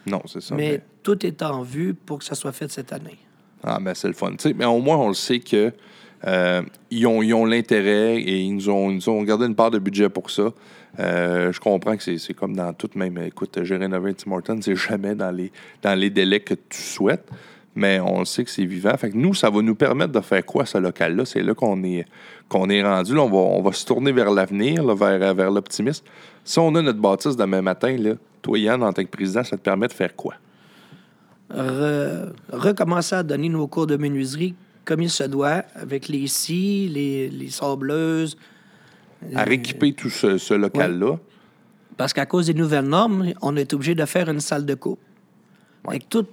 Non, 0.06 0.22
c'est 0.26 0.40
ça. 0.40 0.54
mais 0.54 0.72
mais- 0.72 0.80
tout 1.02 1.24
est 1.26 1.42
en 1.42 1.62
vue 1.62 1.94
pour 1.94 2.18
que 2.18 2.24
ça 2.24 2.34
soit 2.34 2.52
fait 2.52 2.70
cette 2.70 2.92
année. 2.92 3.18
Ah, 3.62 3.78
ben 3.80 3.94
c'est 3.94 4.08
le 4.08 4.14
fun. 4.14 4.32
Mais 4.56 4.64
au 4.64 4.80
moins, 4.80 4.96
on 4.96 5.08
le 5.08 5.14
sait 5.14 5.38
que 5.40 5.72
euh, 6.26 6.62
ils 6.90 7.06
ont 7.06 7.44
l'intérêt 7.44 8.16
et 8.16 8.40
ils 8.40 8.54
nous, 8.54 8.70
ont, 8.70 8.90
ils 8.90 8.96
nous 8.96 9.08
ont 9.08 9.22
gardé 9.22 9.46
une 9.46 9.54
part 9.54 9.70
de 9.70 9.78
budget 9.78 10.08
pour 10.08 10.30
ça. 10.30 10.50
Euh, 10.98 11.52
je 11.52 11.60
comprends 11.60 11.96
que 11.96 12.02
c'est 12.02 12.18
c'est 12.18 12.34
comme 12.34 12.54
dans 12.56 12.72
tout, 12.72 12.90
même, 12.96 13.18
écoute, 13.18 13.58
j'ai 13.62 13.76
rénové 13.76 14.14
Tim 14.14 14.32
Hortons, 14.32 14.60
c'est 14.62 14.76
jamais 14.76 15.14
dans 15.14 15.30
les, 15.30 15.50
dans 15.82 15.98
les 15.98 16.10
délais 16.10 16.40
que 16.40 16.54
tu 16.54 16.80
souhaites, 16.82 17.28
mais 17.74 17.98
on 18.00 18.18
le 18.20 18.24
sait 18.24 18.44
que 18.44 18.50
c'est 18.50 18.64
vivant. 18.66 18.96
Fait 18.96 19.10
que 19.10 19.16
nous, 19.16 19.32
ça 19.34 19.48
va 19.48 19.62
nous 19.62 19.74
permettre 19.74 20.12
de 20.12 20.20
faire 20.20 20.44
quoi, 20.44 20.66
ce 20.66 20.78
local-là? 20.78 21.24
C'est 21.24 21.42
là 21.42 21.54
qu'on 21.54 21.82
est, 21.84 22.04
qu'on 22.52 22.68
est 22.68 22.82
rendu. 22.82 23.14
Là, 23.14 23.22
on, 23.22 23.30
va, 23.30 23.36
on 23.36 23.62
va 23.62 23.72
se 23.72 23.86
tourner 23.86 24.12
vers 24.12 24.30
l'avenir, 24.30 24.94
vers, 24.94 25.34
vers 25.34 25.50
l'optimisme. 25.50 26.04
Si 26.44 26.58
on 26.58 26.74
a 26.74 26.82
notre 26.82 27.00
bâtisse 27.00 27.36
demain 27.36 27.62
matin, 27.62 27.96
là, 27.96 28.12
toi, 28.42 28.58
Yann, 28.58 28.82
en 28.82 28.92
tant 28.92 29.02
que 29.02 29.08
président, 29.08 29.42
ça 29.42 29.56
te 29.56 29.62
permet 29.62 29.88
de 29.88 29.92
faire 29.92 30.14
quoi? 30.14 30.34
Re- 31.50 32.32
recommencer 32.52 33.14
à 33.14 33.22
donner 33.22 33.48
nos 33.48 33.66
cours 33.66 33.86
de 33.86 33.96
menuiserie 33.96 34.54
comme 34.84 35.00
il 35.00 35.10
se 35.10 35.24
doit, 35.24 35.62
avec 35.76 36.08
les 36.08 36.26
scies, 36.26 36.88
les, 36.88 37.30
les 37.30 37.50
sableuses. 37.50 38.36
À 39.34 39.44
rééquiper 39.44 39.92
tout 39.92 40.10
ce, 40.10 40.38
ce 40.38 40.54
local-là. 40.54 41.18
Parce 41.96 42.12
qu'à 42.12 42.26
cause 42.26 42.46
des 42.46 42.54
nouvelles 42.54 42.86
normes, 42.86 43.32
on 43.42 43.54
est 43.56 43.72
obligé 43.74 43.94
de 43.94 44.04
faire 44.04 44.28
une 44.28 44.40
salle 44.40 44.66
de 44.66 44.74
coupe. 44.74 44.98
Avec 45.86 46.08
tout, 46.08 46.26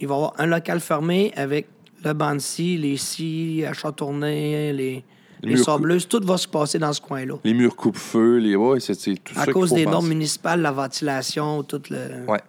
il 0.00 0.06
va 0.06 0.14
y 0.14 0.16
avoir 0.16 0.34
un 0.38 0.46
local 0.46 0.80
fermé 0.80 1.32
avec 1.36 1.66
le 2.04 2.12
banc 2.12 2.34
de 2.34 2.40
scie, 2.40 2.76
les 2.76 2.98
scies, 2.98 3.64
à 3.64 3.72
châtourner, 3.72 4.72
les, 4.74 5.04
Les 5.44 5.54
murs 5.54 5.64
sableuses. 5.64 6.08
Tout 6.08 6.20
va 6.24 6.36
se 6.36 6.48
passer 6.48 6.78
dans 6.78 6.92
ce 6.92 7.00
coin-là. 7.00 7.34
Les 7.44 7.54
murs 7.54 7.76
coupe-feu, 7.76 8.38
les. 8.38 8.56
Ouais, 8.56 8.80
c'est 8.80 8.94
tout 9.22 9.34
ça. 9.34 9.42
À 9.42 9.44
qu'il 9.44 9.54
cause 9.54 9.70
faut 9.70 9.74
des 9.76 9.84
penser. 9.84 9.92
normes 9.94 10.08
municipales, 10.08 10.60
la 10.60 10.72
ventilation, 10.72 11.62
toute, 11.62 11.90
le, 11.90 12.24
Ouais. 12.28 12.40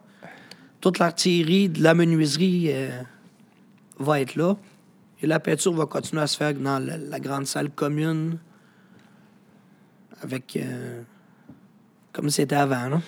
toute 0.81 0.99
l'artillerie 0.99 1.69
de 1.69 1.81
la 1.83 1.93
menuiserie 1.93 2.67
euh, 2.71 2.89
va 3.99 4.21
être 4.21 4.35
là. 4.35 4.55
Et 5.21 5.27
la 5.27 5.39
peinture 5.39 5.73
va 5.73 5.85
continuer 5.85 6.21
à 6.21 6.27
se 6.27 6.37
faire 6.37 6.53
dans 6.53 6.79
la, 6.79 6.97
la 6.97 7.19
grande 7.19 7.45
salle 7.47 7.69
commune 7.69 8.37
avec. 10.21 10.55
euh, 10.57 11.01
comme 12.11 12.29
c'était 12.29 12.55
avant, 12.55 12.87
là. 12.89 13.01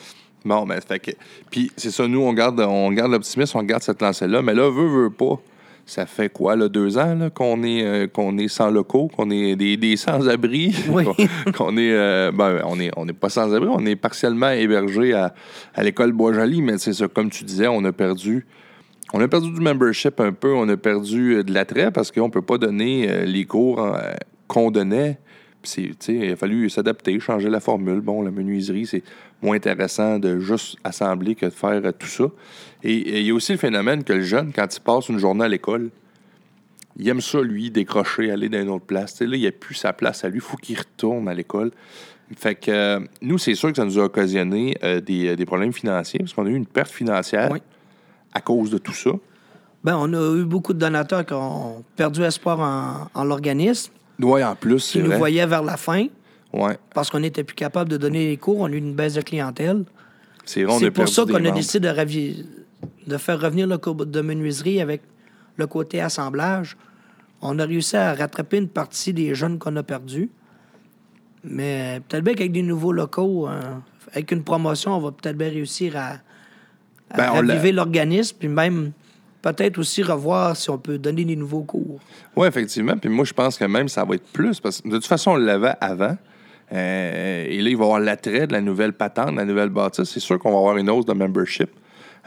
Bon, 0.43 0.65
ben, 0.65 0.79
fait 0.81 0.99
que. 0.99 1.11
Puis, 1.49 1.71
c'est 1.77 1.91
ça, 1.91 2.07
nous, 2.07 2.21
on 2.21 2.33
garde, 2.33 2.59
on 2.59 2.91
garde 2.91 3.11
l'optimisme, 3.11 3.57
on 3.57 3.63
garde 3.63 3.83
cette 3.83 4.01
lancée-là. 4.01 4.41
Mais 4.41 4.53
là, 4.53 4.69
veut, 4.69 4.87
veut 5.03 5.09
pas. 5.09 5.39
Ça 5.89 6.05
fait 6.05 6.27
quoi, 6.27 6.57
là, 6.57 6.67
deux 6.67 6.97
ans, 6.97 7.15
là, 7.15 7.29
qu'on 7.29 7.63
est, 7.63 7.81
euh, 7.85 8.07
qu'on 8.07 8.37
est 8.37 8.49
sans 8.49 8.69
locaux, 8.69 9.07
qu'on 9.07 9.29
est 9.31 9.55
des, 9.55 9.77
des 9.77 9.95
sans-abri? 9.95 10.75
Oui. 10.89 11.05
qu'on- 11.57 11.77
est. 11.77 11.93
euh, 11.93 12.29
ben, 12.33 12.61
on 12.65 12.77
est, 12.77 12.91
on 12.97 13.05
n'est 13.05 13.13
pas 13.13 13.29
sans-abri, 13.29 13.69
on 13.71 13.85
est 13.85 13.95
partiellement 13.95 14.49
hébergé 14.49 15.13
à, 15.13 15.33
à 15.73 15.83
l'école 15.83 16.11
Bois-Joli, 16.11 16.61
mais 16.61 16.77
c'est 16.77 16.91
ça, 16.91 17.07
comme 17.07 17.29
tu 17.29 17.45
disais, 17.45 17.67
on 17.67 17.85
a 17.85 17.93
perdu. 17.93 18.45
On 19.13 19.21
a 19.21 19.27
perdu 19.29 19.49
du 19.49 19.61
membership 19.61 20.19
un 20.19 20.33
peu, 20.33 20.53
on 20.53 20.67
a 20.67 20.75
perdu 20.75 21.35
euh, 21.35 21.43
de 21.43 21.53
l'attrait 21.53 21.89
parce 21.91 22.11
qu'on 22.11 22.25
ne 22.27 22.31
peut 22.31 22.41
pas 22.41 22.57
donner 22.57 23.25
les 23.25 23.45
cours 23.45 23.89
qu'on 24.47 24.69
donnait. 24.71 25.19
Puis 25.61 25.95
il 26.09 26.31
a 26.31 26.35
fallu 26.35 26.69
s'adapter, 26.69 27.17
changer 27.21 27.49
la 27.49 27.61
formule. 27.61 28.01
Bon, 28.01 28.21
la 28.21 28.31
menuiserie, 28.31 28.85
c'est 28.85 29.03
moins 29.41 29.55
intéressant 29.57 30.19
de 30.19 30.39
juste 30.39 30.77
assembler 30.83 31.35
que 31.35 31.45
de 31.45 31.51
faire 31.51 31.81
euh, 31.85 31.91
tout 31.91 32.07
ça. 32.07 32.25
Et 32.83 33.19
il 33.19 33.25
y 33.25 33.31
a 33.31 33.33
aussi 33.33 33.51
le 33.51 33.57
phénomène 33.57 34.03
que 34.03 34.13
le 34.13 34.21
jeune, 34.21 34.51
quand 34.53 34.67
il 34.75 34.79
passe 34.81 35.09
une 35.09 35.19
journée 35.19 35.45
à 35.45 35.47
l'école, 35.47 35.89
il 36.99 37.07
aime 37.09 37.21
ça, 37.21 37.41
lui, 37.41 37.69
décrocher, 37.69 38.31
aller 38.31 38.49
dans 38.49 38.61
une 38.61 38.69
autre 38.69 38.85
place. 38.85 39.19
Là, 39.21 39.35
il 39.35 39.39
n'y 39.41 39.47
a 39.47 39.51
plus 39.51 39.75
sa 39.75 39.93
place 39.93 40.23
à 40.23 40.29
lui, 40.29 40.37
il 40.37 40.41
faut 40.41 40.57
qu'il 40.57 40.77
retourne 40.77 41.27
à 41.29 41.33
l'école. 41.33 41.71
Fait 42.35 42.55
que 42.55 42.71
euh, 42.71 42.99
nous, 43.21 43.37
c'est 43.37 43.55
sûr 43.55 43.69
que 43.69 43.75
ça 43.77 43.85
nous 43.85 43.99
a 43.99 44.03
occasionné 44.05 44.75
euh, 44.83 44.99
des, 44.99 45.35
des 45.35 45.45
problèmes 45.45 45.71
financiers, 45.73 46.19
parce 46.19 46.33
qu'on 46.33 46.45
a 46.45 46.49
eu 46.49 46.55
une 46.55 46.65
perte 46.65 46.91
financière 46.91 47.49
Oui. 47.51 47.59
à 48.33 48.41
cause 48.41 48.69
de 48.71 48.77
tout 48.79 48.93
ça. 48.93 49.11
Ben, 49.83 49.95
on 49.97 50.11
a 50.13 50.35
eu 50.35 50.43
beaucoup 50.43 50.73
de 50.73 50.79
donateurs 50.79 51.25
qui 51.25 51.33
ont 51.33 51.83
perdu 51.95 52.23
espoir 52.23 52.59
en, 52.59 53.07
en 53.13 53.23
l'organisme, 53.23 53.93
Oui, 54.19 54.43
en 54.43 54.55
plus, 54.55 54.91
qui 54.91 54.99
nous 54.99 55.05
vrai. 55.05 55.17
voyaient 55.17 55.45
vers 55.45 55.63
la 55.63 55.77
fin 55.77 56.07
Ouais, 56.53 56.77
parce 56.93 57.09
qu'on 57.09 57.19
n'était 57.19 57.43
plus 57.43 57.55
capable 57.55 57.89
de 57.89 57.97
donner 57.97 58.27
les 58.27 58.37
cours. 58.37 58.59
On 58.59 58.65
a 58.65 58.71
eu 58.71 58.77
une 58.77 58.93
baisse 58.95 59.13
de 59.15 59.21
clientèle. 59.21 59.83
c'est 60.45 60.63
vrai, 60.63 60.73
on 60.75 60.79
C'est 60.79 60.85
a 60.87 60.91
pour 60.91 61.09
ça 61.09 61.23
qu'on 61.25 61.43
a 61.45 61.51
décidé 61.51 61.87
de, 61.87 61.93
ravi- 61.93 62.45
de 63.05 63.17
faire 63.17 63.39
revenir 63.39 63.67
le 63.67 63.77
cours 63.77 63.95
de 63.95 64.21
menuiserie 64.21 64.79
avec 64.81 65.01
le 65.57 65.67
côté 65.67 65.99
assemblage. 66.01 66.77
On 67.41 67.59
a 67.59 67.65
réussi 67.65 67.97
à 67.97 68.13
rattraper 68.13 68.57
une 68.57 68.69
partie 68.69 69.13
des 69.13 69.35
jeunes 69.35 69.59
qu'on 69.59 69.75
a 69.75 69.83
perdus. 69.83 70.29
Mais 71.43 72.01
peut-être 72.07 72.23
bien 72.23 72.33
qu'avec 72.33 72.51
des 72.51 72.63
nouveaux 72.63 72.91
locaux, 72.91 73.47
hein, 73.47 73.83
avec 74.11 74.31
une 74.31 74.43
promotion, 74.43 74.93
on 74.95 74.99
va 74.99 75.11
peut-être 75.11 75.37
bien 75.37 75.49
réussir 75.49 75.95
à, 75.95 76.07
à 77.11 77.17
Ben, 77.17 77.29
raviver 77.31 77.71
l'organisme, 77.71 78.35
puis 78.39 78.47
même 78.47 78.91
peut-être 79.41 79.77
aussi 79.77 80.01
revoir 80.03 80.57
si 80.57 80.69
on 80.69 80.77
peut 80.77 80.97
donner 80.97 81.23
des 81.25 81.35
nouveaux 81.35 81.61
cours. 81.63 81.99
Oui, 82.35 82.47
effectivement. 82.47 82.97
Puis 82.97 83.09
moi, 83.09 83.23
je 83.23 83.33
pense 83.33 83.57
que 83.57 83.65
même 83.65 83.87
ça 83.87 84.03
va 84.03 84.15
être 84.15 84.27
plus. 84.33 84.59
Parce 84.59 84.81
que 84.81 84.87
de 84.89 84.95
toute 84.95 85.05
façon, 85.05 85.31
on 85.31 85.35
l'avait 85.37 85.75
avant. 85.79 86.17
Euh, 86.73 87.45
et 87.47 87.61
là, 87.61 87.69
il 87.69 87.77
va 87.77 87.83
y 87.83 87.85
avoir 87.85 87.99
l'attrait 87.99 88.47
de 88.47 88.53
la 88.53 88.61
nouvelle 88.61 88.93
patente, 88.93 89.31
de 89.31 89.37
la 89.37 89.45
nouvelle 89.45 89.69
bâtisse. 89.69 90.09
C'est 90.09 90.19
sûr 90.19 90.37
qu'on 90.39 90.51
va 90.51 90.57
avoir 90.57 90.77
une 90.77 90.89
hausse 90.89 91.05
de 91.05 91.13
membership. 91.13 91.69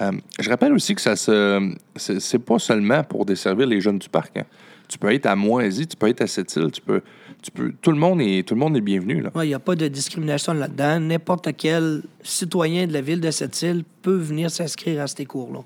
Euh, 0.01 0.13
je 0.39 0.49
rappelle 0.49 0.73
aussi 0.73 0.95
que 0.95 1.01
ça 1.01 1.15
se, 1.15 1.75
c'est 1.97 2.39
pas 2.39 2.59
seulement 2.59 3.05
pour 3.05 3.27
desservir 3.27 3.67
les 3.67 3.81
jeunes 3.81 3.99
du 3.99 4.09
parc. 4.09 4.37
hein. 4.39 4.45
Tu 4.89 4.99
peux 4.99 5.13
être 5.13 5.27
à 5.27 5.37
Moisy, 5.37 5.87
tu 5.87 5.97
peux 5.97 6.09
être 6.09 6.23
à 6.23 6.27
Sept-Îles, 6.27 6.73
tu 6.73 6.81
peux, 6.81 7.01
tu 7.43 7.51
peux, 7.53 7.73
tout 7.81 7.93
le 7.93 7.99
monde 7.99 8.21
est, 8.21 8.49
tout 8.49 8.55
le 8.55 8.61
monde 8.61 8.77
est 8.77 8.81
bienvenu. 8.81 9.23
Il 9.37 9.41
n'y 9.43 9.55
a 9.55 9.61
pas 9.61 9.77
de 9.77 9.87
discrimination 9.87 10.53
là-dedans. 10.53 10.99
N'importe 10.99 11.51
quel 11.57 12.03
citoyen 12.25 12.89
de 12.89 12.93
la 12.93 13.01
ville 13.01 13.21
de 13.21 13.31
cette 13.31 13.63
île 13.63 13.85
peut 14.03 14.17
venir 14.17 14.51
s'inscrire 14.51 15.03
à 15.03 15.07
ces 15.07 15.27
cours-là. 15.27 15.61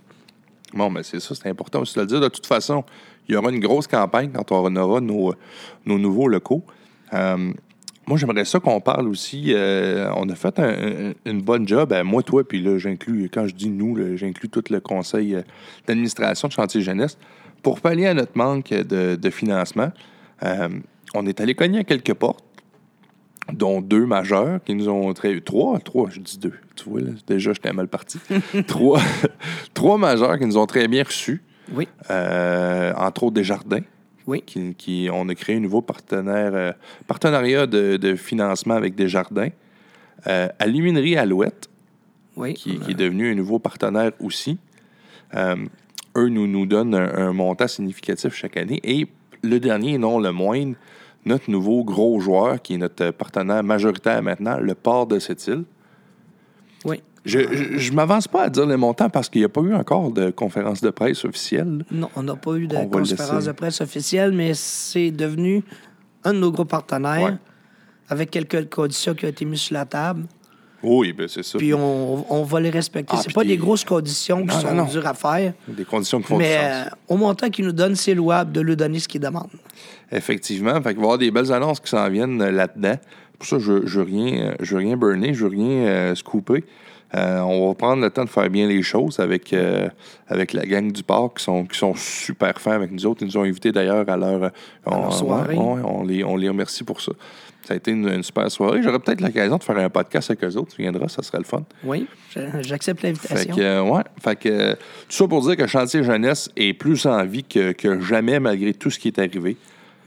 Bon, 0.74 0.90
mais 0.90 1.04
c'est 1.04 1.20
ça, 1.20 1.34
c'est 1.34 1.48
important 1.48 1.80
aussi 1.80 1.94
de 1.94 2.00
le 2.00 2.06
dire. 2.06 2.20
De 2.20 2.28
toute 2.28 2.46
façon, 2.46 2.84
il 3.26 3.34
y 3.34 3.38
aura 3.38 3.50
une 3.50 3.60
grosse 3.60 3.87
campagne 3.87 4.30
quand 4.34 4.52
on 4.52 4.76
aura 4.76 5.00
nos, 5.00 5.32
nos 5.87 5.98
nouveaux 5.98 6.28
locaux. 6.28 6.62
Euh, 7.14 7.52
moi, 8.06 8.18
j'aimerais 8.18 8.44
ça 8.44 8.60
qu'on 8.60 8.80
parle 8.80 9.08
aussi. 9.08 9.52
euh, 9.54 10.10
on 10.16 10.28
a 10.28 10.34
fait 10.34 10.58
un- 10.58 11.08
un- 11.10 11.12
une 11.24 11.40
bonne 11.42 11.66
job. 11.66 11.92
euh, 11.92 12.04
moi, 12.04 12.22
toi, 12.22 12.46
puis 12.46 12.60
là, 12.62 12.78
j'inclus, 12.78 13.30
quand 13.32 13.46
je 13.46 13.54
dis 13.54 13.70
nous, 13.70 13.96
j'inclus 14.16 14.48
tout 14.48 14.62
le 14.70 14.80
conseil 14.80 15.34
euh, 15.36 15.42
d'administration 15.86 16.48
de 16.48 16.52
Chantier 16.52 16.80
Jeunesse. 16.82 17.16
Pour 17.62 17.80
pallier 17.80 18.06
à 18.08 18.14
notre 18.14 18.36
manque 18.36 18.68
de, 18.70 19.16
de 19.16 19.30
financement, 19.30 19.90
euh, 20.42 20.68
on 21.14 21.26
est 21.26 21.40
allé 21.40 21.54
cogner 21.54 21.78
à 21.78 21.84
quelques 21.84 22.12
portes, 22.14 22.44
dont 23.52 23.80
deux 23.80 24.04
majeurs 24.06 24.60
qui 24.64 24.74
nous 24.74 24.88
ont 24.88 25.12
très. 25.14 25.40
Trois, 25.40 25.78
trois, 25.78 26.10
je 26.10 26.20
dis 26.20 26.38
deux. 26.38 26.52
Tu 26.76 26.88
vois, 26.88 27.00
là, 27.00 27.10
déjà, 27.26 27.52
j'étais 27.54 27.72
mal 27.72 27.88
parti. 27.88 28.18
trois, 28.66 29.00
trois 29.72 29.96
majeurs 29.96 30.38
qui 30.38 30.44
nous 30.46 30.58
ont 30.58 30.66
très 30.66 30.88
bien 30.88 31.04
reçus, 31.04 31.42
Oui. 31.72 31.88
entre 32.10 33.22
autres 33.24 33.34
Desjardins 33.34 33.80
Oui. 34.26 34.42
qui, 34.46 34.74
qui- 34.74 35.08
on 35.12 35.28
a 35.28 35.34
créé 35.34 35.56
un 35.56 35.60
nouveau 35.60 35.82
partenaire, 35.82 36.52
euh, 36.54 36.72
partenariat 37.06 37.66
de, 37.66 37.96
de 37.96 38.14
financement 38.16 38.74
avec 38.74 38.94
Desjardins. 38.94 39.50
Euh, 40.26 40.48
Aluminerie 40.58 41.16
Alouette, 41.16 41.68
Oui. 42.37 42.54
qui, 42.54 42.78
qui 42.78 42.92
est 42.92 42.94
devenu 42.94 43.30
un 43.30 43.34
nouveau 43.34 43.58
partenaire 43.58 44.12
aussi. 44.20 44.56
Euh, 45.34 45.56
eux 46.16 46.28
nous, 46.28 46.46
nous 46.46 46.64
donnent 46.64 46.94
un, 46.94 47.14
un 47.28 47.32
montant 47.32 47.68
significatif 47.68 48.34
chaque 48.34 48.56
année. 48.56 48.80
Et 48.84 49.06
le 49.42 49.60
dernier, 49.60 49.98
non 49.98 50.18
le 50.18 50.32
moindre, 50.32 50.76
notre 51.26 51.50
nouveau 51.50 51.84
gros 51.84 52.18
joueur, 52.20 52.62
qui 52.62 52.74
est 52.74 52.78
notre 52.78 53.10
partenaire 53.10 53.62
majoritaire 53.62 54.22
maintenant, 54.22 54.58
le 54.58 54.74
port 54.74 55.06
de 55.06 55.18
cette 55.18 55.46
île. 55.46 55.64
Je 57.24 57.38
ne 57.38 57.94
m'avance 57.94 58.28
pas 58.28 58.42
à 58.44 58.50
dire 58.50 58.66
le 58.66 58.76
montant 58.76 59.08
parce 59.08 59.28
qu'il 59.30 59.40
n'y 59.40 59.46
a 59.46 59.48
pas 59.48 59.62
eu 59.62 59.74
encore 59.74 60.10
de 60.10 60.30
conférence 60.30 60.80
de 60.82 60.90
presse 60.90 61.24
officielle. 61.24 61.84
Non, 61.90 62.10
on 62.16 62.22
n'a 62.22 62.37
pas 62.37 62.52
eu 62.56 62.66
de 62.66 62.76
On 62.76 62.87
conférence 62.87 63.44
de 63.46 63.52
presse 63.52 63.80
officielle, 63.80 64.32
mais 64.32 64.52
c'est 64.54 65.10
devenu 65.10 65.62
un 66.24 66.34
de 66.34 66.38
nos 66.38 66.52
gros 66.52 66.64
partenaires 66.66 67.22
Ouais. 67.24 67.34
avec 68.10 68.30
quelques 68.30 68.68
conditions 68.68 69.14
qui 69.14 69.24
ont 69.24 69.28
été 69.28 69.44
mises 69.46 69.60
sur 69.60 69.74
la 69.74 69.87
table. 69.87 70.24
Oui, 70.82 71.14
ben 71.14 71.26
c'est 71.28 71.42
ça. 71.42 71.56
Puis 71.56 71.72
on, 71.72 72.30
on 72.30 72.42
va 72.42 72.60
les 72.60 72.68
respecter. 72.68 73.14
Ah, 73.18 73.22
c'est 73.24 73.32
pas 73.32 73.40
des- 73.42 73.48
des 73.48 73.56
grosses 73.56 73.84
conditions 73.84 74.44
qui 74.46 74.54
sont 74.54 74.68
non, 74.74 74.84
non. 74.84 74.90
dures 74.90 75.06
à 75.06 75.14
faire, 75.14 75.54
Des 75.66 75.84
conditions 75.87 76.20
qui 76.20 76.26
font 76.26 76.37
mais 76.37 76.58
du 76.58 76.62
euh, 76.62 76.84
sens. 76.84 76.92
au 77.08 77.16
montant 77.16 77.48
qu'ils 77.48 77.64
nous 77.64 77.72
donnent, 77.72 77.94
c'est 77.96 78.12
louable 78.12 78.52
de 78.52 78.60
lui 78.60 78.76
donner 78.76 78.98
ce 78.98 79.08
qu'ils 79.08 79.22
demandent. 79.22 79.48
Effectivement. 80.12 80.74
Fait 80.82 80.90
qu'il 80.90 80.96
va 80.96 81.00
y 81.00 81.04
avoir 81.04 81.18
des 81.18 81.30
belles 81.30 81.52
annonces 81.52 81.80
qui 81.80 81.88
s'en 81.88 82.06
viennent 82.10 82.40
euh, 82.42 82.50
là-dedans. 82.50 82.98
Pour 83.38 83.48
ça, 83.48 83.58
je 83.58 83.72
ne 83.72 83.78
veux 83.80 84.02
rien, 84.02 84.48
euh, 84.50 84.54
je 84.60 84.72
veux 84.74 84.80
rien 84.80 84.96
burner, 84.98 85.32
je 85.32 85.44
veux 85.46 85.50
rien 85.50 85.87
euh, 85.87 86.14
scooper. 86.14 86.64
Euh, 87.14 87.40
on 87.40 87.68
va 87.68 87.74
prendre 87.74 88.03
le 88.03 88.11
temps 88.11 88.24
de 88.24 88.29
faire 88.31 88.50
bien 88.50 88.66
les 88.66 88.83
choses 88.83 89.20
avec, 89.20 89.53
euh, 89.53 89.88
avec 90.27 90.53
la 90.53 90.66
gang 90.66 90.90
du 90.90 91.03
parc 91.03 91.38
qui 91.38 91.44
sont, 91.44 91.64
qui 91.64 91.79
sont 91.79 91.94
super 91.94 92.61
fins 92.61 92.72
avec 92.72 92.90
nous 92.90 93.07
autres. 93.07 93.22
Ils 93.22 93.27
nous 93.27 93.37
ont 93.37 93.44
invités 93.44 93.70
d'ailleurs 93.70 94.09
à 94.09 94.16
leur, 94.16 94.42
euh, 94.42 94.48
on, 94.87 95.03
leur 95.03 95.12
soirée. 95.12 95.57
on, 95.57 96.03
les, 96.05 96.24
on 96.24 96.37
les 96.37 96.48
remercie 96.48 96.83
pour 96.83 97.00
ça. 97.00 97.12
Ça 97.62 97.74
a 97.74 97.77
été 97.77 97.92
une, 97.92 98.09
une 98.09 98.22
super 98.22 98.50
soirée. 98.50 98.83
J'aurais 98.83 98.98
peut-être 98.98 99.20
l'occasion 99.20 99.57
de 99.57 99.62
faire 99.62 99.79
un 99.79 99.88
podcast 99.88 100.31
avec 100.31 100.44
eux 100.44 100.57
autres. 100.57 100.74
Tu 100.74 100.83
viendras, 100.83 101.09
ça 101.09 101.22
serait 101.22 101.38
le 101.38 101.44
fun. 101.44 101.62
Oui, 101.85 102.07
j'accepte 102.61 103.00
Fait 103.00 103.07
l'invitation. 103.09 103.55
que, 103.55 103.61
euh, 103.61 103.83
ouais. 103.83 104.03
Fait 104.22 104.37
que, 104.37 104.72
tout 104.74 104.79
ça 105.09 105.29
pour 105.29 105.40
dire 105.46 105.57
que 105.57 105.66
Chantier 105.66 106.03
Jeunesse 106.03 106.50
est 106.57 106.74
plus 106.74 107.07
en 107.07 107.24
vie 107.24 107.44
que, 107.44 107.72
que 107.72 108.00
jamais 108.00 108.40
malgré 108.40 108.74
tout 108.74 108.90
ce 108.90 108.98
qui 108.98 109.09
est 109.09 109.18
arrivé. 109.18 109.57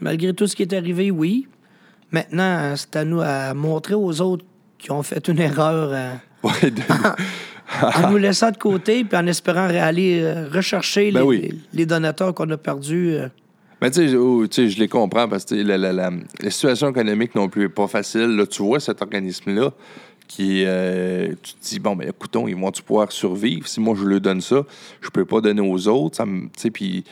Malgré 0.00 0.34
tout 0.34 0.46
ce 0.46 0.54
qui 0.54 0.62
est 0.62 0.72
arrivé, 0.74 1.10
oui. 1.10 1.48
Maintenant, 2.12 2.74
c'est 2.76 2.94
à 2.96 3.04
nous 3.04 3.20
à 3.20 3.54
montrer 3.54 3.94
aux 3.94 4.20
autres 4.20 4.44
qui 4.78 4.92
ont 4.92 5.02
fait 5.02 5.26
une 5.26 5.40
erreur 5.40 5.92
Ouais, 6.42 6.70
de- 6.70 6.82
en 8.06 8.10
nous 8.10 8.16
laissant 8.16 8.50
de 8.50 8.56
côté 8.56 9.04
puis 9.04 9.16
en 9.18 9.26
espérant 9.26 9.68
aller 9.68 10.20
euh, 10.22 10.48
rechercher 10.48 11.10
Ben 11.12 11.20
les, 11.20 11.26
oui. 11.26 11.60
les 11.72 11.86
donateurs 11.86 12.34
qu'on 12.34 12.48
a 12.50 12.56
perdus. 12.56 13.14
euh. 13.14 13.28
Mais 13.80 13.90
tu 13.90 14.08
sais, 14.08 14.14
oh, 14.16 14.46
tu 14.46 14.54
sais, 14.64 14.68
je 14.68 14.78
les 14.78 14.88
comprends 14.88 15.28
parce 15.28 15.44
que 15.44 15.54
la, 15.54 15.78
la, 15.78 15.92
la, 15.92 16.10
la 16.40 16.50
situation 16.50 16.90
économique 16.90 17.34
non 17.34 17.48
plus 17.48 17.64
est 17.64 17.68
pas 17.68 17.86
facile. 17.86 18.36
Là, 18.36 18.46
tu 18.46 18.62
vois 18.62 18.80
cet 18.80 19.02
organisme-là 19.02 19.70
qui, 20.26 20.64
euh, 20.66 21.28
tu 21.42 21.54
te 21.54 21.62
dis, 21.64 21.78
bon, 21.78 21.94
ben 21.96 22.08
écoutons, 22.08 22.48
ils 22.48 22.56
vont-tu 22.56 22.82
pouvoir 22.82 23.10
survivre? 23.12 23.66
Si 23.68 23.80
moi, 23.80 23.94
je 23.98 24.04
leur 24.04 24.20
donne 24.20 24.40
ça, 24.40 24.64
je 25.00 25.08
peux 25.10 25.24
pas 25.24 25.40
donner 25.40 25.60
aux 25.62 25.86
autres. 25.88 26.22
Tu 26.24 26.48
sais, 26.56 26.70
puis 26.70 27.04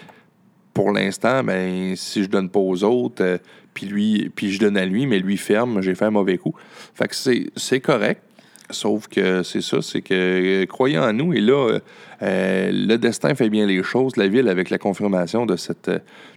pour 0.74 0.90
l'instant, 0.92 1.42
ben, 1.44 1.94
si 1.96 2.22
je 2.24 2.28
donne 2.28 2.50
pas 2.50 2.58
aux 2.60 2.82
autres, 2.84 3.22
euh, 3.24 3.38
puis 3.72 3.86
lui, 3.86 4.30
puis 4.34 4.50
je 4.52 4.58
donne 4.58 4.76
à 4.76 4.84
lui, 4.84 5.06
mais 5.06 5.18
lui 5.18 5.36
ferme, 5.36 5.80
j'ai 5.82 5.94
fait 5.94 6.06
un 6.06 6.10
mauvais 6.10 6.36
coup. 6.36 6.54
Fait 6.94 7.06
que 7.08 7.14
c'est 7.14 7.80
correct. 7.80 8.22
Sauf 8.70 9.06
que 9.06 9.42
c'est 9.44 9.60
ça, 9.60 9.80
c'est 9.80 10.02
que 10.02 10.14
euh, 10.62 10.66
croyez 10.66 10.98
en 10.98 11.12
nous. 11.12 11.32
Et 11.32 11.40
là, 11.40 11.68
euh, 11.68 11.80
euh, 12.22 12.70
le 12.72 12.96
destin 12.96 13.34
fait 13.34 13.48
bien 13.48 13.64
les 13.64 13.82
choses. 13.82 14.16
La 14.16 14.26
ville, 14.26 14.48
avec 14.48 14.70
la 14.70 14.78
confirmation 14.78 15.46
de, 15.46 15.54
cette, 15.56 15.88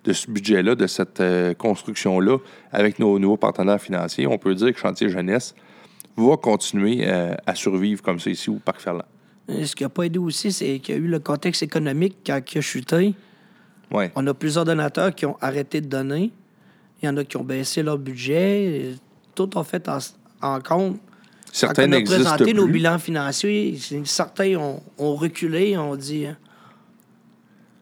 de 0.04 0.14
ce 0.14 0.30
budget-là, 0.30 0.76
de 0.76 0.86
cette 0.86 1.22
euh, 1.22 1.54
construction-là, 1.56 2.38
avec 2.72 3.00
nos 3.00 3.18
nouveaux 3.18 3.38
partenaires 3.38 3.82
financiers, 3.82 4.28
on 4.28 4.38
peut 4.38 4.54
dire 4.54 4.72
que 4.74 4.80
Chantier 4.80 5.10
Jeunesse 5.10 5.56
va 6.18 6.38
continuer 6.38 7.00
euh, 7.08 7.34
à 7.48 7.56
survivre 7.56 8.04
comme 8.04 8.20
ça 8.20 8.30
ici 8.30 8.50
au 8.50 8.60
Parc 8.64 8.82
Ferland. 8.82 9.06
Ce 9.48 9.76
qui 9.76 9.82
n'a 9.82 9.90
pas 9.90 10.04
aidé 10.04 10.20
aussi, 10.20 10.52
c'est 10.52 10.78
qu'il 10.78 10.96
y 10.96 10.98
a 11.00 11.02
eu 11.02 11.08
le 11.08 11.20
contexte 11.20 11.64
économique 11.64 12.18
quand 12.24 12.40
il 12.54 12.58
a 12.60 12.62
chuté. 12.62 13.16
Ouais. 13.92 14.12
On 14.16 14.28
a 14.28 14.36
plusieurs 14.36 14.66
donateurs 14.66 15.16
qui 15.16 15.26
ont 15.26 15.38
arrêté 15.42 15.82
de 15.82 15.88
donner. 15.88 16.32
Il 17.02 17.08
y 17.08 17.10
en 17.10 17.18
a 17.18 17.24
qui 17.24 17.38
ont 17.38 17.44
baissé 17.44 17.82
leur 17.82 17.98
budget. 17.98 18.66
Et 18.66 18.96
Tout 19.34 19.58
ont 19.58 19.64
fait 19.64 19.90
en, 19.90 19.98
en 20.44 20.60
compte. 20.60 21.00
Certains 21.52 21.84
Quand 21.90 21.98
on 21.98 22.00
a 22.00 22.04
présenté 22.04 22.54
nos 22.54 22.68
bilans 22.68 23.00
financiers, 23.00 23.78
certains 24.06 24.56
ont, 24.56 24.82
ont 24.98 25.16
reculé, 25.16 25.78
ont 25.78 25.96
dit 25.96 26.26
hein, 26.28 26.38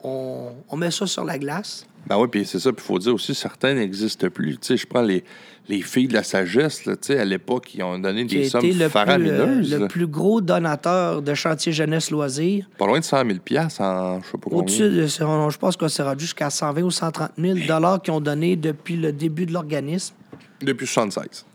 on, 0.03 0.51
on 0.69 0.77
met 0.77 0.91
ça 0.91 1.07
sur 1.07 1.23
la 1.25 1.37
glace. 1.37 1.85
Ben 2.07 2.17
oui, 2.17 2.27
puis 2.31 2.45
c'est 2.45 2.59
ça. 2.59 2.71
Puis 2.71 2.81
il 2.83 2.87
faut 2.87 2.99
dire 2.99 3.13
aussi, 3.13 3.35
certains 3.35 3.73
n'existent 3.73 4.29
plus. 4.29 4.53
Tu 4.53 4.67
sais, 4.67 4.77
je 4.77 4.87
prends 4.87 5.01
les, 5.01 5.25
les 5.67 5.81
filles 5.81 6.07
de 6.07 6.13
la 6.13 6.23
sagesse, 6.23 6.85
là, 6.85 6.95
tu 6.95 7.07
sais, 7.07 7.19
à 7.19 7.25
l'époque, 7.25 7.65
qui 7.65 7.83
ont 7.83 7.99
donné 7.99 8.23
des 8.23 8.47
sommes 8.47 8.61
le 8.65 8.69
plus, 8.71 8.81
euh, 8.83 8.89
faramineuses. 8.89 9.77
le 9.77 9.87
plus 9.89 10.07
gros 10.07 10.39
donateur 10.39 11.21
de 11.21 11.33
chantier 11.33 11.73
jeunesse 11.73 12.09
loisirs. 12.09 12.69
Pas 12.77 12.87
loin 12.87 12.99
de 12.99 13.03
100 13.03 13.25
000 13.25 13.39
piastres 13.43 13.81
en 13.81 14.21
je 14.21 14.25
sais 14.27 14.31
pas 14.37 14.39
combien. 14.43 14.59
Au-dessus, 14.59 14.89
de- 14.89 15.05
je 15.07 15.57
pense 15.57 15.75
qu'on 15.75 15.89
s'est 15.89 16.03
rendu 16.03 16.23
jusqu'à 16.23 16.49
120 16.49 16.83
ou 16.83 16.91
130 16.91 17.31
000 17.37 17.59
dollars 17.67 18.01
qu'ils 18.01 18.13
ont 18.13 18.21
donné 18.21 18.55
depuis 18.55 18.95
le 18.95 19.11
début 19.11 19.45
de 19.45 19.51
l'organisme. 19.51 20.15
Depuis 20.61 20.87
76. 20.87 21.45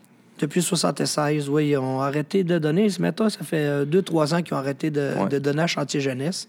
Depuis 0.42 0.61
76, 0.61 1.48
oui, 1.48 1.68
ils 1.68 1.78
ont 1.78 2.00
arrêté 2.00 2.42
de 2.42 2.59
donner. 2.59 2.90
Ce 2.90 3.00
matin, 3.00 3.31
ça 3.31 3.44
fait 3.44 3.87
2-3 3.87 4.35
ans 4.35 4.42
qu'ils 4.42 4.55
ont 4.55 4.57
arrêté 4.57 4.90
de, 4.90 5.12
Ouais. 5.16 5.28
de 5.28 5.38
donner 5.38 5.62
à 5.62 5.66
Chantier 5.68 6.00
Jeunesse. 6.00 6.48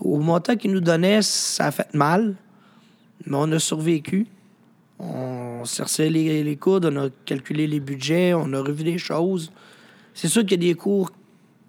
Au 0.00 0.18
montant 0.18 0.56
qu'ils 0.56 0.72
nous 0.72 0.80
donnaient, 0.80 1.22
ça 1.22 1.66
a 1.66 1.70
fait 1.70 1.94
mal, 1.94 2.34
mais 3.26 3.36
on 3.38 3.52
a 3.52 3.60
survécu. 3.60 4.26
On 4.98 5.64
s'est 5.64 6.10
les, 6.10 6.42
les 6.42 6.56
coudes, 6.56 6.86
on 6.86 6.96
a 6.96 7.08
calculé 7.24 7.68
les 7.68 7.78
budgets, 7.78 8.34
on 8.34 8.52
a 8.54 8.60
revu 8.60 8.82
les 8.82 8.98
choses. 8.98 9.52
C'est 10.12 10.26
sûr 10.26 10.42
qu'il 10.44 10.64
y 10.64 10.68
a 10.70 10.72
des 10.72 10.78
cours 10.78 11.12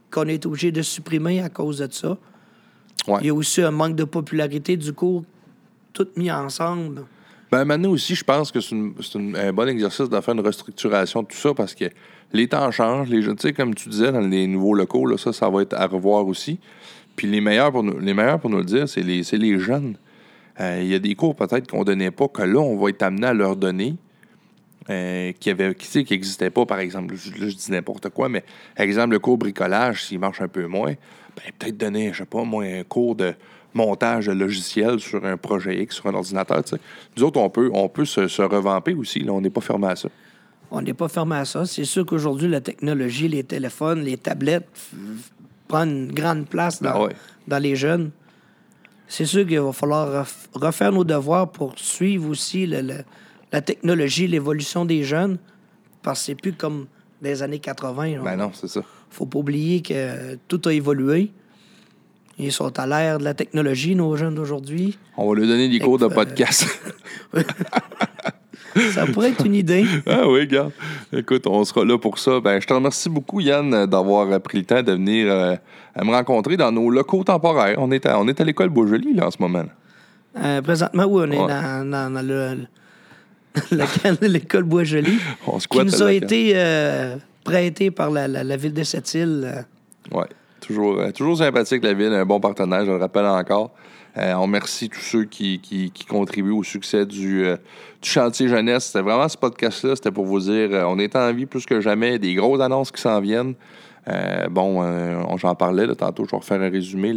qu'on 0.09 0.27
est 0.27 0.43
obligé 0.47 0.71
de 0.71 0.81
supprimer 0.81 1.39
à 1.43 1.49
cause 1.49 1.77
de 1.77 1.87
ça. 1.91 2.17
Ouais. 3.07 3.19
Il 3.21 3.27
y 3.27 3.29
a 3.29 3.33
aussi 3.35 3.61
un 3.61 3.69
manque 3.69 3.95
de 3.95 4.05
popularité 4.05 4.75
du 4.75 4.91
cours, 4.91 5.23
tout 5.93 6.07
mis 6.15 6.31
ensemble. 6.31 7.05
Ben, 7.53 7.65
maintenant 7.65 7.91
aussi, 7.91 8.15
je 8.15 8.23
pense 8.23 8.51
que 8.51 8.59
c'est 8.61 8.75
un 8.75 9.53
bon 9.53 9.69
exercice 9.69 10.09
de 10.09 10.19
faire 10.21 10.33
une 10.33 10.39
restructuration 10.39 11.21
de 11.21 11.27
tout 11.27 11.37
ça 11.37 11.53
parce 11.53 11.75
que 11.75 11.85
les 12.31 12.47
temps 12.47 12.71
changent. 12.71 13.09
Les 13.09 13.21
tu 13.21 13.31
sais, 13.37 13.53
comme 13.53 13.75
tu 13.75 13.89
disais, 13.89 14.11
dans 14.11 14.21
les 14.21 14.47
nouveaux 14.47 14.73
locaux, 14.73 15.05
là, 15.05 15.19
ça, 15.19 15.31
ça 15.33 15.51
va 15.51 15.61
être 15.61 15.75
à 15.75 15.85
revoir 15.85 16.25
aussi. 16.25 16.59
Puis 17.15 17.27
les 17.27 17.41
meilleurs 17.41 17.71
pour 17.71 17.83
nous, 17.83 17.99
les 17.99 18.15
meilleurs 18.15 18.39
pour 18.39 18.49
nous 18.49 18.57
le 18.57 18.63
dire, 18.63 18.89
c'est 18.89 19.03
les, 19.03 19.21
les 19.33 19.59
jeunes. 19.59 19.97
Euh, 20.59 20.79
Il 20.81 20.87
y 20.87 20.95
a 20.95 20.99
des 20.99 21.13
cours 21.13 21.35
peut-être 21.35 21.69
qu'on 21.69 21.83
donnait 21.83 22.09
pas, 22.09 22.27
que 22.27 22.41
là, 22.41 22.57
on 22.59 22.75
va 22.75 22.89
être 22.89 23.03
amené 23.03 23.27
à 23.27 23.33
leur 23.35 23.55
donner. 23.55 23.97
euh, 24.89 25.31
qui 25.39 25.51
avait 25.51 25.75
qui 25.75 26.49
pas, 26.49 26.65
par 26.65 26.79
exemple. 26.79 27.13
Je- 27.15 27.47
je 27.49 27.55
dis 27.55 27.71
n'importe 27.71 28.09
quoi, 28.09 28.29
mais 28.29 28.43
exemple, 28.75 29.11
le 29.11 29.19
cours 29.19 29.37
bricolage, 29.37 30.05
s'il 30.05 30.17
marche 30.19 30.41
un 30.41 30.47
peu 30.47 30.65
moins, 30.65 30.93
ben, 31.35 31.51
peut-être 31.59 31.77
donner, 31.77 32.11
je 32.13 32.17
sais 32.17 32.25
pas, 32.25 32.43
moi, 32.43 32.63
un 32.65 32.83
cours 32.83 33.15
de 33.15 33.35
montage 33.73 34.27
de 34.27 34.31
logiciel 34.33 34.99
sur 34.99 35.23
un 35.25 35.37
projet 35.37 35.81
X, 35.81 35.95
sur 35.95 36.07
un 36.07 36.13
ordinateur. 36.13 36.63
tu 36.63 36.71
sais. 36.75 36.81
Nous 37.17 37.23
autres, 37.23 37.39
on 37.39 37.49
peut, 37.49 37.69
on 37.73 37.89
peut 37.89 38.05
se, 38.05 38.27
se 38.27 38.41
revamper 38.41 38.93
aussi. 38.93 39.19
Là, 39.19 39.33
on 39.33 39.41
n'est 39.41 39.49
pas 39.49 39.61
fermé 39.61 39.87
à 39.87 39.95
ça. 39.95 40.09
On 40.71 40.81
n'est 40.81 40.93
pas 40.93 41.07
fermé 41.07 41.35
à 41.35 41.45
ça. 41.45 41.65
C'est 41.65 41.85
sûr 41.85 42.05
qu'aujourd'hui, 42.05 42.47
la 42.47 42.61
technologie, 42.61 43.27
les 43.27 43.43
téléphones, 43.43 44.01
les 44.03 44.17
tablettes 44.17 44.67
prennent 45.67 46.05
une 46.07 46.11
grande 46.11 46.47
place 46.47 46.81
dans, 46.81 46.93
Ben 46.93 47.05
ouais. 47.07 47.15
dans 47.47 47.59
les 47.59 47.75
jeunes. 47.75 48.11
C'est 49.07 49.25
sûr 49.25 49.45
qu'il 49.45 49.59
va 49.59 49.71
falloir 49.73 50.23
ref- 50.25 50.47
refaire 50.53 50.91
nos 50.91 51.03
devoirs 51.03 51.51
pour 51.51 51.77
suivre 51.77 52.29
aussi 52.29 52.65
le- 52.65 52.81
le- 52.81 53.03
la 53.51 53.61
technologie, 53.61 54.27
l'évolution 54.27 54.85
des 54.85 55.03
jeunes, 55.03 55.37
parce 56.01 56.19
que 56.21 56.25
c'est 56.27 56.35
plus 56.35 56.53
comme 56.53 56.87
des 57.21 57.43
années 57.43 57.59
80. 57.59 58.15
là. 58.17 58.21
Ben 58.23 58.35
non, 58.35 58.51
c'est 58.53 58.67
ça. 58.67 58.81
faut 59.09 59.27
pas 59.27 59.39
oublier 59.39 59.81
que 59.81 60.35
tout 60.47 60.61
a 60.67 60.73
évolué. 60.73 61.31
Ils 62.39 62.51
sont 62.51 62.77
à 62.79 62.87
l'ère 62.87 63.19
de 63.19 63.23
la 63.23 63.33
technologie, 63.33 63.95
nos 63.95 64.15
jeunes 64.15 64.35
d'aujourd'hui. 64.35 64.97
On 65.17 65.29
va 65.29 65.39
lui 65.39 65.47
donner 65.47 65.69
des 65.69 65.79
cours 65.79 65.99
de 65.99 66.07
podcast. 66.07 66.65
Ça 68.93 69.05
pourrait 69.05 69.29
être 69.29 69.45
une 69.45 69.53
idée. 69.53 69.85
ah 70.07 70.27
oui, 70.27 70.47
gars. 70.47 70.69
Écoute, 71.15 71.45
on 71.45 71.63
sera 71.63 71.85
là 71.85 71.97
pour 71.99 72.17
ça. 72.17 72.39
Ben, 72.39 72.59
je 72.59 72.65
te 72.65 72.73
remercie 72.73 73.07
beaucoup, 73.07 73.39
Yann, 73.39 73.85
d'avoir 73.85 74.39
pris 74.41 74.57
le 74.59 74.65
temps 74.65 74.81
de 74.81 74.93
venir 74.93 75.27
euh, 75.31 75.55
à 75.93 76.03
me 76.03 76.09
rencontrer 76.09 76.57
dans 76.57 76.71
nos 76.71 76.89
locaux 76.89 77.23
temporaires. 77.23 77.75
On 77.77 77.91
est 77.91 78.03
à, 78.07 78.19
on 78.19 78.27
est 78.27 78.41
à 78.41 78.43
l'école 78.43 78.69
Beaujolais, 78.69 79.13
là, 79.13 79.27
en 79.27 79.31
ce 79.31 79.37
moment. 79.39 79.65
Euh, 80.43 80.61
présentement, 80.63 81.03
oui, 81.07 81.25
on 81.27 81.31
est 81.31 81.37
Ouais. 81.39 81.47
dans, 81.47 81.87
dans- 81.91 82.09
dans 82.15 82.21
le, 82.25 82.65
l'école 84.27 84.63
Bois-Joli, 84.63 85.19
On 85.47 85.59
qui 85.59 85.77
nous 85.77 86.01
a 86.01 86.05
la 86.05 86.13
été 86.13 86.53
euh, 86.55 87.17
prêté 87.43 87.91
par 87.91 88.09
la, 88.09 88.27
la- 88.27 88.43
la 88.43 88.57
ville 88.57 88.73
de 88.73 88.83
Sept-Îles. 88.83 89.43
euh. 89.45 90.17
Ouais. 90.17 90.25
Toujours, 90.65 90.97
euh, 90.97 91.11
toujours 91.11 91.37
sympathique, 91.37 91.83
la 91.83 91.93
ville, 91.93 92.13
un 92.13 92.25
bon 92.25 92.39
partenaire, 92.39 92.85
je 92.85 92.91
le 92.91 92.97
rappelle 92.97 93.25
encore. 93.25 93.71
Euh, 94.17 94.33
on 94.35 94.43
remercie 94.43 94.87
tous 94.87 95.01
ceux 95.01 95.25
qui, 95.25 95.91
contribuent 96.07 96.51
au 96.51 96.63
succès 96.63 97.05
du, 97.05 97.43
euh, 97.43 97.57
du 98.01 98.09
chantier 98.09 98.47
jeunesse. 98.47 98.85
C'était 98.85 99.01
vraiment 99.01 99.27
ce 99.27 99.37
podcast-là, 99.37 99.95
c'était 99.97 100.11
pour 100.11 100.25
vous 100.25 100.39
dire, 100.39 100.69
on 100.87 100.99
est 100.99 101.17
en 101.17 101.33
vie 101.33 101.47
plus 101.47 101.65
que 101.65 101.81
jamais, 101.81 102.17
des 102.17 102.33
grosses 102.35 102.61
annonces 102.61 102.91
qui 102.91 103.01
s'en 103.01 103.19
viennent. 103.19 103.55
Bon, 104.51 104.81
on- 104.81 105.37
j'en 105.37 105.55
parlais 105.55 105.87
tantôt, 105.95 106.25
je 106.25 106.31
vais 106.31 106.37
refaire 106.37 106.61
un 106.61 106.69
résumé. 106.69 107.13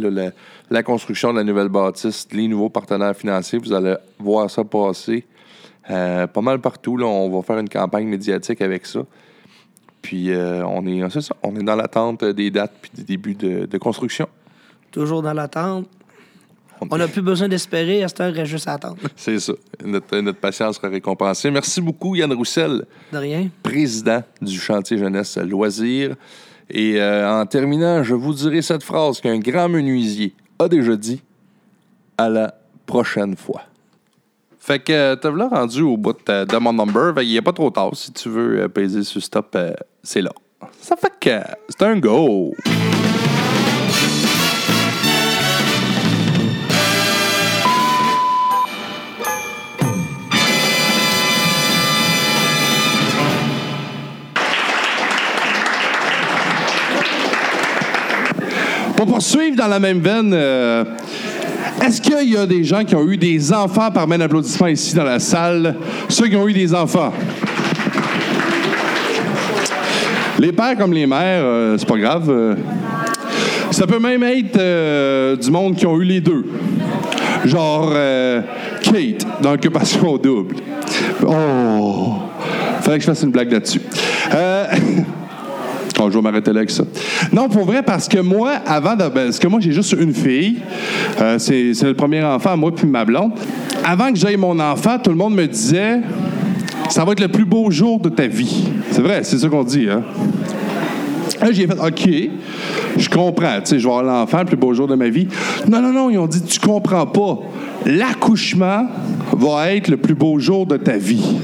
la, 0.69 0.83
construction 0.83 1.31
de 1.31 1.37
la 1.37 1.43
nouvelle 1.43 1.69
bâtisse, 1.69 2.27
les 2.31 2.47
nouveaux 2.47 2.69
partenaires 2.69 3.15
financiers, 3.15 3.59
vous 3.59 3.73
allez 3.73 3.95
voir 4.19 4.49
ça 4.49 4.63
passer 4.63 5.25
pas 5.87 6.41
mal 6.41 6.59
partout. 6.59 6.97
Là, 6.97 7.05
on 7.05 7.29
va 7.29 7.41
faire 7.43 7.59
une 7.59 7.69
campagne 7.69 8.07
médiatique 8.07 8.61
avec 8.61 8.85
ça. 8.85 9.01
Puis 10.07 10.31
euh, 10.31 10.63
on 10.65 10.87
est, 10.87 11.01
c'est 11.09 11.19
ça, 11.19 11.35
on 11.43 11.53
est 11.57 11.63
dans 11.63 11.75
l'attente 11.75 12.23
des 12.23 12.49
dates 12.49 12.71
puis 12.81 12.89
des 12.95 13.03
débuts 13.03 13.35
de, 13.35 13.65
de 13.65 13.77
construction. 13.77 14.29
Toujours 14.89 15.21
dans 15.21 15.33
l'attente. 15.33 15.85
On 16.89 16.97
n'a 16.97 17.09
plus 17.09 17.21
besoin 17.21 17.49
d'espérer, 17.49 18.03
à 18.05 18.07
cette 18.07 18.21
heure, 18.21 18.29
il 18.29 18.37
reste 18.37 18.51
juste 18.51 18.69
à 18.69 18.75
attendre. 18.75 18.95
C'est 19.17 19.37
ça. 19.37 19.51
Notre, 19.83 20.17
notre 20.19 20.39
patience 20.39 20.77
sera 20.77 20.87
récompensée. 20.87 21.51
Merci 21.51 21.81
beaucoup, 21.81 22.15
Yann 22.15 22.31
Roussel, 22.31 22.85
De 23.11 23.17
rien. 23.17 23.49
président 23.61 24.23
du 24.41 24.57
chantier 24.57 24.97
jeunesse 24.97 25.37
loisirs. 25.39 26.15
Et 26.69 27.01
euh, 27.01 27.29
en 27.41 27.45
terminant, 27.45 28.01
je 28.01 28.13
vous 28.13 28.33
dirai 28.33 28.61
cette 28.61 28.83
phrase 28.83 29.19
qu'un 29.19 29.39
grand 29.39 29.67
menuisier 29.67 30.33
a 30.57 30.69
déjà 30.69 30.95
dit 30.95 31.21
à 32.17 32.29
la 32.29 32.53
prochaine 32.85 33.35
fois. 33.35 33.63
Fait 34.67 34.79
que 34.79 34.91
euh, 34.91 35.15
te 35.15 35.29
voilà 35.29 35.47
rendu 35.47 35.81
au 35.81 35.95
bout 35.95 36.17
de, 36.27 36.57
mon 36.57 36.73
number? 36.73 37.13
Fait 37.15 37.21
qu'il 37.21 37.31
n'y 37.31 37.37
a 37.37 37.41
pas 37.41 37.53
trop 37.53 37.69
tard. 37.69 37.91
Si 37.93 38.11
tu 38.11 38.27
veux 38.27 38.63
euh, 38.63 38.67
peser 38.67 39.05
sur 39.05 39.23
stop, 39.23 39.55
euh, 39.55 39.71
c'est 40.03 40.21
là. 40.21 40.31
Ça 40.81 40.97
fait 40.97 41.13
que 41.17 41.39
c'est 41.69 41.83
un 41.83 41.97
go. 41.97 42.53
Pour 58.97 59.05
poursuivre 59.05 59.55
dans 59.55 59.67
la 59.67 59.79
même 59.79 60.01
veine, 60.01 60.33
est-ce 61.85 62.01
qu'il 62.01 62.31
y 62.31 62.37
a 62.37 62.45
des 62.45 62.63
gens 62.63 62.83
qui 62.83 62.95
ont 62.95 63.07
eu 63.07 63.17
des 63.17 63.53
enfants 63.53 63.91
par 63.91 64.07
main 64.07 64.17
d'applaudissement 64.17 64.67
ici 64.67 64.95
dans 64.95 65.03
la 65.03 65.19
salle? 65.19 65.75
Ceux 66.09 66.27
qui 66.27 66.35
ont 66.35 66.47
eu 66.47 66.53
des 66.53 66.73
enfants. 66.73 67.13
Les 70.39 70.51
pères 70.51 70.77
comme 70.77 70.93
les 70.93 71.07
mères, 71.07 71.41
euh, 71.43 71.77
c'est 71.77 71.87
pas 71.87 71.97
grave. 71.97 72.29
euh, 72.29 72.55
ça 73.71 73.87
peut 73.87 73.99
même 73.99 74.23
être 74.23 74.57
euh, 74.57 75.35
du 75.35 75.49
monde 75.49 75.75
qui 75.75 75.85
ont 75.85 75.99
eu 75.99 76.03
les 76.03 76.21
deux. 76.21 76.45
Genre 77.45 77.93
Kate 78.81 79.25
dans 79.41 79.53
Occupation 79.53 80.17
Double. 80.17 80.55
Oh! 81.25 82.15
Fallait 82.81 82.97
que 82.97 83.03
je 83.03 83.09
fasse 83.09 83.23
une 83.23 83.31
blague 83.31 83.51
là-dessus. 83.51 83.81
Oh, 85.99 86.09
je 86.11 86.19
vais 86.19 86.31
là 86.31 86.59
avec 86.59 86.69
ça. 86.69 86.83
Non, 87.31 87.49
pour 87.49 87.65
vrai, 87.65 87.81
parce 87.81 88.07
que 88.07 88.19
moi, 88.19 88.51
avant 88.65 88.95
de. 88.95 89.03
ben, 89.09 89.25
parce 89.25 89.39
que 89.39 89.47
moi, 89.47 89.59
j'ai 89.59 89.71
juste 89.71 89.95
une 89.99 90.13
fille. 90.13 90.59
Euh, 91.19 91.39
c'est 91.39 91.73
le 91.81 91.93
premier 91.93 92.23
enfant, 92.23 92.55
moi, 92.55 92.73
puis 92.73 92.87
ma 92.87 93.03
blonde. 93.03 93.31
Avant 93.83 94.11
que 94.11 94.17
j'aille 94.17 94.37
mon 94.37 94.59
enfant, 94.59 94.97
tout 95.03 95.09
le 95.09 95.15
monde 95.15 95.35
me 95.35 95.47
disait 95.47 96.01
ça 96.89 97.03
va 97.03 97.11
être 97.13 97.19
le 97.19 97.27
plus 97.27 97.45
beau 97.45 97.69
jour 97.71 97.99
de 97.99 98.09
ta 98.09 98.27
vie. 98.27 98.65
C'est 98.91 99.01
vrai, 99.01 99.23
c'est 99.23 99.37
ça 99.37 99.49
qu'on 99.49 99.63
dit, 99.63 99.87
hein? 99.89 100.03
J'ai 101.51 101.67
fait 101.67 101.79
OK, 101.79 102.09
je 102.97 103.09
comprends, 103.09 103.59
tu 103.59 103.65
sais, 103.65 103.79
je 103.79 103.87
vais 103.87 103.93
avoir 103.93 104.03
l'enfant, 104.03 104.39
le 104.39 104.45
plus 104.45 104.57
beau 104.57 104.73
jour 104.73 104.87
de 104.87 104.95
ma 104.95 105.09
vie. 105.09 105.27
Non, 105.67 105.81
non, 105.81 105.93
non, 105.93 106.09
ils 106.09 106.17
ont 106.17 106.27
dit 106.27 106.41
tu 106.41 106.59
comprends 106.59 107.05
pas. 107.05 107.39
L'accouchement 107.85 108.87
va 109.33 109.73
être 109.73 109.87
le 109.87 109.97
plus 109.97 110.15
beau 110.15 110.39
jour 110.39 110.65
de 110.65 110.77
ta 110.77 110.97
vie. 110.97 111.37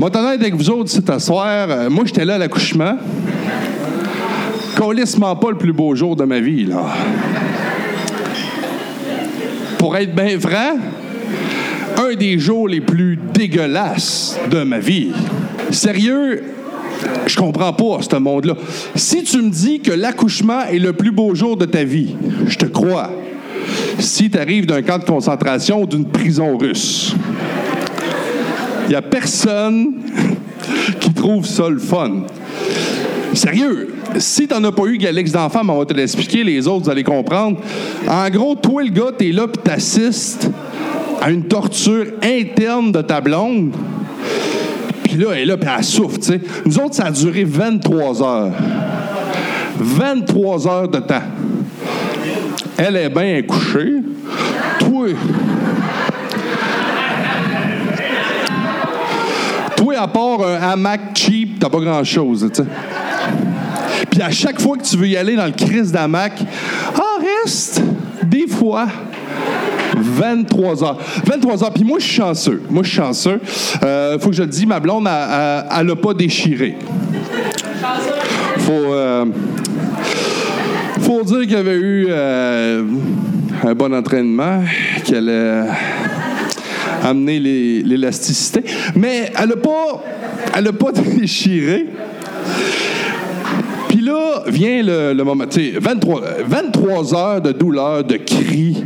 Moi, 0.00 0.10
avec 0.16 0.54
vous 0.54 0.70
autres 0.70 0.88
cet 0.88 1.18
soir. 1.18 1.66
euh, 1.68 1.90
moi, 1.90 2.04
j'étais 2.06 2.24
là 2.24 2.36
à 2.36 2.38
l'accouchement. 2.38 2.96
Colissement 4.74 5.36
pas 5.36 5.50
le 5.50 5.58
plus 5.58 5.74
beau 5.74 5.94
jour 5.94 6.16
de 6.16 6.24
ma 6.24 6.40
vie, 6.40 6.64
là. 6.64 6.86
Pour 9.76 9.94
être 9.98 10.14
bien 10.14 10.40
franc, 10.40 10.78
un 11.98 12.14
des 12.14 12.38
jours 12.38 12.66
les 12.66 12.80
plus 12.80 13.18
dégueulasses 13.34 14.38
de 14.50 14.62
ma 14.62 14.78
vie. 14.78 15.12
Sérieux, 15.70 16.44
je 17.26 17.36
comprends 17.36 17.74
pas 17.74 17.98
ce 18.00 18.16
monde-là. 18.16 18.54
Si 18.94 19.22
tu 19.22 19.42
me 19.42 19.50
dis 19.50 19.80
que 19.80 19.92
l'accouchement 19.92 20.62
est 20.62 20.78
le 20.78 20.94
plus 20.94 21.10
beau 21.10 21.34
jour 21.34 21.58
de 21.58 21.66
ta 21.66 21.84
vie, 21.84 22.16
je 22.46 22.56
te 22.56 22.64
crois. 22.64 23.10
Si 23.98 24.30
tu 24.30 24.38
arrives 24.38 24.64
d'un 24.64 24.80
camp 24.80 24.96
de 24.98 25.04
concentration 25.04 25.82
ou 25.82 25.86
d'une 25.86 26.06
prison 26.06 26.56
russe. 26.56 27.09
Il 28.90 28.94
n'y 28.94 28.96
a 28.96 29.02
personne 29.02 30.02
qui 30.98 31.12
trouve 31.14 31.46
ça 31.46 31.68
le 31.68 31.78
fun. 31.78 32.24
Sérieux, 33.34 33.94
si 34.18 34.48
t'en 34.48 34.64
as 34.64 34.72
pas 34.72 34.82
eu 34.86 34.98
Galix 34.98 35.30
d'enfant, 35.30 35.60
on 35.68 35.78
va 35.78 35.84
te 35.84 35.94
l'expliquer, 35.94 36.42
les 36.42 36.66
autres, 36.66 36.86
vous 36.86 36.90
allez 36.90 37.04
comprendre. 37.04 37.58
En 38.08 38.28
gros, 38.30 38.56
toi, 38.56 38.82
le 38.82 38.90
gars, 38.90 39.12
t'es 39.16 39.30
là 39.30 39.46
puis 39.46 39.62
t'assistes 39.62 40.50
à 41.22 41.30
une 41.30 41.44
torture 41.44 42.06
interne 42.20 42.90
de 42.90 43.00
ta 43.00 43.20
blonde. 43.20 43.76
Puis 45.04 45.14
là, 45.18 45.34
elle 45.34 45.42
est 45.42 45.44
là, 45.44 45.56
puis 45.56 45.70
elle 45.72 45.84
souffre, 45.84 46.18
tu 46.18 46.26
sais. 46.26 46.40
Nous 46.66 46.76
autres, 46.80 46.96
ça 46.96 47.04
a 47.04 47.10
duré 47.12 47.44
23 47.44 48.24
heures. 48.24 48.52
23 49.78 50.66
heures 50.66 50.88
de 50.88 50.98
temps. 50.98 51.22
Elle 52.76 52.96
est 52.96 53.10
bien 53.10 53.40
couchée. 53.42 53.98
Toi... 54.80 55.10
Toi, 59.80 59.94
à 59.98 60.06
part 60.08 60.42
un 60.46 60.56
hamac 60.72 61.00
cheap, 61.14 61.58
t'as 61.58 61.70
pas 61.70 61.80
grand-chose, 61.80 62.46
tu 62.54 62.62
sais. 62.62 62.68
Puis 64.10 64.20
à 64.20 64.30
chaque 64.30 64.60
fois 64.60 64.76
que 64.76 64.82
tu 64.82 64.98
veux 64.98 65.08
y 65.08 65.16
aller 65.16 65.36
dans 65.36 65.46
le 65.46 65.52
crise 65.52 65.90
d'hamac, 65.90 66.34
ah, 66.96 67.22
reste 67.42 67.82
des 68.24 68.46
fois 68.46 68.86
23 69.96 70.84
heures. 70.84 70.98
23 71.24 71.64
heures. 71.64 71.72
Puis 71.72 71.84
moi, 71.84 71.98
je 71.98 72.04
suis 72.04 72.16
chanceux. 72.16 72.62
Moi, 72.68 72.82
je 72.82 72.88
suis 72.90 72.98
chanceux. 72.98 73.40
Euh, 73.82 74.18
faut 74.18 74.28
que 74.28 74.36
je 74.36 74.42
le 74.42 74.48
dise, 74.48 74.66
ma 74.66 74.80
blonde, 74.80 75.08
elle- 75.08 75.86
l'a 75.86 75.96
pas 75.96 76.12
déchiré. 76.12 76.76
Faut, 78.58 78.72
euh, 78.72 79.24
faut 81.00 81.22
dire 81.22 81.40
qu'il 81.40 81.52
y 81.52 81.56
avait 81.56 81.76
eu 81.78 82.06
euh, 82.10 82.82
un 83.64 83.74
bon 83.74 83.94
entraînement, 83.94 84.62
qu'elle 85.06 85.30
a 85.30 85.64
amené 87.10 87.38
l'élasticité. 87.38 88.62
Mais 88.94 89.30
elle 89.38 89.50
n'a 89.50 89.56
pas, 89.56 90.02
elle 90.56 90.68
a 90.68 90.72
pas 90.72 90.92
déchiré. 91.18 91.86
Puis 93.88 94.00
là 94.00 94.44
vient 94.46 94.82
le, 94.82 95.22
moment, 95.22 95.46
tu 95.46 95.72
sais, 95.72 95.78
23, 95.78 96.22
23 96.46 97.14
heures 97.14 97.40
de 97.40 97.52
douleur, 97.52 98.04
de 98.04 98.16
cris, 98.16 98.84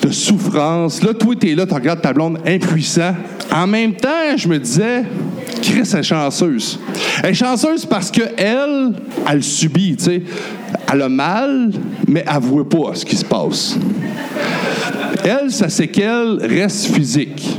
de 0.00 0.10
souffrance. 0.10 1.02
Là, 1.02 1.14
toi, 1.14 1.34
t'es 1.38 1.54
là, 1.54 1.66
tu 1.66 1.74
regardes 1.74 2.00
ta 2.00 2.12
blonde 2.12 2.38
impuissant. 2.46 3.14
En 3.52 3.66
même 3.66 3.94
temps, 3.94 4.36
je 4.36 4.48
me 4.48 4.58
disais, 4.58 5.04
Chris 5.60 5.80
est 5.94 6.02
chanceuse. 6.02 6.78
Elle 7.22 7.30
est 7.30 7.34
chanceuse 7.34 7.84
parce 7.84 8.10
que 8.10 8.22
elle, 8.36 9.42
subit, 9.42 9.96
tu 9.96 10.04
sais. 10.04 10.22
Elle 10.92 11.02
a 11.02 11.08
mal, 11.08 11.70
mais 12.08 12.24
elle 12.26 12.40
voit 12.40 12.68
pas 12.68 12.94
ce 12.94 13.04
qui 13.04 13.16
se 13.16 13.24
passe. 13.24 13.76
Elle, 15.24 15.50
sa 15.50 15.68
séquelle 15.68 16.38
reste 16.40 16.86
physique. 16.94 17.58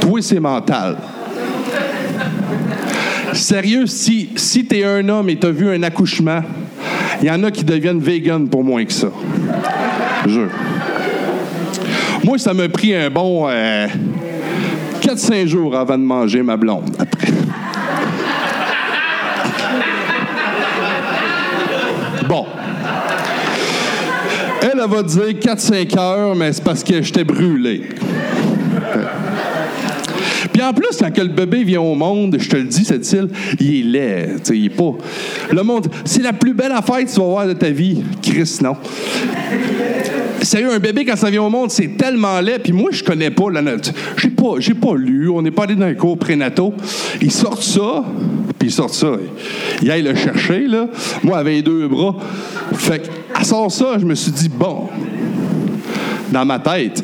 Toi, 0.00 0.22
c'est 0.22 0.40
mental. 0.40 0.96
Sérieux, 3.32 3.86
si, 3.86 4.30
si 4.34 4.64
t'es 4.64 4.84
un 4.84 5.08
homme 5.08 5.28
et 5.28 5.36
t'as 5.36 5.50
vu 5.50 5.68
un 5.68 5.82
accouchement, 5.82 6.40
il 7.22 7.28
y 7.28 7.30
en 7.30 7.44
a 7.44 7.50
qui 7.50 7.64
deviennent 7.64 8.00
vegan 8.00 8.48
pour 8.48 8.64
moins 8.64 8.84
que 8.84 8.92
ça. 8.92 9.08
Je. 10.26 10.40
Moi, 12.24 12.38
ça 12.38 12.54
m'a 12.54 12.68
pris 12.68 12.94
un 12.94 13.10
bon 13.10 13.46
euh, 13.48 13.86
4-5 15.02 15.46
jours 15.46 15.76
avant 15.76 15.98
de 15.98 16.02
manger 16.02 16.42
ma 16.42 16.56
blonde. 16.56 16.90
Après. 16.98 17.39
Elle, 24.82 24.88
va 24.88 25.02
dire 25.02 25.22
4-5 25.22 25.98
heures, 25.98 26.34
mais 26.34 26.52
c'est 26.52 26.64
parce 26.64 26.82
que 26.82 27.02
j'étais 27.02 27.24
brûlé. 27.24 27.82
Puis 30.52 30.62
en 30.62 30.72
plus, 30.72 30.96
quand 30.98 31.12
que 31.12 31.20
le 31.20 31.28
bébé 31.28 31.64
vient 31.64 31.80
au 31.80 31.94
monde, 31.94 32.36
je 32.38 32.48
te 32.48 32.56
le 32.56 32.64
dis, 32.64 32.84
cette 32.84 33.10
île, 33.12 33.28
il 33.58 33.80
est 33.80 33.82
laid. 33.82 34.54
Il 34.54 34.66
est 34.66 34.70
pas. 34.70 34.92
Le 35.50 35.62
monde, 35.62 35.88
c'est 36.04 36.22
la 36.22 36.32
plus 36.32 36.54
belle 36.54 36.72
affaire 36.72 36.98
que 36.98 37.12
tu 37.12 37.20
vas 37.20 37.26
voir 37.26 37.46
de 37.46 37.52
ta 37.52 37.70
vie. 37.70 38.02
Chris, 38.22 38.58
non? 38.62 38.76
Sérieux, 40.42 40.72
un 40.72 40.78
bébé, 40.78 41.04
quand 41.04 41.16
ça 41.16 41.30
vient 41.30 41.42
au 41.42 41.50
monde, 41.50 41.70
c'est 41.70 41.96
tellement 41.98 42.40
laid. 42.40 42.58
Puis 42.60 42.72
moi, 42.72 42.90
je 42.90 43.04
connais 43.04 43.30
pas 43.30 43.50
la 43.50 43.60
note. 43.60 43.92
J'ai 44.16 44.30
pas, 44.30 44.54
j'ai 44.58 44.74
pas 44.74 44.94
lu. 44.96 45.28
On 45.28 45.42
n'est 45.42 45.50
pas 45.50 45.64
allé 45.64 45.76
dans 45.76 45.86
un 45.86 45.94
cours 45.94 46.18
prénataux. 46.18 46.72
Ils 47.20 47.32
sortent 47.32 47.62
ça, 47.62 48.02
puis 48.58 48.68
ils 48.68 48.72
sortent 48.72 48.94
ça. 48.94 49.12
Ils 49.82 49.90
aillent 49.90 50.02
le 50.02 50.14
chercher, 50.14 50.66
là. 50.66 50.88
Moi, 51.22 51.36
avec 51.36 51.54
les 51.54 51.62
deux 51.62 51.86
bras. 51.86 52.16
Fait 52.74 53.10
qu'à 53.40 53.44
sort 53.44 53.72
ça, 53.72 53.98
je 53.98 54.04
me 54.04 54.14
suis 54.14 54.32
dit, 54.32 54.48
bon, 54.48 54.88
dans 56.30 56.44
ma 56.44 56.58
tête, 56.58 57.02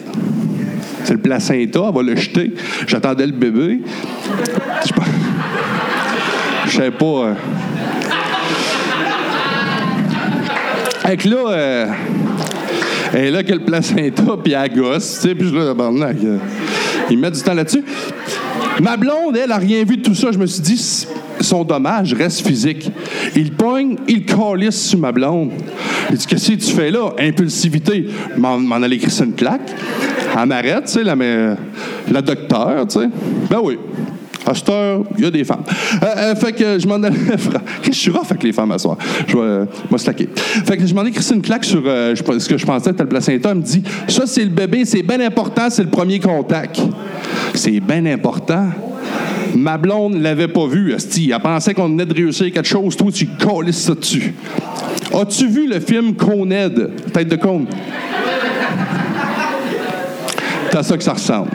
c'est 1.04 1.14
le 1.14 1.20
placenta, 1.20 1.80
elle 1.88 1.94
va 1.94 2.02
le 2.02 2.16
jeter. 2.16 2.52
J'attendais 2.86 3.26
le 3.26 3.32
bébé. 3.32 3.80
Je 6.66 6.70
savais 6.72 6.90
pas. 6.90 7.04
euh. 7.04 7.34
Fait 11.06 11.16
que 11.16 11.28
là, 11.28 11.48
euh, 11.48 11.86
elle 13.14 13.24
est 13.26 13.30
là 13.30 13.42
le 13.42 13.64
placenta, 13.64 14.36
puis 14.42 14.52
elle 14.52 14.74
gosse, 14.74 15.20
tu 15.20 15.28
sais, 15.28 15.34
puis 15.34 15.48
je 15.48 15.54
là, 15.54 15.66
tabarnak, 15.66 16.16
euh, 16.24 16.38
ils 17.08 17.18
mettent 17.18 17.34
du 17.34 17.42
temps 17.42 17.54
là-dessus. 17.54 17.84
Ma 18.82 18.96
blonde, 18.96 19.36
elle, 19.36 19.52
a 19.52 19.58
rien 19.58 19.84
vu 19.84 19.96
de 19.96 20.02
tout 20.02 20.14
ça. 20.14 20.32
Je 20.32 20.38
me 20.38 20.46
suis 20.46 20.60
dit, 20.60 21.06
son 21.40 21.64
dommage 21.64 22.12
reste 22.12 22.46
physique. 22.46 22.90
Il 23.34 23.52
pogne, 23.52 23.96
il 24.08 24.26
calisse 24.26 24.88
sur 24.88 24.98
ma 24.98 25.12
blonde. 25.12 25.52
Il 26.10 26.16
dit, 26.16 26.26
qu'est-ce 26.26 26.52
que 26.52 26.56
tu 26.56 26.72
fais 26.72 26.90
là? 26.90 27.10
Impulsivité. 27.18 28.08
M'en, 28.36 28.58
m'en 28.58 28.82
écrire 28.84 29.10
ça 29.10 29.24
une 29.24 29.34
claque. 29.34 29.74
Elle 30.38 30.48
m'arrête, 30.48 30.84
tu 30.84 30.92
sais, 30.92 31.04
la, 31.04 31.16
la 32.10 32.22
docteur, 32.22 32.86
tu 32.86 33.00
sais. 33.00 33.08
Ben 33.50 33.58
oui. 33.62 33.78
À 34.48 34.54
cette 34.54 34.68
heure, 34.68 35.02
il 35.18 35.24
y 35.24 35.26
a 35.26 35.30
des 35.30 35.42
femmes. 35.42 35.64
Euh, 36.02 36.06
euh, 36.06 36.34
fait 36.36 36.52
que 36.52 36.78
je 36.78 36.86
m'en 36.86 37.02
allais. 37.02 37.16
Je 37.82 37.90
suis 37.90 38.10
rough 38.12 38.26
avec 38.30 38.44
les 38.44 38.52
femmes 38.52 38.70
à 38.70 38.78
soir? 38.78 38.96
Je 39.26 39.36
vais 39.36 39.42
euh. 39.42 39.66
Fait 40.64 40.76
que 40.76 40.86
je 40.86 40.94
m'en 40.94 41.04
ai 41.04 41.08
écrit 41.08 41.24
une 41.34 41.42
claque 41.42 41.64
sur 41.64 41.82
euh, 41.84 42.14
ce 42.14 42.48
que 42.48 42.56
je 42.56 42.64
pensais 42.64 42.90
était 42.90 43.02
le 43.02 43.08
placenta. 43.08 43.50
Elle 43.50 43.56
me 43.56 43.62
dit 43.62 43.82
Ça, 44.06 44.24
c'est 44.26 44.44
le 44.44 44.50
bébé, 44.50 44.84
c'est 44.84 45.02
bien 45.02 45.20
important, 45.20 45.68
c'est 45.68 45.82
le 45.82 45.90
premier 45.90 46.20
contact. 46.20 46.80
C'est 47.54 47.80
bien 47.80 48.06
important. 48.06 48.68
Ma 49.56 49.78
blonde 49.78 50.20
l'avait 50.20 50.48
pas 50.48 50.66
vu, 50.66 50.92
esti. 50.92 51.32
Elle 51.34 51.40
pensait 51.40 51.72
qu'on 51.72 51.88
venait 51.88 52.04
de 52.04 52.14
réussir 52.14 52.52
quelque 52.52 52.68
chose. 52.68 52.94
Toi, 52.96 53.10
tu 53.10 53.26
colles 53.26 53.72
ça 53.72 53.94
dessus. 53.94 54.34
As-tu 55.14 55.48
vu 55.48 55.66
le 55.66 55.80
film 55.80 56.14
Coned, 56.14 56.90
Tête 57.12 57.28
de 57.28 57.36
cône? 57.36 57.66
C'est 60.70 60.76
à 60.76 60.82
ça 60.82 60.96
que 60.96 61.02
ça 61.02 61.14
ressemble. 61.14 61.50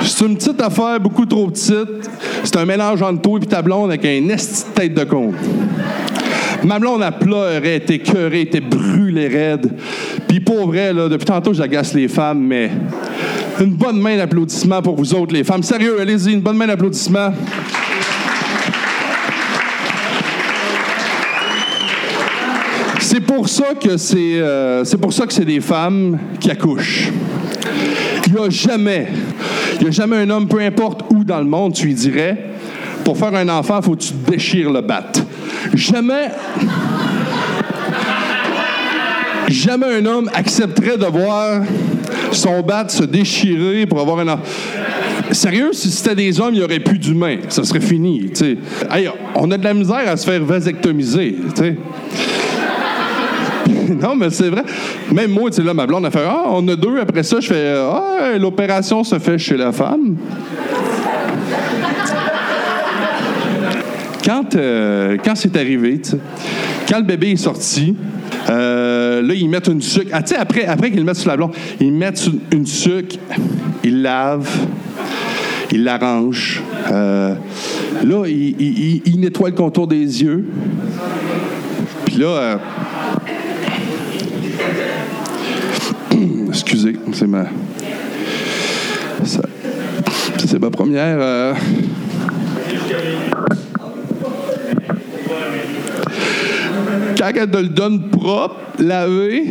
C'est 0.00 0.26
une 0.26 0.36
petite 0.36 0.60
affaire 0.60 0.98
beaucoup 0.98 1.24
trop 1.24 1.46
petite. 1.48 2.10
C'est 2.42 2.56
un 2.56 2.64
mélange 2.64 3.00
entre 3.00 3.22
toi 3.22 3.38
et 3.40 3.46
ta 3.46 3.62
blonde 3.62 3.90
avec 3.90 4.04
un 4.04 4.28
esti 4.28 4.64
de 4.70 4.74
tête 4.74 4.94
de 4.94 5.04
con. 5.04 5.32
Ma 6.64 6.80
blonde, 6.80 7.02
elle 7.06 7.12
pleurait, 7.12 7.76
était 7.76 7.94
écœurée, 7.94 8.40
était 8.40 8.60
brûlée 8.60 9.28
raide. 9.28 9.72
Puis 10.26 10.40
pour 10.40 10.66
vrai, 10.66 10.92
là, 10.92 11.08
depuis 11.08 11.26
tantôt, 11.26 11.52
j'agace 11.52 11.94
les 11.94 12.08
femmes, 12.08 12.40
mais 12.40 12.70
une 13.60 13.74
bonne 13.74 14.00
main 14.00 14.16
d'applaudissement 14.16 14.82
pour 14.82 14.96
vous 14.96 15.14
autres, 15.14 15.32
les 15.32 15.44
femmes. 15.44 15.62
Sérieux, 15.62 16.00
allez-y, 16.00 16.32
une 16.32 16.40
bonne 16.40 16.56
main 16.56 16.66
d'applaudissement. 16.66 17.32
C'est 23.00 23.20
pour 23.20 23.48
ça 23.48 23.74
que 23.78 23.96
c'est 23.96 24.40
euh, 24.40 24.84
pour 25.00 25.12
ça 25.12 25.26
que 25.26 25.32
c'est 25.32 25.44
des 25.44 25.60
femmes 25.60 26.18
qui 26.40 26.50
accouchent. 26.50 27.10
Il 28.26 28.32
n'y 28.32 28.38
a 28.38 28.48
jamais, 28.48 29.08
il 29.80 29.84
y 29.84 29.88
a 29.88 29.90
jamais 29.90 30.16
un 30.16 30.30
homme, 30.30 30.48
peu 30.48 30.60
importe 30.60 31.02
où 31.10 31.22
dans 31.22 31.38
le 31.38 31.44
monde, 31.44 31.74
tu 31.74 31.86
lui 31.86 31.94
dirais, 31.94 32.52
pour 33.04 33.18
faire 33.18 33.34
un 33.34 33.48
enfant, 33.48 33.82
faut 33.82 33.96
que 33.96 34.02
tu 34.02 34.12
te 34.12 34.30
déchires 34.30 34.70
le 34.70 34.80
bat. 34.80 35.12
Jamais, 35.74 36.30
jamais 39.48 39.96
un 39.96 40.06
homme 40.06 40.30
accepterait 40.32 40.96
de 40.96 41.06
voir 41.06 41.62
son 42.32 42.60
bat 42.62 42.88
se 42.88 43.04
déchirer 43.04 43.86
pour 43.86 44.00
avoir 44.00 44.18
un. 44.20 44.40
Sérieux, 45.30 45.70
si 45.72 45.90
c'était 45.90 46.14
des 46.14 46.40
hommes, 46.40 46.54
il 46.54 46.58
n'y 46.58 46.64
aurait 46.64 46.80
plus 46.80 46.98
d'humains. 46.98 47.38
Ça 47.48 47.64
serait 47.64 47.80
fini. 47.80 48.30
tu 48.30 48.34
sais. 48.34 48.58
Hey, 48.90 49.08
on 49.34 49.50
a 49.50 49.56
de 49.56 49.64
la 49.64 49.74
misère 49.74 50.02
à 50.06 50.16
se 50.16 50.28
faire 50.28 50.42
vasectomiser. 50.44 51.36
tu 51.54 51.62
sais. 51.62 51.76
non, 54.00 54.14
mais 54.14 54.30
c'est 54.30 54.48
vrai. 54.48 54.62
Même 55.10 55.30
moi, 55.30 55.50
tu 55.50 55.62
là, 55.62 55.74
ma 55.74 55.86
blonde 55.86 56.06
a 56.06 56.10
fait 56.10 56.24
Ah, 56.26 56.44
on 56.50 56.66
a 56.68 56.76
deux. 56.76 56.98
Après 57.00 57.22
ça, 57.22 57.40
je 57.40 57.46
fais 57.46 57.74
Ah, 57.76 58.36
l'opération 58.38 59.04
se 59.04 59.18
fait 59.18 59.38
chez 59.38 59.56
la 59.56 59.72
femme. 59.72 60.16
Quand, 64.24 64.54
euh, 64.54 65.16
quand 65.24 65.34
c'est 65.34 65.56
arrivé, 65.56 66.00
tu 66.00 66.10
sais, 66.10 66.18
quand 66.88 66.98
le 66.98 67.04
bébé 67.04 67.32
est 67.32 67.36
sorti, 67.36 67.96
euh, 68.50 69.22
là, 69.22 69.34
ils 69.34 69.48
mettent 69.48 69.68
une 69.68 69.82
sucre. 69.82 70.10
Ah, 70.12 70.22
tu 70.22 70.34
sais, 70.34 70.40
après, 70.40 70.64
après 70.66 70.90
qu'ils 70.90 71.00
le 71.00 71.04
mettent 71.04 71.16
sur 71.16 71.30
la 71.30 71.36
blonde, 71.36 71.52
ils 71.80 71.92
mettent 71.92 72.28
une, 72.52 72.66
sucre, 72.66 73.16
ils 73.84 74.02
lavent, 74.02 74.50
ils 75.70 75.84
l'arrangent. 75.84 76.62
Euh, 76.90 77.34
là, 78.04 78.26
ils, 78.26 79.20
nettoient 79.20 79.50
le 79.50 79.54
contour 79.54 79.86
des 79.86 80.22
yeux. 80.22 80.44
Puis 82.04 82.16
là, 82.16 82.26
euh, 82.26 82.56
excusez, 86.48 86.96
c'est 87.12 87.26
ma. 87.26 87.44
c'est 89.24 90.58
ma 90.58 90.70
première. 90.70 91.54
Quand 97.22 97.30
elle 97.36 97.48
te 97.52 97.56
le 97.56 97.68
donne 97.68 98.08
propre, 98.10 98.56
lavé, 98.80 99.44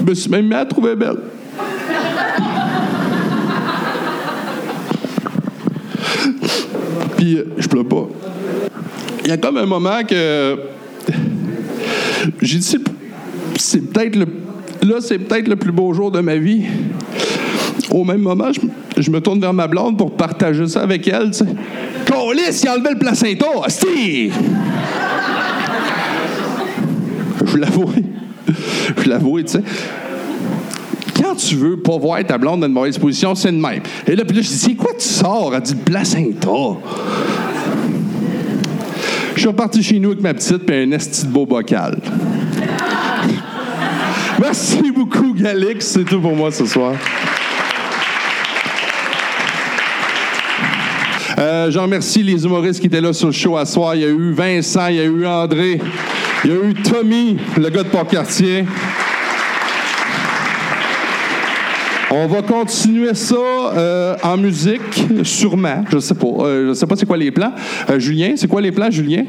je 0.00 0.02
me 0.02 0.14
suis 0.14 0.30
même 0.30 0.48
mis 0.48 0.54
à 0.54 0.64
trouver 0.64 0.96
belle. 0.96 1.18
Puis, 7.16 7.36
euh, 7.36 7.44
je 7.58 7.68
pleure 7.68 7.86
pas. 7.86 8.08
Il 9.24 9.28
y 9.28 9.32
a 9.32 9.36
comme 9.36 9.56
un 9.58 9.66
moment 9.66 10.02
que. 10.08 10.58
J'ai 12.40 12.58
dit, 12.58 12.78
c'est- 13.58 13.80
peut-être 13.92 14.16
le. 14.16 14.26
Là, 14.82 14.96
c'est 15.00 15.18
peut-être 15.18 15.48
le 15.48 15.56
plus 15.56 15.72
beau 15.72 15.92
jour 15.92 16.10
de 16.10 16.20
ma 16.20 16.36
vie. 16.36 16.62
Au 17.90 18.04
même 18.04 18.20
moment, 18.20 18.46
je, 18.52 19.02
je 19.02 19.10
me 19.10 19.20
tourne 19.20 19.40
vers 19.40 19.52
ma 19.52 19.66
blonde 19.66 19.98
pour 19.98 20.16
partager 20.16 20.66
ça 20.66 20.82
avec 20.82 21.06
elle, 21.08 21.30
tu 21.30 21.38
sais. 21.38 21.46
Colis, 22.10 22.60
il 22.62 22.68
a 22.68 22.74
enlevé 22.74 22.90
le 22.90 22.98
placenta, 22.98 23.46
hostie! 23.54 24.30
Je 27.44 27.56
l'avoue. 27.56 27.92
Je 28.96 29.08
l'avoue, 29.08 29.42
tu 29.42 29.48
sais. 29.48 29.62
Quand 31.20 31.34
tu 31.34 31.56
veux 31.56 31.76
pas 31.76 31.98
voir 31.98 32.24
ta 32.24 32.38
blonde 32.38 32.60
dans 32.60 32.66
une 32.66 32.72
mauvaise 32.72 32.98
position, 32.98 33.34
c'est 33.34 33.52
de 33.52 33.56
même. 33.56 33.82
Et 34.06 34.14
là, 34.14 34.24
puis 34.24 34.36
là, 34.36 34.42
je 34.42 34.48
dis, 34.48 34.54
c'est 34.54 34.74
quoi 34.74 34.92
tu 34.98 35.06
sors? 35.06 35.52
Elle 35.54 35.62
dit, 35.62 35.74
placenta. 35.74 36.76
Je 39.34 39.40
suis 39.40 39.48
reparti 39.48 39.82
chez 39.82 39.98
nous 39.98 40.10
avec 40.10 40.22
ma 40.22 40.34
petite 40.34 40.66
puis 40.66 40.76
un 40.76 40.90
esti 40.92 41.26
de 41.26 41.30
beau 41.30 41.46
bocal. 41.46 42.00
Merci 44.40 44.92
beaucoup, 44.92 45.34
Galix. 45.34 45.86
C'est 45.86 46.04
tout 46.04 46.20
pour 46.20 46.34
moi 46.34 46.50
ce 46.50 46.64
soir. 46.66 46.94
Euh, 51.38 51.70
je 51.70 51.78
remercie 51.78 52.22
les 52.24 52.44
humoristes 52.44 52.80
qui 52.80 52.88
étaient 52.88 53.00
là 53.00 53.12
sur 53.12 53.28
le 53.28 53.32
show 53.32 53.56
à 53.56 53.64
soir. 53.64 53.94
Il 53.94 54.00
y 54.00 54.04
a 54.04 54.08
eu 54.08 54.32
Vincent, 54.32 54.88
il 54.88 54.96
y 54.96 55.00
a 55.00 55.04
eu 55.04 55.24
André, 55.24 55.80
il 56.44 56.50
y 56.50 56.52
a 56.52 56.56
eu 56.56 56.74
Tommy, 56.74 57.36
le 57.56 57.68
gars 57.68 57.84
de 57.84 57.88
Port-Cartier. 57.88 58.64
On 62.10 62.26
va 62.26 62.42
continuer 62.42 63.14
ça 63.14 63.36
euh, 63.36 64.16
en 64.22 64.36
musique, 64.36 64.80
sûrement. 65.22 65.84
Je 65.92 65.98
sais 66.00 66.14
pas. 66.14 66.26
Euh, 66.26 66.68
je 66.68 66.72
sais 66.72 66.86
pas 66.86 66.96
c'est 66.96 67.06
quoi 67.06 67.18
les 67.18 67.30
plans. 67.30 67.52
Euh, 67.88 68.00
Julien, 68.00 68.32
c'est 68.34 68.48
quoi 68.48 68.60
les 68.60 68.72
plans, 68.72 68.90
Julien? 68.90 69.24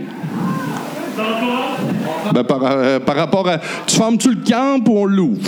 Ben, 2.33 2.43
par, 2.43 2.59
euh, 2.63 2.99
par 2.99 3.17
rapport 3.17 3.47
à. 3.47 3.59
Tu 3.85 3.97
fermes-tu 3.97 4.29
le 4.29 4.41
camp 4.49 4.87
ou 4.87 4.97
on 4.97 5.05
l'ouvre? 5.05 5.41